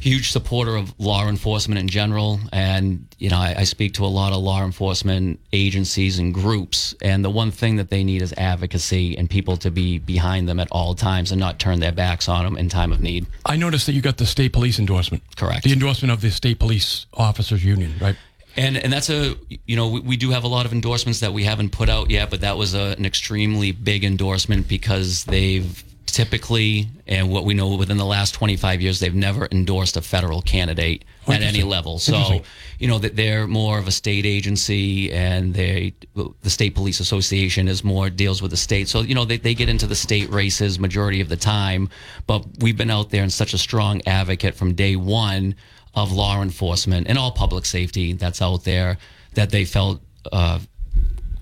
huge 0.00 0.30
supporter 0.30 0.76
of 0.76 0.94
law 0.98 1.28
enforcement 1.28 1.78
in 1.78 1.88
general, 1.88 2.40
and 2.52 3.06
you 3.18 3.30
know 3.30 3.38
I, 3.38 3.54
I 3.58 3.64
speak 3.64 3.94
to 3.94 4.04
a 4.04 4.06
lot 4.06 4.32
of 4.32 4.42
law 4.42 4.62
enforcement 4.64 5.40
agencies 5.52 6.18
and 6.18 6.32
groups. 6.32 6.94
And 7.02 7.24
the 7.24 7.30
one 7.30 7.50
thing 7.50 7.76
that 7.76 7.90
they 7.90 8.04
need 8.04 8.22
is 8.22 8.32
advocacy 8.36 9.16
and 9.16 9.28
people 9.28 9.56
to 9.58 9.70
be 9.70 9.98
behind 9.98 10.48
them 10.48 10.60
at 10.60 10.68
all 10.70 10.94
times 10.94 11.32
and 11.32 11.40
not 11.40 11.58
turn 11.58 11.80
their 11.80 11.92
backs 11.92 12.28
on 12.28 12.44
them 12.44 12.56
in 12.56 12.68
time 12.68 12.92
of 12.92 13.00
need. 13.00 13.26
I 13.46 13.56
noticed 13.56 13.86
that 13.86 13.92
you 13.92 14.02
got 14.02 14.18
the 14.18 14.26
state 14.26 14.52
police 14.52 14.78
endorsement. 14.78 15.22
Correct. 15.36 15.64
The 15.64 15.72
endorsement 15.72 16.12
of 16.12 16.20
the 16.20 16.30
state 16.30 16.58
police 16.58 17.06
officers 17.14 17.64
union, 17.64 17.94
right? 18.00 18.16
And 18.56 18.76
and 18.76 18.92
that's 18.92 19.10
a 19.10 19.36
you 19.66 19.76
know 19.76 19.88
we, 19.88 20.00
we 20.00 20.16
do 20.16 20.30
have 20.30 20.44
a 20.44 20.48
lot 20.48 20.66
of 20.66 20.72
endorsements 20.72 21.20
that 21.20 21.32
we 21.32 21.44
haven't 21.44 21.70
put 21.70 21.88
out 21.88 22.10
yet, 22.10 22.30
but 22.30 22.42
that 22.42 22.56
was 22.56 22.74
a, 22.74 22.94
an 22.98 23.04
extremely 23.04 23.72
big 23.72 24.04
endorsement 24.04 24.68
because 24.68 25.24
they've 25.24 25.84
typically 26.14 26.86
and 27.08 27.28
what 27.28 27.44
we 27.44 27.54
know 27.54 27.74
within 27.74 27.96
the 27.96 28.04
last 28.04 28.34
25 28.34 28.80
years 28.80 29.00
they've 29.00 29.16
never 29.16 29.48
endorsed 29.50 29.96
a 29.96 30.00
federal 30.00 30.40
candidate 30.42 31.04
at 31.26 31.42
any 31.42 31.64
level. 31.64 31.98
So 31.98 32.44
you 32.78 32.86
know 32.86 32.98
that 33.00 33.16
they're 33.16 33.48
more 33.48 33.80
of 33.80 33.88
a 33.88 33.90
state 33.90 34.24
agency 34.24 35.12
and 35.12 35.52
they 35.52 35.92
the 36.14 36.50
state 36.50 36.76
police 36.76 37.00
association 37.00 37.66
is 37.66 37.82
more 37.82 38.10
deals 38.10 38.40
with 38.40 38.52
the 38.52 38.56
state. 38.56 38.86
So 38.88 39.00
you 39.00 39.16
know 39.16 39.24
they, 39.24 39.38
they 39.38 39.54
get 39.54 39.68
into 39.68 39.88
the 39.88 39.96
state 39.96 40.30
races 40.30 40.78
majority 40.78 41.20
of 41.20 41.28
the 41.28 41.36
time, 41.36 41.88
but 42.28 42.46
we've 42.60 42.76
been 42.76 42.90
out 42.90 43.10
there 43.10 43.24
and 43.24 43.32
such 43.32 43.52
a 43.52 43.58
strong 43.58 44.00
advocate 44.06 44.54
from 44.54 44.74
day 44.74 44.94
one 44.94 45.56
of 45.96 46.12
law 46.12 46.42
enforcement 46.42 47.08
and 47.08 47.18
all 47.18 47.32
public 47.32 47.64
safety 47.64 48.12
that's 48.12 48.40
out 48.40 48.62
there 48.62 48.98
that 49.34 49.50
they 49.50 49.64
felt 49.64 50.00
uh, 50.30 50.60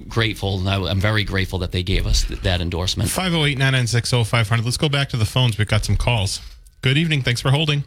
grateful. 0.09 0.59
And 0.59 0.69
I, 0.69 0.91
I'm 0.91 1.01
very 1.01 1.25
grateful 1.25 1.59
that 1.61 1.73
they 1.73 1.83
gave 1.83 2.07
us 2.07 2.25
th- 2.25 2.41
that 2.41 2.61
endorsement. 2.61 3.11
508 3.11 3.59
996 3.59 4.29
0500. 4.29 4.65
Let's 4.65 4.77
go 4.77 4.89
back 4.89 5.09
to 5.11 5.17
the 5.17 5.25
phones. 5.25 5.59
We've 5.59 5.69
got 5.69 5.85
some 5.85 5.97
calls. 5.97 6.41
Good 6.81 6.99
evening. 6.99 7.23
Thanks 7.23 7.41
for 7.41 7.51
holding. 7.51 7.85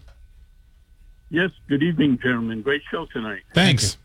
Yes, 1.29 1.51
good 1.67 1.83
evening, 1.83 2.19
gentlemen. 2.21 2.61
Great 2.61 2.83
show 2.89 3.07
tonight. 3.07 3.41
Thanks. 3.53 3.97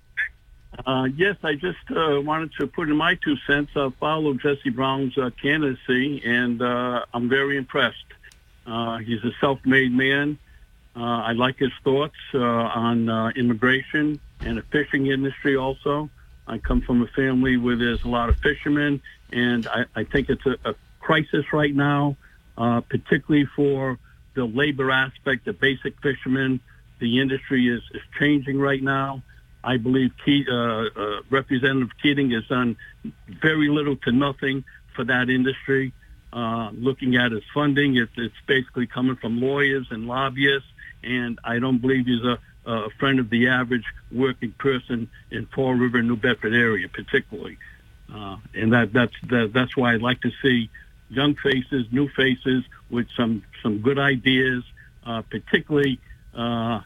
Uh, 0.86 1.08
yes, 1.16 1.36
I 1.42 1.54
just 1.54 1.78
uh, 1.90 2.20
wanted 2.20 2.52
to 2.58 2.66
put 2.66 2.88
in 2.88 2.96
my 2.96 3.16
two 3.16 3.36
cents. 3.46 3.72
I 3.76 3.90
follow 4.00 4.34
Jesse 4.34 4.70
Brown's 4.70 5.16
uh, 5.18 5.30
candidacy, 5.40 6.22
and 6.24 6.62
uh, 6.62 7.04
I'm 7.12 7.28
very 7.28 7.56
impressed. 7.56 7.96
Uh, 8.66 8.98
he's 8.98 9.22
a 9.24 9.32
self-made 9.40 9.92
man. 9.92 10.38
Uh, 10.96 11.00
I 11.00 11.32
like 11.32 11.58
his 11.58 11.72
thoughts 11.84 12.16
uh, 12.34 12.38
on 12.38 13.08
uh, 13.08 13.28
immigration 13.36 14.20
and 14.40 14.58
the 14.58 14.62
fishing 14.62 15.06
industry 15.06 15.56
also. 15.56 16.08
I 16.50 16.58
come 16.58 16.80
from 16.80 17.00
a 17.02 17.06
family 17.06 17.56
where 17.56 17.76
there's 17.76 18.02
a 18.04 18.08
lot 18.08 18.28
of 18.28 18.36
fishermen, 18.38 19.00
and 19.32 19.68
I, 19.68 19.84
I 19.94 20.04
think 20.04 20.28
it's 20.28 20.44
a, 20.44 20.56
a 20.70 20.74
crisis 20.98 21.44
right 21.52 21.74
now, 21.74 22.16
uh, 22.58 22.80
particularly 22.80 23.48
for 23.54 23.98
the 24.34 24.44
labor 24.44 24.90
aspect, 24.90 25.44
the 25.44 25.52
basic 25.52 25.94
fishermen. 26.02 26.60
The 26.98 27.20
industry 27.20 27.68
is, 27.68 27.82
is 27.94 28.02
changing 28.18 28.58
right 28.58 28.82
now. 28.82 29.22
I 29.62 29.76
believe 29.76 30.10
Ke- 30.18 30.48
uh, 30.50 30.54
uh, 30.54 31.20
Representative 31.30 31.90
Keating 32.02 32.30
has 32.32 32.46
done 32.48 32.76
very 33.28 33.68
little 33.68 33.96
to 33.98 34.12
nothing 34.12 34.64
for 34.96 35.04
that 35.04 35.30
industry. 35.30 35.92
Uh, 36.32 36.70
looking 36.72 37.16
at 37.16 37.30
his 37.30 37.44
funding, 37.54 37.96
it, 37.96 38.08
it's 38.16 38.34
basically 38.46 38.86
coming 38.86 39.16
from 39.16 39.40
lawyers 39.40 39.86
and 39.90 40.08
lobbyists, 40.08 40.68
and 41.04 41.38
I 41.44 41.60
don't 41.60 41.78
believe 41.78 42.06
he's 42.06 42.24
a, 42.24 42.38
a 42.66 42.90
friend 42.98 43.18
of 43.18 43.30
the 43.30 43.48
average 43.48 43.84
working 44.12 44.52
person 44.52 45.08
in 45.30 45.46
Fall 45.46 45.74
River, 45.74 46.02
New 46.02 46.16
Bedford 46.16 46.54
area, 46.54 46.88
particularly. 46.88 47.58
Uh, 48.12 48.36
and 48.54 48.72
that, 48.72 48.92
that's 48.92 49.14
that, 49.28 49.52
that's 49.52 49.76
why 49.76 49.94
I'd 49.94 50.02
like 50.02 50.20
to 50.22 50.32
see 50.42 50.68
young 51.08 51.34
faces, 51.36 51.86
new 51.90 52.08
faces 52.08 52.64
with 52.90 53.08
some 53.16 53.42
some 53.62 53.78
good 53.78 53.98
ideas, 53.98 54.64
uh, 55.06 55.22
particularly 55.22 56.00
uh, 56.34 56.80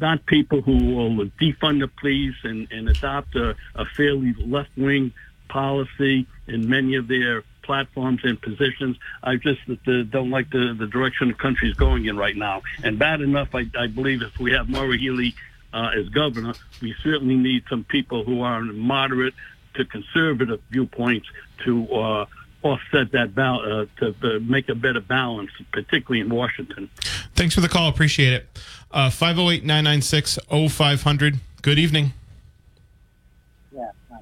not 0.00 0.24
people 0.26 0.62
who 0.62 0.94
will 0.94 1.26
defund 1.40 1.80
the 1.80 1.88
police 1.88 2.36
and, 2.44 2.70
and 2.70 2.88
adopt 2.88 3.34
a, 3.36 3.56
a 3.74 3.84
fairly 3.84 4.34
left 4.38 4.70
wing 4.76 5.12
policy 5.48 6.26
in 6.46 6.68
many 6.68 6.94
of 6.94 7.08
their 7.08 7.44
platforms 7.62 8.20
and 8.24 8.40
positions. 8.40 8.96
I 9.22 9.36
just 9.36 9.60
uh, 9.68 10.02
don't 10.10 10.30
like 10.30 10.50
the, 10.50 10.74
the 10.78 10.86
direction 10.86 11.28
the 11.28 11.34
country 11.34 11.68
is 11.70 11.74
going 11.74 12.06
in 12.06 12.16
right 12.16 12.36
now. 12.36 12.62
And 12.82 12.98
bad 12.98 13.20
enough, 13.20 13.54
I, 13.54 13.66
I 13.78 13.86
believe 13.86 14.22
if 14.22 14.38
we 14.38 14.52
have 14.52 14.68
Maura 14.68 14.96
Healey 14.96 15.34
uh, 15.72 15.90
as 15.96 16.08
governor, 16.08 16.54
we 16.80 16.94
certainly 17.02 17.36
need 17.36 17.64
some 17.68 17.84
people 17.84 18.24
who 18.24 18.42
are 18.42 18.56
on 18.56 18.78
moderate 18.78 19.34
to 19.74 19.84
conservative 19.84 20.60
viewpoints 20.70 21.26
to 21.64 21.90
uh, 21.92 22.26
offset 22.62 23.12
that 23.12 23.34
bal- 23.34 23.60
uh, 23.60 23.86
to, 23.98 24.12
to 24.12 24.40
make 24.40 24.68
a 24.68 24.74
better 24.74 25.00
balance, 25.00 25.50
particularly 25.72 26.20
in 26.20 26.28
Washington. 26.34 26.90
Thanks 27.34 27.54
for 27.54 27.60
the 27.60 27.68
call. 27.68 27.88
Appreciate 27.88 28.32
it. 28.32 28.60
Uh, 28.90 29.10
508 29.10 29.64
996 29.64 30.38
0500. 30.48 31.40
Good 31.62 31.78
evening. 31.78 32.12
Yeah. 33.74 33.90
Hi. 34.10 34.18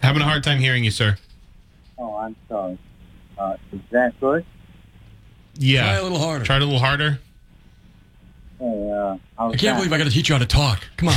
Having 0.00 0.22
a 0.22 0.24
hard 0.24 0.42
time 0.42 0.58
hearing 0.58 0.84
you, 0.84 0.90
sir. 0.90 1.16
Oh, 1.98 2.16
I'm 2.16 2.36
sorry. 2.48 2.78
Uh, 3.36 3.56
is 3.72 3.80
that 3.90 4.18
good? 4.20 4.44
Yeah. 5.58 5.82
Try 5.84 5.94
a 5.94 6.02
little 6.02 6.18
harder. 6.18 6.44
Try 6.44 6.56
it 6.56 6.62
a 6.62 6.64
little 6.64 6.80
harder. 6.80 7.18
Hey, 8.60 8.90
uh, 8.92 9.16
I 9.38 9.48
can't 9.50 9.60
that? 9.60 9.76
believe 9.76 9.92
I 9.92 9.98
got 9.98 10.04
to 10.04 10.10
teach 10.10 10.28
you 10.28 10.34
how 10.34 10.40
to 10.40 10.46
talk. 10.46 10.82
Come 10.96 11.10
on, 11.10 11.14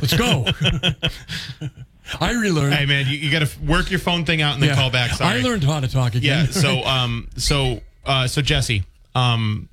let's 0.00 0.14
go. 0.14 0.44
I 2.20 2.32
relearned. 2.32 2.74
Hey, 2.74 2.84
man, 2.84 3.06
you, 3.06 3.16
you 3.16 3.30
got 3.32 3.46
to 3.46 3.60
work 3.62 3.90
your 3.90 4.00
phone 4.00 4.24
thing 4.26 4.42
out 4.42 4.54
and 4.54 4.62
then 4.62 4.70
Yeah. 4.70 4.74
call 4.76 4.90
back. 4.90 5.12
Sorry. 5.12 5.38
I 5.40 5.42
learned 5.42 5.64
how 5.64 5.80
to 5.80 5.88
talk 5.88 6.14
again. 6.14 6.46
Yeah. 6.46 6.50
So, 6.52 6.82
um, 6.84 7.28
so, 7.36 7.80
uh, 8.04 8.26
so 8.26 8.42
Jesse, 8.42 8.84
um, 9.14 9.70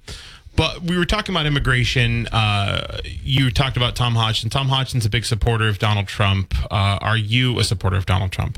but 0.56 0.82
we 0.84 0.98
were 0.98 1.06
talking 1.06 1.36
about 1.36 1.46
immigration. 1.46 2.28
Uh, 2.28 3.00
you 3.06 3.52
talked 3.52 3.76
about 3.76 3.96
Tom 3.98 4.16
Hodgson. 4.16 4.50
Tom 4.50 4.70
Hodgson's 4.70 5.06
a 5.06 5.10
big 5.10 5.26
supporter 5.26 5.68
of 5.68 5.80
Donald 5.80 6.08
Trump. 6.08 6.54
Uh, 6.72 7.00
are 7.02 7.18
you 7.18 7.60
a 7.60 7.64
supporter 7.66 7.98
of 7.98 8.06
Donald 8.06 8.32
Trump? 8.32 8.58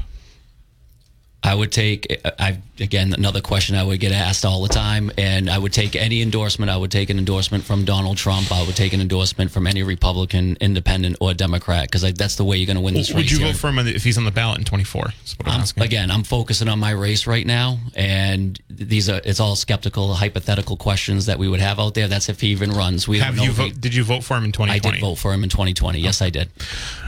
I 1.43 1.55
would 1.55 1.71
take, 1.71 2.21
I 2.39 2.59
again 2.79 3.13
another 3.13 3.41
question 3.41 3.75
I 3.75 3.83
would 3.83 3.99
get 3.99 4.11
asked 4.11 4.45
all 4.45 4.61
the 4.61 4.69
time, 4.69 5.11
and 5.17 5.49
I 5.49 5.57
would 5.57 5.73
take 5.73 5.95
any 5.95 6.21
endorsement. 6.21 6.69
I 6.69 6.77
would 6.77 6.91
take 6.91 7.09
an 7.09 7.17
endorsement 7.17 7.63
from 7.63 7.83
Donald 7.83 8.17
Trump. 8.17 8.51
I 8.51 8.63
would 8.63 8.75
take 8.75 8.93
an 8.93 9.01
endorsement 9.01 9.49
from 9.49 9.65
any 9.65 9.81
Republican, 9.81 10.55
Independent, 10.61 11.17
or 11.19 11.33
Democrat 11.33 11.85
because 11.89 12.03
that's 12.13 12.35
the 12.35 12.45
way 12.45 12.57
you're 12.57 12.67
going 12.67 12.75
to 12.77 12.81
win 12.81 12.93
this 12.93 13.09
Would 13.09 13.23
race. 13.23 13.31
you 13.31 13.39
here. 13.39 13.47
vote 13.47 13.55
for 13.57 13.69
him 13.69 13.79
if 13.79 14.03
he's 14.03 14.19
on 14.19 14.25
the 14.25 14.31
ballot 14.31 14.59
in 14.59 14.65
24? 14.65 15.03
That's 15.05 15.37
what 15.39 15.47
I'm, 15.47 15.53
I'm, 15.55 15.61
asking. 15.61 15.83
again, 15.83 16.11
I'm 16.11 16.23
focusing 16.23 16.67
on 16.67 16.77
my 16.77 16.91
race 16.91 17.25
right 17.25 17.45
now, 17.45 17.79
and 17.95 18.59
these 18.69 19.09
are 19.09 19.19
it's 19.25 19.39
all 19.39 19.55
skeptical, 19.55 20.13
hypothetical 20.13 20.77
questions 20.77 21.25
that 21.25 21.39
we 21.39 21.47
would 21.47 21.59
have 21.59 21.79
out 21.79 21.95
there. 21.95 22.07
That's 22.07 22.29
if 22.29 22.41
he 22.41 22.49
even 22.49 22.69
runs. 22.71 23.07
We 23.07 23.17
Have 23.17 23.35
don't 23.35 23.45
you 23.45 23.51
know 23.51 23.63
he- 23.63 23.69
vote? 23.71 23.81
Did 23.81 23.95
you 23.95 24.03
vote 24.03 24.23
for 24.23 24.37
him 24.37 24.43
in 24.45 24.51
2020? 24.51 24.71
I 24.89 24.91
did 24.93 25.01
vote 25.01 25.15
for 25.15 25.33
him 25.33 25.43
in 25.43 25.49
2020. 25.49 25.99
Yes, 25.99 26.21
I 26.21 26.29
did. 26.29 26.49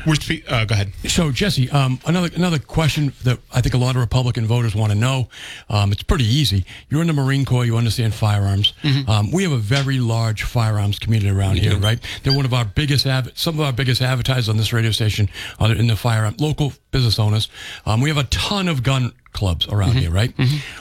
We're 0.07 0.15
spe- 0.15 0.43
uh, 0.49 0.65
go 0.65 0.73
ahead. 0.73 0.91
So 1.07 1.31
Jesse, 1.31 1.69
um, 1.69 1.99
another 2.05 2.29
another 2.35 2.57
question 2.59 3.13
that 3.23 3.37
I 3.53 3.61
think 3.61 3.75
a 3.75 3.77
lot 3.77 3.95
of 3.95 4.01
Republican 4.23 4.47
voters 4.47 4.73
want 4.73 4.91
to 4.93 4.97
know. 4.97 5.27
Um, 5.69 5.91
it's 5.91 6.01
pretty 6.01 6.23
easy. 6.23 6.65
You're 6.89 7.01
in 7.01 7.07
the 7.07 7.13
Marine 7.13 7.43
Corps. 7.43 7.65
You 7.65 7.75
understand 7.75 8.13
firearms. 8.13 8.71
Um, 9.09 9.31
we 9.31 9.43
have 9.43 9.51
a 9.51 9.57
very 9.57 9.99
large 9.99 10.43
firearms 10.43 10.97
community 10.97 11.29
around 11.29 11.57
here, 11.57 11.77
right? 11.77 11.99
They're 12.23 12.33
one 12.35 12.45
of 12.45 12.53
our 12.53 12.63
biggest, 12.63 13.05
adv- 13.05 13.31
some 13.37 13.55
of 13.55 13.61
our 13.65 13.73
biggest 13.73 14.01
advertisers 14.01 14.47
on 14.47 14.55
this 14.55 14.71
radio 14.71 14.91
station 14.91 15.27
are 15.59 15.73
in 15.73 15.87
the 15.87 15.97
firearm 15.97 16.35
local 16.39 16.71
business 16.91 17.19
owners. 17.19 17.49
Um, 17.85 17.99
we 17.99 18.07
have 18.09 18.17
a 18.17 18.23
ton 18.25 18.69
of 18.69 18.81
gun 18.81 19.11
clubs 19.33 19.67
around 19.67 19.93
here, 19.97 20.09
right? 20.09 20.33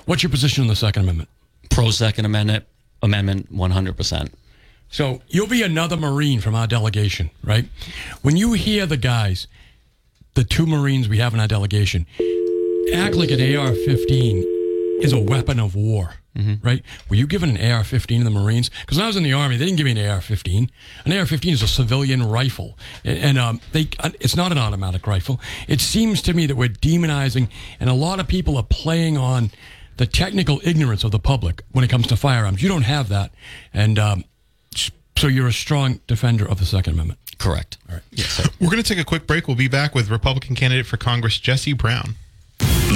What's 0.07 0.23
your 0.23 0.31
position 0.31 0.63
on 0.63 0.69
the 0.69 0.77
Second 0.77 1.03
Amendment? 1.03 1.29
Pro 1.71 1.91
Second 1.91 2.25
Amendment, 2.27 2.65
Amendment, 3.03 3.51
100. 3.51 3.97
percent 3.97 4.33
So 4.89 5.21
you'll 5.29 5.49
be 5.49 5.63
another 5.65 5.97
Marine 5.97 6.41
from 6.41 6.55
our 6.55 6.69
delegation, 6.69 7.31
right? 7.43 7.65
When 8.23 8.37
you 8.37 8.53
hear 8.53 8.87
the 8.87 8.97
guys, 8.97 9.49
the 10.35 10.45
two 10.45 10.65
Marines 10.67 11.09
we 11.09 11.19
have 11.19 11.35
in 11.35 11.41
our 11.41 11.49
delegation, 11.49 12.07
act 12.95 13.15
like 13.15 13.31
an 13.31 13.57
AR 13.57 13.73
15 13.75 14.99
is 15.03 15.13
a 15.13 15.21
weapon 15.21 15.59
of 15.59 15.75
war, 15.75 16.15
right? 16.63 16.83
Were 17.09 17.17
you 17.17 17.27
given 17.27 17.57
an 17.57 17.73
AR 17.73 17.85
15 17.85 18.19
in 18.19 18.25
the 18.25 18.31
Marines? 18.31 18.71
Because 18.81 18.97
when 18.99 19.05
I 19.05 19.07
was 19.09 19.17
in 19.17 19.23
the 19.23 19.33
Army, 19.33 19.57
they 19.57 19.65
didn't 19.65 19.77
give 19.79 19.85
me 19.87 19.93
an 19.93 20.11
AR 20.11 20.21
15. 20.21 20.71
An 21.05 21.13
AR 21.13 21.27
15 21.27 21.55
is 21.55 21.63
a 21.63 21.69
civilian 21.69 22.23
rifle, 22.23 22.79
and, 23.05 23.19
and 23.19 23.39
um, 23.39 23.61
they 23.73 23.89
it's 24.21 24.37
not 24.37 24.53
an 24.53 24.59
automatic 24.59 25.07
rifle. 25.07 25.41
It 25.69 25.81
seems 25.81 26.23
to 26.23 26.35
me 26.35 26.47
that 26.47 26.57
we're 26.57 26.69
demonizing, 26.69 27.49
and 27.81 27.91
a 27.91 27.95
lot 27.95 28.21
of 28.21 28.29
people 28.29 28.57
are 28.57 28.63
playing 28.63 29.17
on 29.19 29.51
the 29.97 30.07
technical 30.07 30.61
ignorance 30.65 31.05
of 31.05 31.11
the 31.11 31.19
public 31.19 31.63
when 31.73 31.85
it 31.85 31.89
comes 31.89 32.07
to 32.09 32.17
firearms. 32.17 32.63
You 32.63 32.69
don't 32.69 32.83
have 32.83 33.09
that, 33.09 33.33
and 33.75 33.99
um, 33.99 34.25
so 35.17 35.27
you're 35.27 35.49
a 35.49 35.53
strong 35.53 36.01
defender 36.07 36.49
of 36.49 36.59
the 36.59 36.65
Second 36.65 36.95
Amendment. 36.95 37.19
Correct. 37.39 37.77
All 37.89 37.97
right. 37.97 38.05
Yes, 38.13 38.29
sir. 38.29 38.45
We're 38.61 38.71
going 38.71 38.83
to 38.83 38.89
take 38.89 38.99
a 39.01 39.05
quick 39.05 39.27
break. 39.27 39.49
We'll 39.49 39.57
be 39.57 39.69
back 39.69 39.95
with 39.95 40.11
Republican 40.11 40.55
candidate 40.55 40.87
for 40.87 40.97
Congress 40.97 41.39
Jesse 41.39 41.73
Brown. 41.73 42.15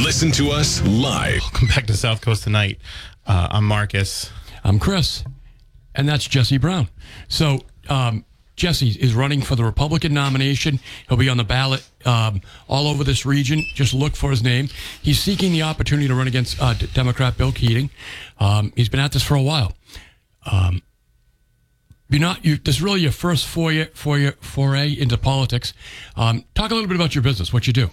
Listen 0.05 0.31
to 0.33 0.51
us 0.51 0.83
live. 0.87 1.41
Welcome 1.41 1.69
back 1.69 1.87
to 1.87 1.95
South 1.95 2.21
Coast 2.21 2.45
tonight. 2.45 2.79
Uh, 3.27 3.49
I'm 3.51 3.65
Marcus. 3.65 4.31
I'm 4.63 4.79
Chris, 4.79 5.25
and 5.95 6.09
that's 6.09 6.29
Jesse 6.29 6.59
Brown. 6.59 6.89
So 7.29 7.61
um, 7.89 8.25
Jesse 8.57 8.91
is 8.91 9.15
running 9.15 9.41
for 9.41 9.57
the 9.57 9.65
Republican 9.65 10.15
nomination. 10.15 10.81
He'll 11.09 11.19
be 11.19 11.29
on 11.29 11.39
the 11.39 11.45
ballot 11.45 11.89
um, 12.05 12.41
all 12.69 12.87
over 12.89 13.05
this 13.05 13.27
region. 13.27 13.65
Just 13.75 13.95
look 13.95 14.15
for 14.17 14.31
his 14.31 14.43
name. 14.43 14.69
He's 15.03 15.19
seeking 15.19 15.53
the 15.53 15.63
opportunity 15.63 16.07
to 16.09 16.15
run 16.15 16.29
against 16.29 16.61
uh, 16.63 16.75
D- 16.75 16.89
Democrat 16.95 17.37
Bill 17.37 17.51
Keating. 17.51 17.91
Um, 18.39 18.73
he's 18.77 18.89
been 18.89 19.01
at 19.01 19.13
this 19.13 19.23
for 19.23 19.35
a 19.35 19.43
while. 19.43 19.73
Um, 20.51 20.83
you're 22.09 22.21
not. 22.21 22.45
You, 22.45 22.57
this 22.57 22.77
is 22.77 22.83
really 22.83 23.01
your 23.01 23.13
first 23.13 23.47
foray, 23.47 23.87
foray, 23.87 24.31
foray 24.41 24.93
into 24.93 25.19
politics. 25.19 25.73
Um, 26.17 26.45
talk 26.55 26.71
a 26.71 26.75
little 26.75 26.89
bit 26.89 26.97
about 26.97 27.15
your 27.15 27.23
business. 27.23 27.53
What 27.53 27.67
you 27.67 27.73
do. 27.73 27.91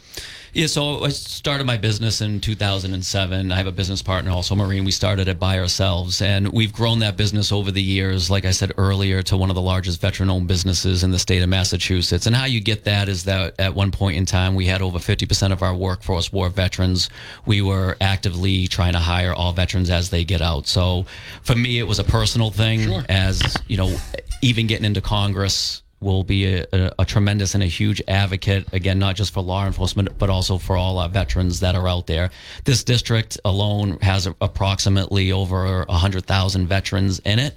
Yeah, 0.56 0.68
so 0.68 1.04
I 1.04 1.10
started 1.10 1.66
my 1.66 1.78
business 1.78 2.22
in 2.22 2.40
2007. 2.40 3.52
I 3.52 3.56
have 3.56 3.66
a 3.66 3.72
business 3.72 4.04
partner, 4.04 4.30
also 4.30 4.54
Marine. 4.54 4.86
We 4.86 4.92
started 4.92 5.28
it 5.28 5.40
by 5.40 5.58
ourselves, 5.58 6.22
and 6.22 6.50
we've 6.50 6.72
grown 6.72 7.00
that 7.00 7.18
business 7.18 7.52
over 7.52 7.72
the 7.72 7.82
years. 7.82 8.30
Like 8.30 8.46
I 8.46 8.52
said 8.52 8.72
earlier, 8.78 9.24
to 9.24 9.36
one 9.36 9.50
of 9.50 9.56
the 9.56 9.64
largest 9.64 10.00
veteran-owned 10.00 10.48
businesses 10.48 11.04
in 11.04 11.10
the 11.10 11.18
state 11.18 11.42
of 11.42 11.50
Massachusetts. 11.50 12.28
And 12.28 12.36
how 12.36 12.46
you 12.46 12.62
get 12.62 12.84
that 12.84 13.10
is 13.10 13.24
that 13.24 13.60
at 13.60 13.74
one 13.74 13.90
point 13.90 14.16
in 14.18 14.28
time, 14.28 14.54
we 14.54 14.68
had 14.68 14.84
over 14.84 15.00
50% 15.00 15.52
of 15.52 15.64
our 15.64 15.74
workforce 15.74 16.32
were 16.32 16.50
veterans. 16.50 17.10
We 17.48 17.64
were 17.64 17.98
actively 18.00 18.68
trying 18.68 18.94
to 18.94 19.00
hire 19.00 19.34
all 19.34 19.54
veterans 19.54 19.90
as 19.90 20.12
they 20.12 20.24
get 20.24 20.44
out. 20.44 20.68
So 20.68 21.08
for 21.42 21.56
me, 21.56 21.80
it 21.80 21.88
was 21.88 21.98
a 21.98 22.04
personal 22.04 22.52
thing. 22.52 22.92
As 23.10 23.58
you 23.68 23.78
know, 23.78 23.98
even 24.44 24.68
getting 24.68 24.86
into 24.86 25.02
Congress 25.02 25.83
will 26.04 26.24
be 26.24 26.46
a, 26.46 26.66
a, 26.72 26.92
a 27.00 27.06
tremendous 27.06 27.54
and 27.56 27.64
a 27.64 27.68
huge 27.68 28.02
advocate 28.08 28.72
again 28.74 29.00
not 29.00 29.16
just 29.16 29.34
for 29.34 29.42
law 29.42 29.66
enforcement 29.66 30.10
but 30.18 30.30
also 30.30 30.58
for 30.58 30.76
all 30.78 31.00
our 31.00 31.10
veterans 31.10 31.60
that 31.62 31.76
are 31.76 31.88
out 31.88 32.08
there. 32.08 32.30
This 32.66 32.84
district 32.84 33.40
alone 33.46 33.98
has 34.02 34.28
approximately 34.42 35.32
over 35.32 35.86
100,000 35.86 36.68
veterans 36.68 37.20
in 37.20 37.40
it. 37.40 37.56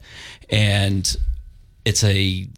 And 0.48 1.16
it's 1.84 2.04
a 2.04 2.48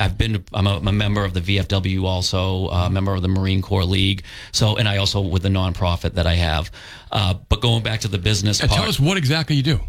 I've 0.00 0.16
been 0.16 0.44
I'm 0.54 0.66
a, 0.66 0.76
I'm 0.76 0.86
a 0.86 0.92
member 0.92 1.24
of 1.24 1.34
the 1.34 1.40
VFW 1.40 2.04
also 2.04 2.68
a 2.68 2.88
member 2.88 3.14
of 3.14 3.22
the 3.22 3.28
Marine 3.28 3.62
Corps 3.62 3.84
League. 3.84 4.22
So 4.52 4.76
and 4.76 4.88
I 4.88 4.98
also 4.98 5.20
with 5.20 5.42
the 5.42 5.48
nonprofit 5.48 6.14
that 6.14 6.26
I 6.26 6.34
have. 6.34 6.70
Uh, 7.10 7.34
but 7.48 7.60
going 7.60 7.82
back 7.82 8.00
to 8.00 8.08
the 8.08 8.18
business 8.18 8.62
Uh, 8.62 8.68
part 8.68 8.80
tell 8.80 8.88
us 8.88 9.00
what 9.00 9.16
exactly 9.16 9.56
you 9.56 9.62
do. 9.62 9.80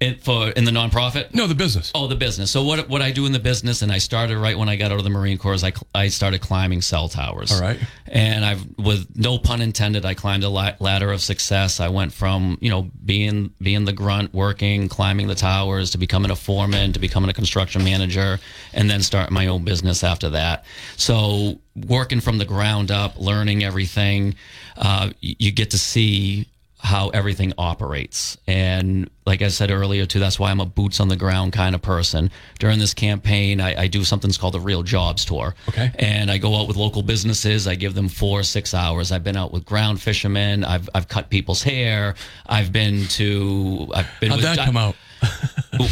In, 0.00 0.16
for 0.16 0.48
in 0.48 0.64
the 0.64 0.70
nonprofit 0.70 1.34
No, 1.34 1.46
the 1.46 1.54
business. 1.54 1.92
Oh, 1.94 2.06
the 2.06 2.16
business. 2.16 2.50
So 2.50 2.64
what 2.64 2.88
what 2.88 3.02
I 3.02 3.12
do 3.12 3.26
in 3.26 3.32
the 3.32 3.38
business, 3.38 3.82
and 3.82 3.92
I 3.92 3.98
started 3.98 4.38
right 4.38 4.56
when 4.56 4.68
I 4.68 4.76
got 4.76 4.90
out 4.90 4.98
of 4.98 5.04
the 5.04 5.10
Marine 5.10 5.38
Corps. 5.38 5.54
Is 5.54 5.62
I 5.62 5.72
I 5.94 6.08
started 6.08 6.40
climbing 6.40 6.80
cell 6.80 7.08
towers. 7.08 7.52
All 7.52 7.60
right. 7.60 7.78
And 8.06 8.44
I've, 8.44 8.66
with 8.78 9.14
no 9.14 9.38
pun 9.38 9.60
intended, 9.60 10.04
I 10.04 10.14
climbed 10.14 10.42
a 10.42 10.48
ladder 10.48 11.12
of 11.12 11.20
success. 11.20 11.80
I 11.80 11.88
went 11.88 12.12
from 12.12 12.58
you 12.60 12.70
know 12.70 12.90
being 13.04 13.52
being 13.60 13.84
the 13.84 13.92
grunt, 13.92 14.32
working, 14.32 14.88
climbing 14.88 15.28
the 15.28 15.34
towers, 15.34 15.90
to 15.90 15.98
becoming 15.98 16.30
a 16.30 16.36
foreman, 16.36 16.92
to 16.94 16.98
becoming 16.98 17.30
a 17.30 17.34
construction 17.34 17.84
manager, 17.84 18.40
and 18.72 18.90
then 18.90 19.02
start 19.02 19.30
my 19.30 19.46
own 19.46 19.64
business 19.64 20.02
after 20.02 20.30
that. 20.30 20.64
So 20.96 21.60
working 21.76 22.20
from 22.20 22.38
the 22.38 22.44
ground 22.44 22.90
up, 22.90 23.18
learning 23.18 23.62
everything, 23.64 24.34
uh, 24.76 25.10
you 25.20 25.52
get 25.52 25.70
to 25.70 25.78
see 25.78 26.48
how 26.82 27.10
everything 27.10 27.52
operates. 27.58 28.38
And 28.46 29.10
like 29.26 29.42
I 29.42 29.48
said 29.48 29.70
earlier, 29.70 30.06
too, 30.06 30.18
that's 30.18 30.38
why 30.38 30.50
I'm 30.50 30.60
a 30.60 30.66
boots 30.66 30.98
on 30.98 31.08
the 31.08 31.16
ground 31.16 31.52
kind 31.52 31.74
of 31.74 31.82
person. 31.82 32.30
During 32.58 32.78
this 32.78 32.94
campaign, 32.94 33.60
I, 33.60 33.82
I 33.82 33.86
do 33.86 34.02
something 34.02 34.30
called 34.32 34.54
the 34.54 34.60
Real 34.60 34.82
Jobs 34.82 35.24
Tour. 35.24 35.54
Okay. 35.68 35.92
And 35.98 36.30
I 36.30 36.38
go 36.38 36.56
out 36.56 36.68
with 36.68 36.76
local 36.76 37.02
businesses. 37.02 37.66
I 37.66 37.74
give 37.74 37.94
them 37.94 38.08
four, 38.08 38.42
six 38.42 38.74
hours. 38.74 39.12
I've 39.12 39.24
been 39.24 39.36
out 39.36 39.52
with 39.52 39.64
ground 39.64 40.00
fishermen. 40.00 40.64
I've, 40.64 40.88
I've 40.94 41.08
cut 41.08 41.30
people's 41.30 41.62
hair. 41.62 42.14
I've 42.46 42.72
been 42.72 43.06
to. 43.08 43.88
I've 43.94 44.08
been 44.20 44.30
How'd 44.30 44.38
with 44.38 44.56
that 44.56 44.64
come 44.64 44.76
out? 44.76 44.96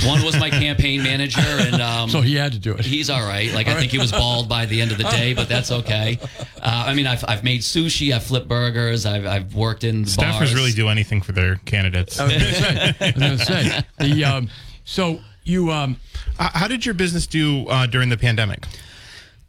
One 0.06 0.22
was 0.22 0.38
my 0.38 0.50
campaign 0.50 1.02
manager, 1.02 1.40
and 1.40 1.80
um, 1.82 2.10
So 2.10 2.20
he 2.20 2.34
had 2.36 2.52
to 2.52 2.58
do 2.58 2.72
it. 2.74 2.84
He's 2.84 3.08
all 3.10 3.22
right. 3.22 3.52
Like 3.52 3.68
I 3.68 3.74
think 3.74 3.90
he 3.90 3.98
was 3.98 4.12
bald 4.12 4.48
by 4.48 4.66
the 4.66 4.80
end 4.80 4.90
of 4.92 4.98
the 4.98 5.04
day, 5.04 5.34
but 5.34 5.48
that's 5.48 5.70
okay. 5.70 6.18
Uh, 6.60 6.84
I 6.86 6.94
mean, 6.94 7.06
I've, 7.06 7.24
I've 7.26 7.42
made 7.44 7.60
sushi, 7.60 8.12
I've 8.14 8.22
flipped 8.24 8.48
burgers, 8.48 9.06
I've, 9.06 9.26
I've 9.26 9.54
worked 9.54 9.84
in 9.84 10.02
the 10.02 10.08
Staffers 10.08 10.38
bars. 10.38 10.54
really 10.54 10.72
do 10.72 10.88
anything 10.88 11.22
for 11.22 11.32
their 11.32 11.56
candidates. 11.64 12.18
I 12.20 12.24
was 12.24 12.32
gonna 12.34 12.52
say. 12.52 12.94
I 13.00 13.04
was 13.06 13.14
gonna 13.14 13.38
say. 13.38 13.84
The 13.98 14.24
um, 14.24 14.50
so 14.84 15.20
you 15.44 15.70
um, 15.70 15.96
Uh, 16.38 16.50
How 16.52 16.68
did 16.68 16.84
your 16.84 16.94
business 16.94 17.26
do 17.26 17.66
uh, 17.68 17.86
during 17.86 18.08
the 18.10 18.18
pandemic? 18.18 18.66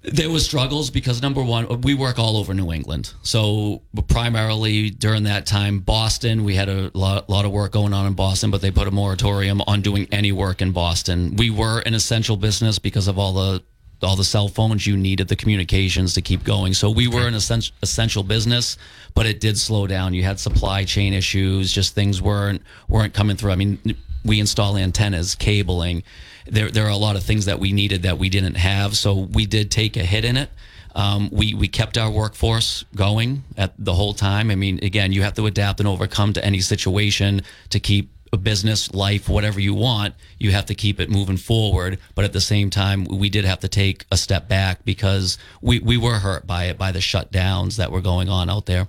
There 0.01 0.29
was 0.29 0.45
struggles 0.45 0.89
because 0.89 1.21
number 1.21 1.43
one, 1.43 1.81
we 1.81 1.93
work 1.93 2.19
all 2.19 2.37
over 2.37 2.53
New 2.53 2.71
England. 2.71 3.13
So 3.21 3.81
primarily 4.07 4.89
during 4.89 5.23
that 5.23 5.45
time, 5.45 5.79
Boston, 5.79 6.45
we 6.45 6.55
had 6.55 6.69
a 6.69 6.89
lot, 6.93 7.29
lot 7.29 7.43
of 7.43 7.51
work 7.51 7.73
going 7.73 7.93
on 7.93 8.05
in 8.05 8.13
Boston, 8.13 8.49
but 8.49 8.61
they 8.61 8.71
put 8.71 8.87
a 8.87 8.91
moratorium 8.91 9.61
on 9.67 9.81
doing 9.81 10.07
any 10.11 10.31
work 10.31 10.61
in 10.61 10.71
Boston. 10.71 11.35
We 11.35 11.49
were 11.49 11.79
an 11.81 11.93
essential 11.93 12.37
business 12.37 12.79
because 12.79 13.09
of 13.09 13.19
all 13.19 13.33
the 13.33 13.63
all 14.01 14.15
the 14.15 14.23
cell 14.23 14.47
phones 14.47 14.87
you 14.87 14.95
needed, 14.95 15.27
the 15.27 15.35
communications 15.35 16.13
to 16.13 16.21
keep 16.21 16.43
going. 16.45 16.73
So 16.73 16.89
we 16.89 17.09
were 17.09 17.27
an 17.27 17.33
essential, 17.33 17.75
essential 17.81 18.23
business, 18.23 18.77
but 19.13 19.25
it 19.25 19.41
did 19.41 19.57
slow 19.57 19.87
down. 19.87 20.13
You 20.13 20.23
had 20.23 20.39
supply 20.39 20.85
chain 20.85 21.13
issues, 21.13 21.71
just 21.71 21.95
things 21.95 22.21
weren't 22.21 22.61
weren't 22.87 23.13
coming 23.13 23.35
through. 23.35 23.51
I 23.51 23.55
mean, 23.55 23.77
we 24.23 24.39
install 24.39 24.77
antennas, 24.77 25.35
cabling. 25.35 26.03
There 26.45 26.69
there 26.69 26.85
are 26.85 26.91
a 26.91 26.97
lot 26.97 27.15
of 27.15 27.23
things 27.23 27.45
that 27.45 27.59
we 27.59 27.71
needed 27.71 28.03
that 28.03 28.17
we 28.17 28.29
didn't 28.29 28.55
have. 28.55 28.95
So 28.97 29.13
we 29.13 29.45
did 29.45 29.71
take 29.71 29.97
a 29.97 30.03
hit 30.03 30.25
in 30.25 30.37
it. 30.37 30.49
Um, 30.95 31.29
we 31.31 31.53
we 31.53 31.67
kept 31.67 31.97
our 31.97 32.09
workforce 32.09 32.83
going 32.95 33.43
at 33.57 33.73
the 33.77 33.93
whole 33.93 34.13
time. 34.13 34.49
I 34.51 34.55
mean, 34.55 34.79
again, 34.83 35.11
you 35.11 35.21
have 35.23 35.35
to 35.35 35.45
adapt 35.45 35.79
and 35.79 35.87
overcome 35.87 36.33
to 36.33 36.43
any 36.43 36.59
situation 36.61 37.41
to 37.69 37.79
keep 37.79 38.11
business, 38.37 38.93
life, 38.93 39.27
whatever 39.27 39.59
you 39.59 39.73
want, 39.73 40.15
you 40.37 40.51
have 40.51 40.65
to 40.67 40.75
keep 40.75 40.99
it 40.99 41.09
moving 41.09 41.37
forward. 41.37 41.99
But 42.15 42.25
at 42.25 42.33
the 42.33 42.41
same 42.41 42.69
time, 42.69 43.05
we 43.05 43.29
did 43.29 43.45
have 43.45 43.59
to 43.59 43.67
take 43.67 44.05
a 44.11 44.17
step 44.17 44.47
back 44.47 44.83
because 44.85 45.37
we, 45.61 45.79
we 45.79 45.97
were 45.97 46.19
hurt 46.19 46.45
by 46.45 46.65
it, 46.65 46.77
by 46.77 46.91
the 46.91 46.99
shutdowns 46.99 47.77
that 47.77 47.91
were 47.91 48.01
going 48.01 48.29
on 48.29 48.49
out 48.49 48.65
there. 48.65 48.87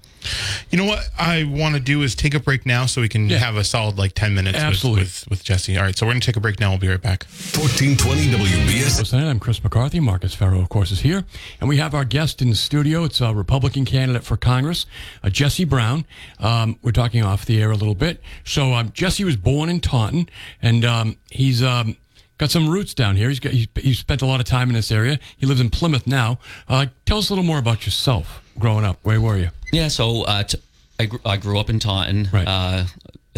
You 0.71 0.79
know 0.79 0.85
what 0.85 1.09
I 1.19 1.45
want 1.45 1.75
to 1.75 1.81
do 1.81 2.03
is 2.03 2.15
take 2.15 2.35
a 2.35 2.41
break 2.41 2.67
now 2.67 2.87
so 2.87 3.01
we 3.01 3.09
can 3.09 3.29
have 3.31 3.57
a 3.57 3.65
solid 3.65 3.99
like 3.99 4.13
10 4.15 4.35
minutes 4.35 4.57
with, 4.57 4.65
Absolutely. 4.65 5.03
with, 5.03 5.27
with 5.31 5.45
Jesse. 5.45 5.77
All 5.77 5.85
right, 5.85 5.97
so 5.97 6.07
we're 6.07 6.13
going 6.13 6.21
to 6.21 6.27
take 6.27 6.37
a 6.37 6.41
break 6.41 6.61
now. 6.61 6.71
We'll 6.71 6.79
be 6.79 6.89
right 6.89 7.01
back. 7.01 7.25
1420 7.25 8.27
WBS. 8.27 8.99
Listen, 8.99 9.27
I'm 9.27 9.41
Chris 9.41 9.63
McCarthy. 9.63 10.01
Marcus 10.01 10.35
Farrow, 10.35 10.61
of 10.61 10.69
course, 10.69 10.91
is 10.91 11.01
here. 11.01 11.25
And 11.61 11.69
we 11.69 11.79
have 11.79 11.95
our 11.95 12.05
guest 12.05 12.43
in 12.43 12.51
the 12.51 12.57
studio. 12.57 13.05
It's 13.05 13.21
a 13.21 13.35
Republican 13.35 13.85
candidate 13.85 14.25
for 14.25 14.37
Congress, 14.37 14.87
uh, 15.23 15.31
Jesse 15.31 15.65
Brown. 15.65 16.05
Um, 16.39 16.79
we're 16.83 16.93
talking 16.93 17.23
off 17.23 17.47
the 17.47 17.61
air 17.61 17.71
a 17.71 17.77
little 17.77 17.95
bit. 17.95 18.21
So 18.45 18.75
um, 18.75 18.93
Jesse 18.93 19.25
was 19.31 19.37
born 19.37 19.69
in 19.69 19.81
Taunton, 19.81 20.29
and 20.61 20.85
um, 20.85 21.17
he's 21.31 21.63
um, 21.63 21.97
got 22.39 22.51
some 22.51 22.69
roots 22.69 22.95
down 22.95 23.17
here. 23.17 23.29
He's, 23.29 23.41
got, 23.41 23.53
he's, 23.53 23.69
he's 23.77 23.99
spent 23.99 24.23
a 24.23 24.27
lot 24.27 24.41
of 24.41 24.47
time 24.47 24.69
in 24.69 24.75
this 24.75 24.91
area. 24.91 25.19
He 25.37 25.47
lives 25.47 25.61
in 25.61 25.71
Plymouth 25.71 26.07
now. 26.07 26.39
Uh, 26.69 26.87
tell 27.07 27.19
us 27.19 27.31
a 27.31 27.33
little 27.33 27.45
more 27.45 27.59
about 27.59 27.87
yourself 27.87 28.43
growing 28.59 28.85
up. 28.85 28.99
Where 29.03 29.21
were 29.21 29.37
you? 29.37 29.51
Yeah, 29.73 29.89
so 29.89 30.23
uh, 30.23 30.43
t- 30.43 30.59
I, 30.99 31.07
gr- 31.07 31.17
I 31.25 31.37
grew 31.37 31.59
up 31.59 31.71
in 31.71 31.79
Taunton. 31.79 32.29
Right. 32.33 32.47
Uh, 32.47 32.85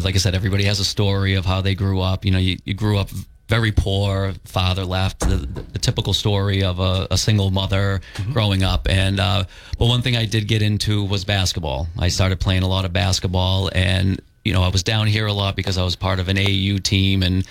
like 0.02 0.14
I 0.14 0.18
said, 0.18 0.34
everybody 0.34 0.64
has 0.64 0.80
a 0.80 0.84
story 0.84 1.34
of 1.34 1.44
how 1.44 1.60
they 1.60 1.74
grew 1.74 2.00
up. 2.00 2.24
You 2.24 2.30
know, 2.30 2.38
you, 2.38 2.56
you 2.64 2.74
grew 2.74 2.98
up 2.98 3.10
very 3.48 3.72
poor, 3.72 4.32
father 4.44 4.84
left, 4.84 5.20
the, 5.20 5.36
the 5.36 5.78
typical 5.78 6.14
story 6.14 6.62
of 6.64 6.80
a, 6.80 7.06
a 7.10 7.18
single 7.18 7.50
mother 7.50 8.00
growing 8.32 8.62
up. 8.62 8.88
And 8.88 9.20
uh, 9.20 9.44
but 9.78 9.86
one 9.86 10.00
thing 10.00 10.16
I 10.16 10.24
did 10.24 10.48
get 10.48 10.62
into 10.62 11.04
was 11.04 11.26
basketball. 11.26 11.88
I 11.98 12.08
started 12.08 12.40
playing 12.40 12.62
a 12.62 12.68
lot 12.68 12.86
of 12.86 12.94
basketball, 12.94 13.68
and 13.74 14.22
you 14.44 14.52
know, 14.52 14.62
I 14.62 14.68
was 14.68 14.82
down 14.82 15.06
here 15.06 15.26
a 15.26 15.32
lot 15.32 15.54
because 15.56 15.78
I 15.78 15.84
was 15.84 15.94
part 15.96 16.18
of 16.18 16.28
an 16.28 16.36
AU 16.38 16.78
team, 16.78 17.22
and 17.22 17.46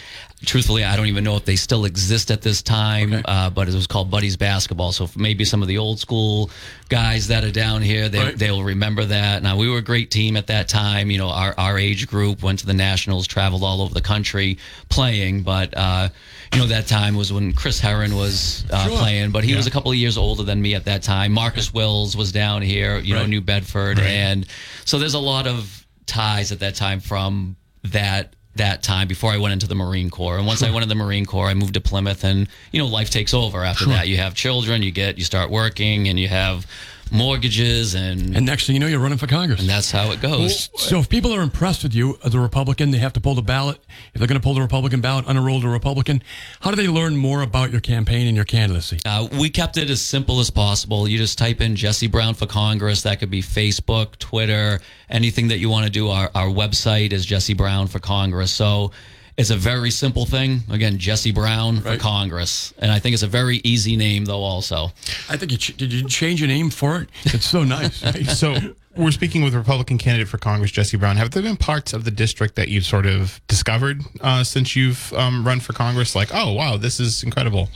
truthfully, 0.46 0.84
I 0.84 0.98
don't 0.98 1.06
even 1.08 1.24
know 1.24 1.36
if 1.38 1.46
they 1.46 1.56
still 1.56 1.86
exist 1.86 2.32
at 2.32 2.42
this 2.42 2.62
time. 2.62 3.22
Uh, 3.26 3.50
but 3.50 3.70
it 3.70 3.74
was 3.74 3.88
called 3.88 4.12
Buddies 4.12 4.36
Basketball. 4.36 4.92
So 4.92 5.10
maybe 5.16 5.46
some 5.46 5.62
of 5.62 5.68
the 5.70 5.78
old 5.78 6.00
school 6.00 6.50
guys 6.90 7.28
that 7.28 7.44
are 7.46 7.52
down 7.52 7.82
here, 7.82 8.10
they, 8.10 8.20
Right. 8.20 8.38
they'll 8.38 8.64
remember 8.64 9.06
that. 9.06 9.42
Now 9.42 9.56
we 9.56 9.70
were 9.70 9.78
a 9.78 9.82
great 9.84 10.12
team 10.12 10.36
at 10.36 10.48
that 10.48 10.68
time. 10.68 11.10
You 11.12 11.18
know, 11.20 11.30
our 11.30 11.54
our 11.58 11.78
age 11.78 12.08
group 12.08 12.44
went 12.44 12.60
to 12.60 12.66
the 12.66 12.74
nationals, 12.74 13.26
traveled 13.28 13.64
all 13.64 13.82
over 13.82 13.94
the 13.94 14.02
country 14.02 14.58
playing. 14.90 15.44
But 15.44 15.74
uh, 15.78 16.10
you 16.54 16.60
know, 16.60 16.68
that 16.68 16.88
time 16.88 17.16
was 17.16 17.32
when 17.32 17.54
Chris 17.54 17.80
Herren 17.80 18.16
was 18.18 18.66
uh, 18.70 18.88
Sure. 18.90 18.98
playing, 18.98 19.32
but 19.32 19.46
he 19.46 19.56
was 19.56 19.68
a 19.68 19.72
couple 19.72 19.92
of 19.92 19.98
years 19.98 20.18
older 20.18 20.44
than 20.44 20.62
me 20.62 20.76
at 20.76 20.84
that 20.86 21.04
time. 21.04 21.32
Marcus 21.32 21.74
Wills 21.74 22.18
was 22.18 22.34
down 22.34 22.62
here, 22.62 22.98
you 23.00 23.16
know, 23.16 23.26
New 23.26 23.40
Bedford, 23.40 24.00
and 24.00 24.46
so 24.84 25.00
there's 25.00 25.14
a 25.14 25.20
lot 25.20 25.48
of 25.48 25.78
ties 26.12 26.52
at 26.52 26.60
that 26.60 26.76
time 26.76 27.00
from 27.00 27.56
that 27.84 28.36
that 28.56 28.84
time 28.84 29.08
before 29.08 29.32
I 29.32 29.38
went 29.38 29.54
into 29.54 29.66
the 29.66 29.76
Marine 29.76 30.10
Corps. 30.10 30.38
And 30.38 30.46
once 30.46 30.62
I 30.62 30.70
went 30.72 30.84
into 30.84 30.90
the 30.90 30.96
Marine 30.96 31.26
Corps, 31.26 31.48
I 31.48 31.54
moved 31.54 31.76
to 31.76 31.82
Plymouth 31.82 32.26
and 32.26 32.50
you 32.74 32.82
know, 32.82 32.88
life 32.88 33.10
takes 33.10 33.34
over 33.34 33.64
after 33.64 33.86
that. 33.86 34.10
You 34.10 34.18
have 34.18 34.36
children, 34.36 34.84
you 34.84 34.92
get 34.92 35.18
you 35.18 35.24
start 35.24 35.50
working 35.50 36.10
and 36.10 36.20
you 36.20 36.28
have 36.28 36.68
mortgages 37.12 37.94
and 37.94 38.36
And 38.36 38.46
next 38.46 38.66
thing 38.66 38.76
you 38.76 38.80
know, 38.80 38.88
you're 38.88 39.00
running 39.00 39.18
for 39.18 39.28
Congress. 39.28 39.60
and 39.60 39.70
that's 39.70 39.92
how 39.92 40.12
it 40.12 40.22
goes. 40.22 40.70
So 40.78 41.00
if 41.00 41.10
people 41.10 41.34
are 41.34 41.42
impressed 41.42 41.84
with 41.84 41.94
you 41.94 42.18
as 42.24 42.34
a 42.34 42.40
Republican, 42.40 42.92
they 42.92 42.98
have 43.00 43.14
to 43.14 43.22
pull 43.22 43.36
the 43.36 43.42
ballot. 43.42 43.80
If 44.14 44.20
they're 44.20 44.28
going 44.28 44.40
to 44.40 44.44
pull 44.44 44.54
the 44.54 44.62
Republican 44.62 45.02
ballot, 45.02 45.26
unenrolled 45.26 45.64
a 45.64 45.68
Republican, 45.70 46.24
how 46.62 46.70
do 46.72 46.76
they 46.78 46.88
learn 46.88 47.18
more 47.18 47.42
about 47.42 47.72
your 47.72 47.82
campaign 47.82 48.28
and 48.28 48.36
your 48.36 48.46
candidacy? 48.46 49.00
Uh, 49.06 49.28
we 49.40 49.50
kept 49.50 49.78
it 49.78 49.90
as 49.90 50.02
simple 50.02 50.40
as 50.40 50.50
possible. 50.50 51.08
You 51.08 51.18
just 51.18 51.38
type 51.38 51.62
in 51.62 51.76
Jesse 51.76 52.08
Brown 52.08 52.34
for 52.34 52.46
Congress. 52.48 53.02
That 53.04 53.20
could 53.20 53.30
be 53.30 53.42
Facebook, 53.42 54.18
Twitter, 54.18 54.80
anything 55.10 55.50
that 55.50 55.58
you 55.60 55.70
want 55.70 55.86
to 55.86 55.92
do. 55.92 56.08
Our, 56.10 56.32
our 56.34 56.48
website 56.48 57.12
is 57.12 57.26
Jesse 57.26 57.54
Brown 57.54 57.88
for 57.88 58.00
Congress. 58.00 58.52
So 58.52 58.92
it's 59.38 59.50
a 59.50 59.56
very 59.56 59.92
simple 59.92 60.26
thing. 60.26 60.62
Again, 60.70 60.98
Jesse 60.98 61.32
Brown 61.32 61.82
for 61.82 61.98
Congress. 61.98 62.74
And 62.78 62.92
I 62.92 63.00
think 63.00 63.14
it's 63.14 63.24
a 63.24 63.28
very 63.28 63.62
easy 63.64 63.96
name, 63.96 64.26
though, 64.26 64.44
also. 64.44 64.92
I 65.30 65.38
think 65.38 65.52
you 65.52 65.58
ch- 65.58 65.76
did 65.78 65.92
you 65.94 66.08
change 66.08 66.40
your 66.42 66.48
name 66.48 66.70
for 66.70 67.02
it? 67.02 67.10
It's 67.26 67.46
so 67.46 67.64
nice. 67.64 68.04
right? 68.04 68.26
So 68.30 68.56
we're 68.96 69.12
speaking 69.12 69.42
with 69.44 69.54
Republican 69.56 69.98
candidate 69.98 70.28
for 70.28 70.38
Congress, 70.38 70.70
Jesse 70.72 70.98
Brown. 70.98 71.16
Have 71.18 71.32
there 71.32 71.42
been 71.42 71.56
parts 71.58 71.94
of 71.94 72.04
the 72.04 72.12
district 72.12 72.56
that 72.56 72.68
you've 72.68 72.86
sort 72.86 73.06
of 73.06 73.40
discovered 73.48 74.02
uh, 74.20 74.44
since 74.44 74.76
you've 74.76 75.14
um, 75.14 75.46
run 75.48 75.60
for 75.62 75.72
Congress? 75.74 76.14
Like, 76.16 76.30
oh, 76.34 76.52
wow, 76.54 76.76
this 76.78 77.00
is 77.00 77.24
incredible. 77.24 77.70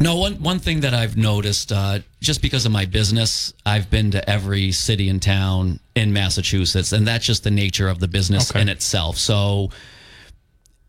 No, 0.00 0.16
one 0.16 0.42
one 0.42 0.58
thing 0.58 0.80
that 0.80 0.94
I've 0.94 1.16
noticed, 1.16 1.70
uh, 1.70 1.98
just 2.20 2.40
because 2.40 2.64
of 2.64 2.72
my 2.72 2.86
business, 2.86 3.52
I've 3.66 3.90
been 3.90 4.10
to 4.12 4.28
every 4.28 4.72
city 4.72 5.08
and 5.10 5.20
town 5.20 5.78
in 5.94 6.12
Massachusetts, 6.14 6.92
and 6.92 7.06
that's 7.06 7.26
just 7.26 7.44
the 7.44 7.50
nature 7.50 7.88
of 7.88 8.00
the 8.00 8.08
business 8.08 8.50
Okay. 8.50 8.62
in 8.62 8.68
itself. 8.70 9.18
So, 9.18 9.70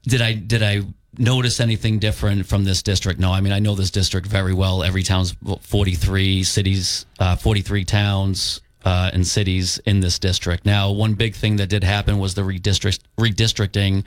did 0.04 0.22
I 0.22 0.34
did 0.34 0.64
I 0.64 0.82
notice 1.18 1.60
anything 1.60 2.00
different 2.00 2.46
from 2.46 2.64
this 2.64 2.82
district? 2.82 3.20
No, 3.20 3.32
I 3.32 3.42
mean 3.42 3.54
I 3.54 3.60
know 3.60 3.76
this 3.76 3.92
district 3.92 4.28
very 4.28 4.54
well. 4.54 4.84
Every 4.84 5.04
town's 5.04 5.36
forty 5.62 5.96
three 5.96 6.44
cities, 6.44 7.06
uh, 7.20 7.36
forty 7.36 7.62
three 7.62 7.86
towns. 7.86 8.62
Uh, 8.86 9.10
and 9.14 9.26
cities 9.26 9.80
in 9.86 10.02
this 10.02 10.20
district. 10.20 10.66
Now, 10.66 10.92
one 10.92 11.14
big 11.14 11.36
thing 11.36 11.56
that 11.56 11.68
did 11.68 11.86
happen 11.86 12.20
was 12.20 12.34
the 12.34 12.42
redistrict, 12.42 13.00
redistricting 13.18 14.04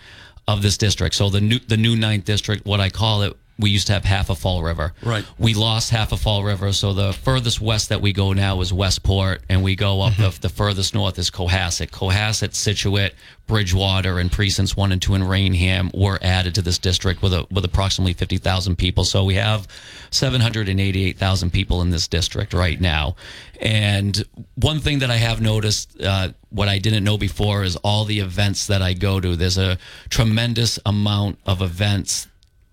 of 0.46 0.60
this 0.60 0.76
district. 0.76 1.14
So 1.14 1.30
the 1.30 1.40
new 1.40 1.58
the 1.60 1.78
new 1.78 1.96
ninth 1.96 2.26
district, 2.26 2.66
what 2.66 2.78
I 2.78 2.90
call 2.90 3.22
it, 3.22 3.34
we 3.58 3.70
used 3.70 3.86
to 3.86 3.94
have 3.94 4.04
half 4.04 4.28
of 4.28 4.38
Fall 4.38 4.62
River. 4.62 4.92
Right. 5.02 5.24
We 5.38 5.54
lost 5.54 5.90
half 5.90 6.12
of 6.12 6.20
Fall 6.20 6.44
River, 6.44 6.72
so 6.72 6.92
the 6.92 7.12
furthest 7.12 7.60
west 7.60 7.88
that 7.88 8.02
we 8.02 8.12
go 8.12 8.34
now 8.34 8.60
is 8.60 8.72
Westport, 8.72 9.42
and 9.48 9.62
we 9.62 9.74
go 9.76 10.02
up 10.02 10.14
the, 10.16 10.36
the 10.40 10.48
furthest 10.50 10.94
north 10.94 11.18
is 11.18 11.30
Cohasset. 11.30 11.90
Cohasset, 11.90 12.54
Scituate, 12.54 13.14
Bridgewater, 13.46 14.18
and 14.18 14.30
precincts 14.30 14.76
one 14.76 14.92
and 14.92 15.00
two 15.00 15.14
in 15.14 15.22
Raynham 15.22 15.90
were 15.94 16.18
added 16.20 16.54
to 16.56 16.62
this 16.62 16.78
district 16.78 17.22
with 17.22 17.32
a, 17.32 17.46
with 17.50 17.64
approximately 17.64 18.12
fifty 18.12 18.38
thousand 18.38 18.76
people. 18.76 19.04
So 19.04 19.24
we 19.24 19.36
have 19.36 19.66
seven 20.10 20.40
hundred 20.40 20.68
and 20.68 20.80
eighty 20.80 21.06
eight 21.06 21.16
thousand 21.16 21.52
people 21.52 21.80
in 21.80 21.90
this 21.90 22.08
district 22.08 22.52
right 22.52 22.80
now. 22.80 23.16
And 23.60 24.22
one 24.56 24.80
thing 24.80 24.98
that 24.98 25.10
I 25.10 25.16
have 25.16 25.40
noticed, 25.40 25.98
uh, 26.02 26.30
what 26.50 26.68
I 26.68 26.78
didn't 26.78 27.04
know 27.04 27.16
before, 27.16 27.62
is 27.62 27.76
all 27.76 28.04
the 28.04 28.20
events 28.20 28.66
that 28.66 28.82
I 28.82 28.92
go 28.92 29.18
to. 29.20 29.34
There's 29.34 29.56
a 29.56 29.78
tremendous 30.10 30.78
amount 30.84 31.38
of 31.46 31.62
events 31.62 32.28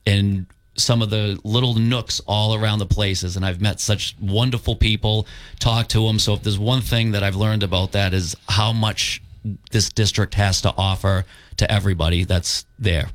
in 0.06 0.48
some 0.76 1.02
of 1.02 1.10
the 1.10 1.40
little 1.44 1.76
nooks 1.76 2.20
all 2.26 2.56
around 2.56 2.80
the 2.80 2.86
places 2.86 3.36
and 3.36 3.46
i've 3.46 3.62
met 3.62 3.80
such 3.80 4.16
wonderful 4.20 4.76
people 4.76 5.28
talked 5.60 5.92
to 5.92 6.06
them 6.08 6.18
so 6.18 6.34
if 6.34 6.44
there's 6.44 6.58
one 6.60 6.82
thing 6.82 7.12
that 7.12 7.24
i've 7.24 7.36
learned 7.36 7.64
about 7.64 7.92
that 7.92 8.14
is 8.14 8.36
how 8.50 8.74
much 8.74 9.22
this 9.72 9.90
district 9.90 10.34
has 10.36 10.62
to 10.62 10.74
offer 10.78 11.26
to 11.58 11.72
everybody 11.72 12.24
that's 12.24 12.66
there 12.80 13.08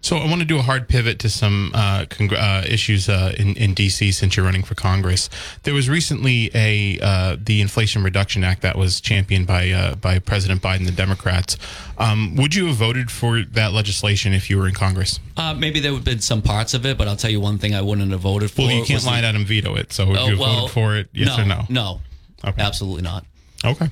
So 0.00 0.16
I 0.16 0.26
want 0.28 0.40
to 0.40 0.44
do 0.46 0.58
a 0.58 0.62
hard 0.62 0.88
pivot 0.88 1.20
to 1.20 1.28
some 1.30 1.70
uh, 1.74 2.06
congr- 2.06 2.36
uh, 2.36 2.64
issues 2.66 3.08
uh, 3.08 3.32
in, 3.38 3.54
in 3.54 3.72
DC 3.74 4.12
since 4.12 4.36
you're 4.36 4.44
running 4.44 4.64
for 4.64 4.74
Congress. 4.74 5.30
There 5.62 5.74
was 5.74 5.88
recently 5.88 6.50
a 6.54 6.98
uh, 7.00 7.36
the 7.38 7.60
Inflation 7.60 8.02
Reduction 8.02 8.42
Act 8.42 8.62
that 8.62 8.76
was 8.76 9.00
championed 9.00 9.46
by 9.46 9.70
uh, 9.70 9.94
by 9.94 10.18
President 10.18 10.60
Biden, 10.60 10.86
the 10.86 10.92
Democrats. 10.92 11.56
Um, 11.98 12.34
would 12.36 12.54
you 12.56 12.66
have 12.66 12.76
voted 12.76 13.10
for 13.12 13.42
that 13.52 13.72
legislation 13.72 14.32
if 14.32 14.50
you 14.50 14.58
were 14.58 14.66
in 14.66 14.74
Congress? 14.74 15.20
uh, 15.36 15.54
maybe 15.54 15.78
there 15.78 15.92
would 15.92 15.98
have 15.98 16.04
been 16.04 16.20
some 16.20 16.42
parts 16.42 16.74
of 16.74 16.84
it 16.84 16.98
but 16.98 17.06
i'll 17.08 17.16
tell 17.16 17.30
you 17.30 17.40
one 17.40 17.56
thing 17.58 17.74
i 17.74 17.80
wouldn't 17.80 18.10
have 18.10 18.20
voted 18.20 18.50
for 18.50 18.62
Well, 18.62 18.70
you 18.70 18.84
can't 18.84 18.96
was 18.98 19.04
the- 19.04 19.10
line 19.10 19.24
out 19.24 19.34
and 19.34 19.46
veto 19.46 19.76
it. 19.76 19.92
So 19.92 20.06
would 20.06 20.18
Oh, 20.18 20.24
you 20.24 20.30
have 20.32 20.38
well, 20.40 20.54
voted 20.60 20.70
for 20.74 20.96
it? 20.96 21.08
Yes 21.12 21.36
no, 21.38 21.42
or 21.42 21.46
no? 21.46 21.60
no 21.68 22.00
Okay. 22.44 22.60
absolutely 22.62 23.02
not 23.02 23.24
Okay. 23.64 23.88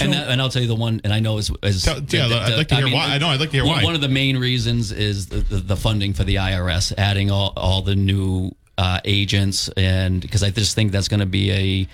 And, 0.00 0.12
that, 0.12 0.28
and 0.28 0.40
I'll 0.40 0.48
tell 0.48 0.62
you 0.62 0.68
the 0.68 0.74
one, 0.74 1.00
and 1.04 1.12
I 1.12 1.20
know 1.20 1.38
is, 1.38 1.50
is 1.62 1.84
Tell- 1.84 2.00
yeah, 2.00 2.26
I'd 2.26 2.56
like 2.56 2.68
to 2.68 2.76
hear 2.76 2.88
why. 2.88 3.06
I 3.06 3.18
know, 3.18 3.28
I'd 3.28 3.40
like 3.40 3.50
to 3.50 3.56
hear 3.56 3.64
one, 3.64 3.78
why. 3.78 3.84
One 3.84 3.94
of 3.94 4.00
the 4.00 4.08
main 4.08 4.38
reasons 4.38 4.92
is 4.92 5.26
the, 5.26 5.38
the, 5.38 5.56
the 5.56 5.76
funding 5.76 6.12
for 6.12 6.24
the 6.24 6.36
IRS, 6.36 6.92
adding 6.98 7.30
all, 7.30 7.52
all 7.56 7.82
the 7.82 7.96
new 7.96 8.52
uh, 8.78 9.00
agents, 9.04 9.68
and 9.76 10.20
because 10.20 10.42
I 10.42 10.50
just 10.50 10.74
think 10.74 10.92
that's 10.92 11.08
going 11.08 11.20
to 11.20 11.26
be 11.26 11.50
a 11.50 11.88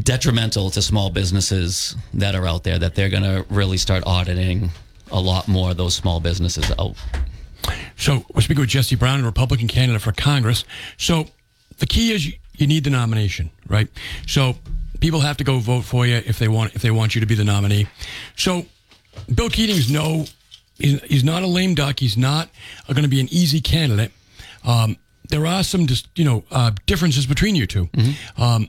detrimental 0.00 0.70
to 0.70 0.82
small 0.82 1.10
businesses 1.10 1.96
that 2.14 2.34
are 2.34 2.46
out 2.46 2.64
there. 2.64 2.78
That 2.78 2.94
they're 2.94 3.10
going 3.10 3.22
to 3.22 3.44
really 3.50 3.76
start 3.76 4.04
auditing 4.06 4.70
a 5.10 5.20
lot 5.20 5.48
more 5.48 5.70
of 5.70 5.76
those 5.76 5.94
small 5.94 6.20
businesses 6.20 6.70
out. 6.78 6.96
So 7.96 8.24
we're 8.34 8.40
speaking 8.40 8.60
with 8.60 8.70
Jesse 8.70 8.96
Brown, 8.96 9.20
a 9.20 9.24
Republican 9.24 9.68
candidate 9.68 10.00
for 10.00 10.12
Congress. 10.12 10.64
So 10.96 11.26
the 11.78 11.86
key 11.86 12.12
is 12.12 12.26
you, 12.26 12.34
you 12.54 12.66
need 12.66 12.84
the 12.84 12.90
nomination, 12.90 13.50
right? 13.68 13.88
So 14.26 14.56
people 15.00 15.20
have 15.20 15.36
to 15.38 15.44
go 15.44 15.58
vote 15.58 15.82
for 15.84 16.06
you 16.06 16.16
if 16.26 16.38
they 16.38 16.48
want 16.48 16.74
if 16.74 16.82
they 16.82 16.90
want 16.90 17.14
you 17.14 17.20
to 17.20 17.26
be 17.26 17.34
the 17.34 17.44
nominee. 17.44 17.86
So 18.36 18.66
Bill 19.34 19.48
Keating's 19.50 19.90
no, 19.90 20.26
he's, 20.78 21.02
he's 21.02 21.24
not 21.24 21.42
a 21.42 21.46
lame 21.46 21.74
duck. 21.74 21.98
He's 22.00 22.16
not 22.16 22.48
going 22.88 23.02
to 23.02 23.08
be 23.08 23.20
an 23.20 23.28
easy 23.30 23.60
candidate. 23.60 24.12
Um, 24.64 24.96
there 25.28 25.46
are 25.46 25.62
some 25.62 25.86
just 25.86 26.08
you 26.16 26.24
know 26.24 26.44
uh, 26.50 26.72
differences 26.86 27.26
between 27.26 27.54
you 27.56 27.66
2 27.66 27.88
Um, 28.36 28.68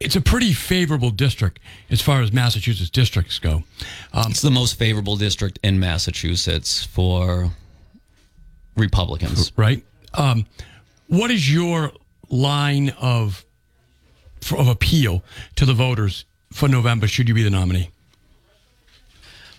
it's 0.00 0.14
a 0.14 0.20
pretty 0.20 0.52
favorable 0.52 1.10
district 1.10 1.58
as 1.90 2.00
far 2.00 2.22
as 2.22 2.32
Massachusetts 2.32 2.88
districts 2.90 3.40
go. 3.40 3.64
Um, 4.12 4.30
It's 4.30 4.40
the 4.42 4.50
most 4.50 4.78
favorable 4.78 5.16
district 5.16 5.58
in 5.64 5.80
Massachusetts 5.80 6.84
for 6.84 7.50
Republicans. 8.76 9.52
right? 9.56 9.84
Um, 10.14 10.46
what 11.08 11.30
is 11.32 11.52
your 11.52 11.90
line 12.28 12.90
of 13.00 13.44
of 14.52 14.68
appeal 14.68 15.22
to 15.56 15.64
the 15.64 15.74
voters 15.74 16.24
for 16.52 16.68
November? 16.68 17.06
Should 17.06 17.28
you 17.28 17.34
be 17.34 17.42
the 17.42 17.50
nominee? 17.50 17.90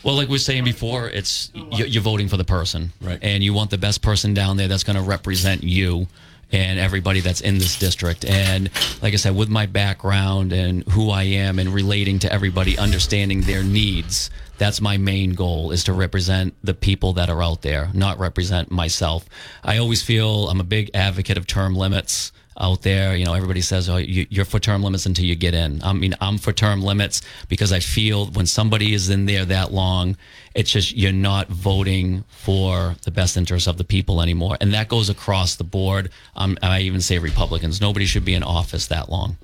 Well, 0.03 0.15
like 0.15 0.27
we 0.29 0.35
were 0.35 0.39
saying 0.39 0.63
before, 0.63 1.09
it's 1.09 1.51
you- 1.53 1.85
you're 1.85 2.01
voting 2.01 2.29
for 2.29 2.37
the 2.37 2.45
person, 2.45 2.93
Right. 3.01 3.19
And 3.21 3.43
you 3.43 3.53
want 3.53 3.69
the 3.69 3.77
best 3.77 4.01
person 4.01 4.33
down 4.33 4.55
there 4.57 4.67
that's 4.69 4.83
going 4.83 4.95
to 4.95 5.01
represent 5.01 5.63
you 5.63 6.07
and 6.51 6.79
everybody 6.79 7.19
that's 7.19 7.41
in 7.41 7.57
this 7.59 7.77
district. 7.77 8.23
And 8.25 8.69
like 9.01 9.13
I 9.13 9.17
said, 9.17 9.35
with 9.35 9.49
my 9.49 9.65
background 9.65 10.51
and 10.53 10.83
who 10.89 11.09
I 11.11 11.23
am, 11.23 11.59
and 11.59 11.71
relating 11.73 12.17
to 12.19 12.31
everybody, 12.33 12.77
understanding 12.77 13.41
their 13.41 13.61
needs, 13.61 14.31
that's 14.57 14.79
my 14.81 14.97
main 14.97 15.33
goal: 15.33 15.71
is 15.71 15.83
to 15.83 15.93
represent 15.93 16.55
the 16.63 16.73
people 16.73 17.13
that 17.13 17.29
are 17.29 17.43
out 17.43 17.61
there, 17.61 17.89
not 17.93 18.17
represent 18.19 18.71
myself. 18.71 19.25
I 19.63 19.77
always 19.77 20.01
feel 20.01 20.49
I'm 20.49 20.59
a 20.61 20.63
big 20.63 20.89
advocate 20.93 21.37
of 21.37 21.45
term 21.45 21.75
limits 21.75 22.31
out 22.59 22.81
there. 22.81 23.15
You 23.15 23.25
know, 23.25 23.33
everybody 23.33 23.61
says, 23.61 23.89
"Oh, 23.89 23.97
you, 23.97 24.27
you're 24.29 24.45
for 24.45 24.59
term 24.59 24.83
limits 24.83 25.05
until 25.05 25.25
you 25.25 25.35
get 25.35 25.53
in." 25.53 25.81
I 25.83 25.93
mean, 25.93 26.15
I'm 26.21 26.37
for 26.37 26.51
term 26.51 26.81
limits 26.81 27.21
because 27.47 27.71
I 27.71 27.79
feel 27.79 28.27
when 28.27 28.45
somebody 28.45 28.93
is 28.93 29.09
in 29.09 29.25
there 29.25 29.45
that 29.45 29.71
long, 29.71 30.17
it's 30.55 30.71
just 30.71 30.95
you're 30.95 31.11
not 31.11 31.47
voting 31.47 32.23
for 32.29 32.95
the 33.03 33.11
best 33.11 33.37
interests 33.37 33.67
of 33.67 33.77
the 33.77 33.83
people 33.83 34.21
anymore, 34.21 34.57
and 34.61 34.73
that 34.73 34.87
goes 34.89 35.09
across 35.09 35.55
the 35.55 35.63
board. 35.63 36.11
Um, 36.35 36.57
I 36.61 36.81
even 36.81 37.01
say 37.01 37.19
Republicans. 37.19 37.81
Nobody 37.81 38.05
should 38.05 38.25
be 38.25 38.33
in 38.33 38.43
office 38.43 38.87
that 38.87 39.09
long. 39.09 39.37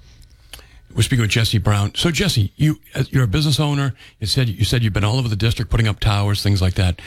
We're 0.95 1.01
speaking 1.01 1.23
with 1.23 1.31
Jesse 1.31 1.57
Brown. 1.57 1.93
So 1.95 2.09
Jesse, 2.09 2.53
you 2.55 2.79
you're 3.09 3.25
a 3.25 3.27
business 3.27 3.59
owner. 3.59 3.93
You 4.21 4.27
said 4.27 4.47
you 4.47 4.63
said 4.63 4.81
you've 4.81 4.93
been 4.93 5.03
all 5.03 5.17
over 5.17 5.27
the 5.27 5.35
district 5.35 5.69
putting 5.69 5.89
up 5.89 5.99
towers, 5.99 6.41
things 6.41 6.61
like 6.61 6.75
that. 6.75 7.01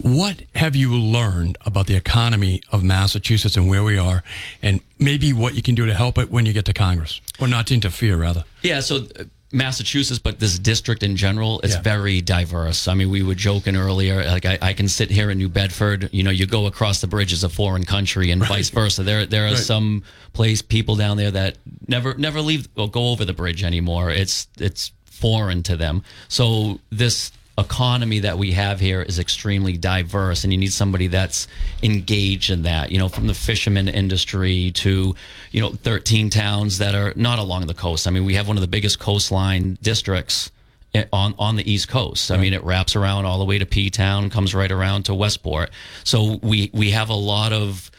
What 0.00 0.42
have 0.54 0.76
you 0.76 0.94
learned 0.96 1.58
about 1.66 1.86
the 1.86 1.96
economy 1.96 2.62
of 2.70 2.82
Massachusetts 2.84 3.56
and 3.56 3.68
where 3.68 3.82
we 3.82 3.98
are, 3.98 4.22
and 4.62 4.80
maybe 4.98 5.32
what 5.32 5.54
you 5.54 5.62
can 5.62 5.74
do 5.74 5.86
to 5.86 5.94
help 5.94 6.18
it 6.18 6.30
when 6.30 6.46
you 6.46 6.52
get 6.52 6.64
to 6.66 6.72
Congress, 6.72 7.20
or 7.40 7.48
not 7.48 7.66
to 7.68 7.74
interfere, 7.74 8.16
rather? 8.16 8.44
Yeah, 8.62 8.80
so 8.80 8.96
uh, 9.18 9.24
Massachusetts, 9.50 10.18
but 10.20 10.38
this 10.38 10.58
district 10.58 11.02
in 11.02 11.16
general, 11.16 11.58
it's 11.64 11.74
Yeah. 11.74 11.80
very 11.82 12.20
diverse. 12.20 12.86
I 12.86 12.94
mean, 12.94 13.10
we 13.10 13.22
were 13.22 13.34
joking 13.34 13.74
earlier, 13.76 14.24
like 14.26 14.44
I, 14.46 14.58
I 14.60 14.72
can 14.72 14.88
sit 14.88 15.10
here 15.10 15.30
in 15.30 15.38
New 15.38 15.48
Bedford, 15.48 16.10
you 16.12 16.22
know, 16.22 16.30
you 16.30 16.46
go 16.46 16.66
across 16.66 17.00
the 17.00 17.06
bridge 17.06 17.32
as 17.32 17.42
a 17.42 17.48
foreign 17.48 17.84
country 17.84 18.30
and 18.30 18.44
vice 18.44 18.68
versa. 18.70 19.02
There 19.02 19.26
there 19.26 19.46
are 19.46 19.50
Right. 19.52 19.58
some 19.58 20.04
place 20.32 20.60
people 20.62 20.94
down 20.96 21.16
there 21.16 21.30
that 21.32 21.56
never 21.88 22.14
never 22.14 22.40
leave 22.40 22.68
or 22.76 22.88
go 22.90 23.08
over 23.08 23.24
the 23.24 23.32
bridge 23.32 23.64
anymore. 23.64 24.10
It's 24.10 24.46
it's 24.58 24.92
foreign 25.06 25.62
to 25.64 25.76
them. 25.76 26.04
So 26.28 26.78
this 26.90 27.32
economy 27.58 28.20
that 28.20 28.38
we 28.38 28.52
have 28.52 28.78
here 28.78 29.02
is 29.02 29.18
extremely 29.18 29.76
diverse 29.76 30.44
and 30.44 30.52
you 30.52 30.58
need 30.58 30.72
somebody 30.72 31.08
that's 31.08 31.48
engaged 31.82 32.50
in 32.50 32.62
that 32.62 32.92
you 32.92 32.98
know 32.98 33.08
from 33.08 33.26
the 33.26 33.34
fisherman 33.34 33.88
industry 33.88 34.70
to 34.70 35.14
you 35.50 35.60
know 35.60 35.70
13 35.70 36.30
towns 36.30 36.78
that 36.78 36.94
are 36.94 37.12
not 37.16 37.38
along 37.38 37.66
the 37.66 37.74
coast. 37.74 38.06
I 38.06 38.10
mean 38.10 38.24
we 38.24 38.34
have 38.34 38.46
one 38.46 38.56
of 38.56 38.60
the 38.60 38.68
biggest 38.68 39.00
coastline 39.00 39.76
districts 39.82 40.52
eh, 40.94 41.04
on 41.12 41.34
on 41.38 41.56
the 41.56 41.70
east 41.70 41.88
coast. 41.88 42.30
I 42.30 42.36
mean 42.36 42.54
it 42.54 42.62
wraps 42.62 42.94
around 42.94 43.24
all 43.24 43.38
the 43.38 43.44
way 43.44 43.58
to 43.58 43.66
p 43.66 43.90
town 43.90 44.30
comes 44.30 44.54
right 44.54 44.70
around 44.70 45.04
to 45.06 45.14
westport. 45.14 45.70
So 46.04 46.38
we 46.42 46.70
we 46.72 46.92
have 46.92 47.08
a 47.10 47.14
lot 47.14 47.52
of 47.52 47.90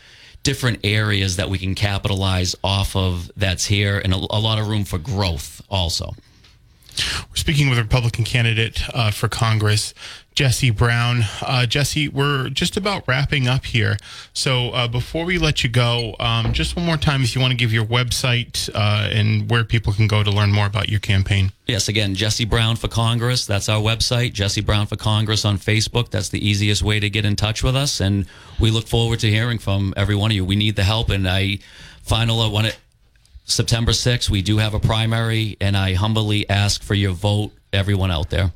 different 0.43 0.80
areas 0.86 1.36
that 1.36 1.49
we 1.49 1.57
can 1.57 1.76
capitalize 1.76 2.55
off 2.64 2.95
of 2.95 3.30
that's 3.36 3.66
here 3.66 3.99
and 3.99 4.14
a, 4.14 4.16
a 4.16 4.39
lot 4.39 4.57
of 4.57 4.70
room 4.70 4.86
for 4.86 4.97
growth 4.97 5.62
also 5.70 6.14
We're 7.30 7.36
speaking 7.36 7.70
with 7.70 7.80
a 7.80 7.84
Republican 7.84 8.24
candidate 8.24 8.82
uh, 8.93 9.12
for 9.12 9.28
Congress, 9.28 9.93
Jesse 10.36 10.70
Brown. 10.70 11.24
Uh, 11.41 11.66
Jesse, 11.66 12.08
we're 12.08 12.50
just 12.50 12.78
about 12.78 13.08
wrapping 13.08 13.47
up 13.47 13.66
here. 13.66 13.97
So 14.34 14.70
uh, 14.70 14.88
before 14.88 15.26
we 15.26 15.38
let 15.38 15.64
you 15.64 15.70
go, 15.70 16.16
um, 16.20 16.54
just 16.54 16.76
one 16.76 16.86
more 16.86 16.97
time, 16.97 17.24
if 17.24 17.36
you 17.36 17.41
want 17.41 17.52
to 17.52 17.58
give 17.58 17.74
your 17.74 17.86
website 17.86 18.70
uh, 18.74 19.10
and 19.12 19.50
where 19.50 19.64
people 19.64 19.91
can 19.93 20.08
go 20.08 20.24
to 20.24 20.32
learn 20.32 20.52
more 20.52 20.66
about 20.66 20.89
your 20.89 21.00
campaign. 21.00 21.52
Yes, 21.68 21.88
again, 21.88 22.16
Jesse 22.16 22.45
Brown 22.45 22.78
for 22.78 22.88
Congress. 22.88 23.45
That's 23.45 23.68
our 23.68 23.82
website. 23.82 24.34
Jesse 24.34 24.62
Brown 24.62 24.88
for 24.88 24.95
Congress 24.95 25.43
on 25.45 25.58
Facebook. 25.58 26.10
That's 26.10 26.30
the 26.30 26.47
easiest 26.47 26.82
way 26.84 27.00
to 27.00 27.10
get 27.10 27.26
in 27.26 27.36
touch 27.36 27.64
with 27.64 27.76
us. 27.76 28.00
And 28.00 28.26
we 28.60 28.72
look 28.72 28.88
forward 28.88 29.20
to 29.20 29.30
hearing 29.30 29.60
from 29.60 29.93
every 29.97 30.16
one 30.16 30.32
of 30.32 30.36
you. 30.36 30.45
We 30.45 30.56
need 30.56 30.76
the 30.76 30.84
help. 30.84 31.10
And 31.10 31.28
I 31.28 31.60
final 32.02 32.39
uh, 32.39 32.50
when 32.50 32.66
it 32.66 32.80
September 33.50 33.91
6th, 33.91 34.30
we 34.30 34.41
do 34.41 34.58
have 34.58 34.74
a 34.74 34.80
primary, 34.80 35.58
and 35.60 35.76
I 35.76 35.93
humbly 35.93 36.50
ask 36.50 36.84
for 36.84 36.93
your 36.93 37.14
vote, 37.14 37.52
everyone 37.74 38.12
out 38.12 38.30
there. 38.30 38.52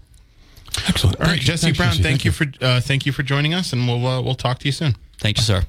Excellent. 0.88 1.20
All 1.20 1.28
right, 1.28 1.40
Jesse 1.40 1.72
Brown, 1.72 1.94
thank, 1.96 2.26
you 2.26 2.32
for 2.32 2.46
uh, 2.62 2.82
thank 2.82 3.06
you 3.06 3.12
for 3.12 3.24
joining 3.24 3.54
us, 3.54 3.74
and 3.74 3.88
we'll 3.88 4.06
uh, 4.06 4.22
we'll 4.22 4.36
talk 4.36 4.60
to 4.60 4.66
you 4.66 4.72
soon. 4.72 4.96
Thank 5.20 5.38
you, 5.38 5.44
sir. 5.44 5.64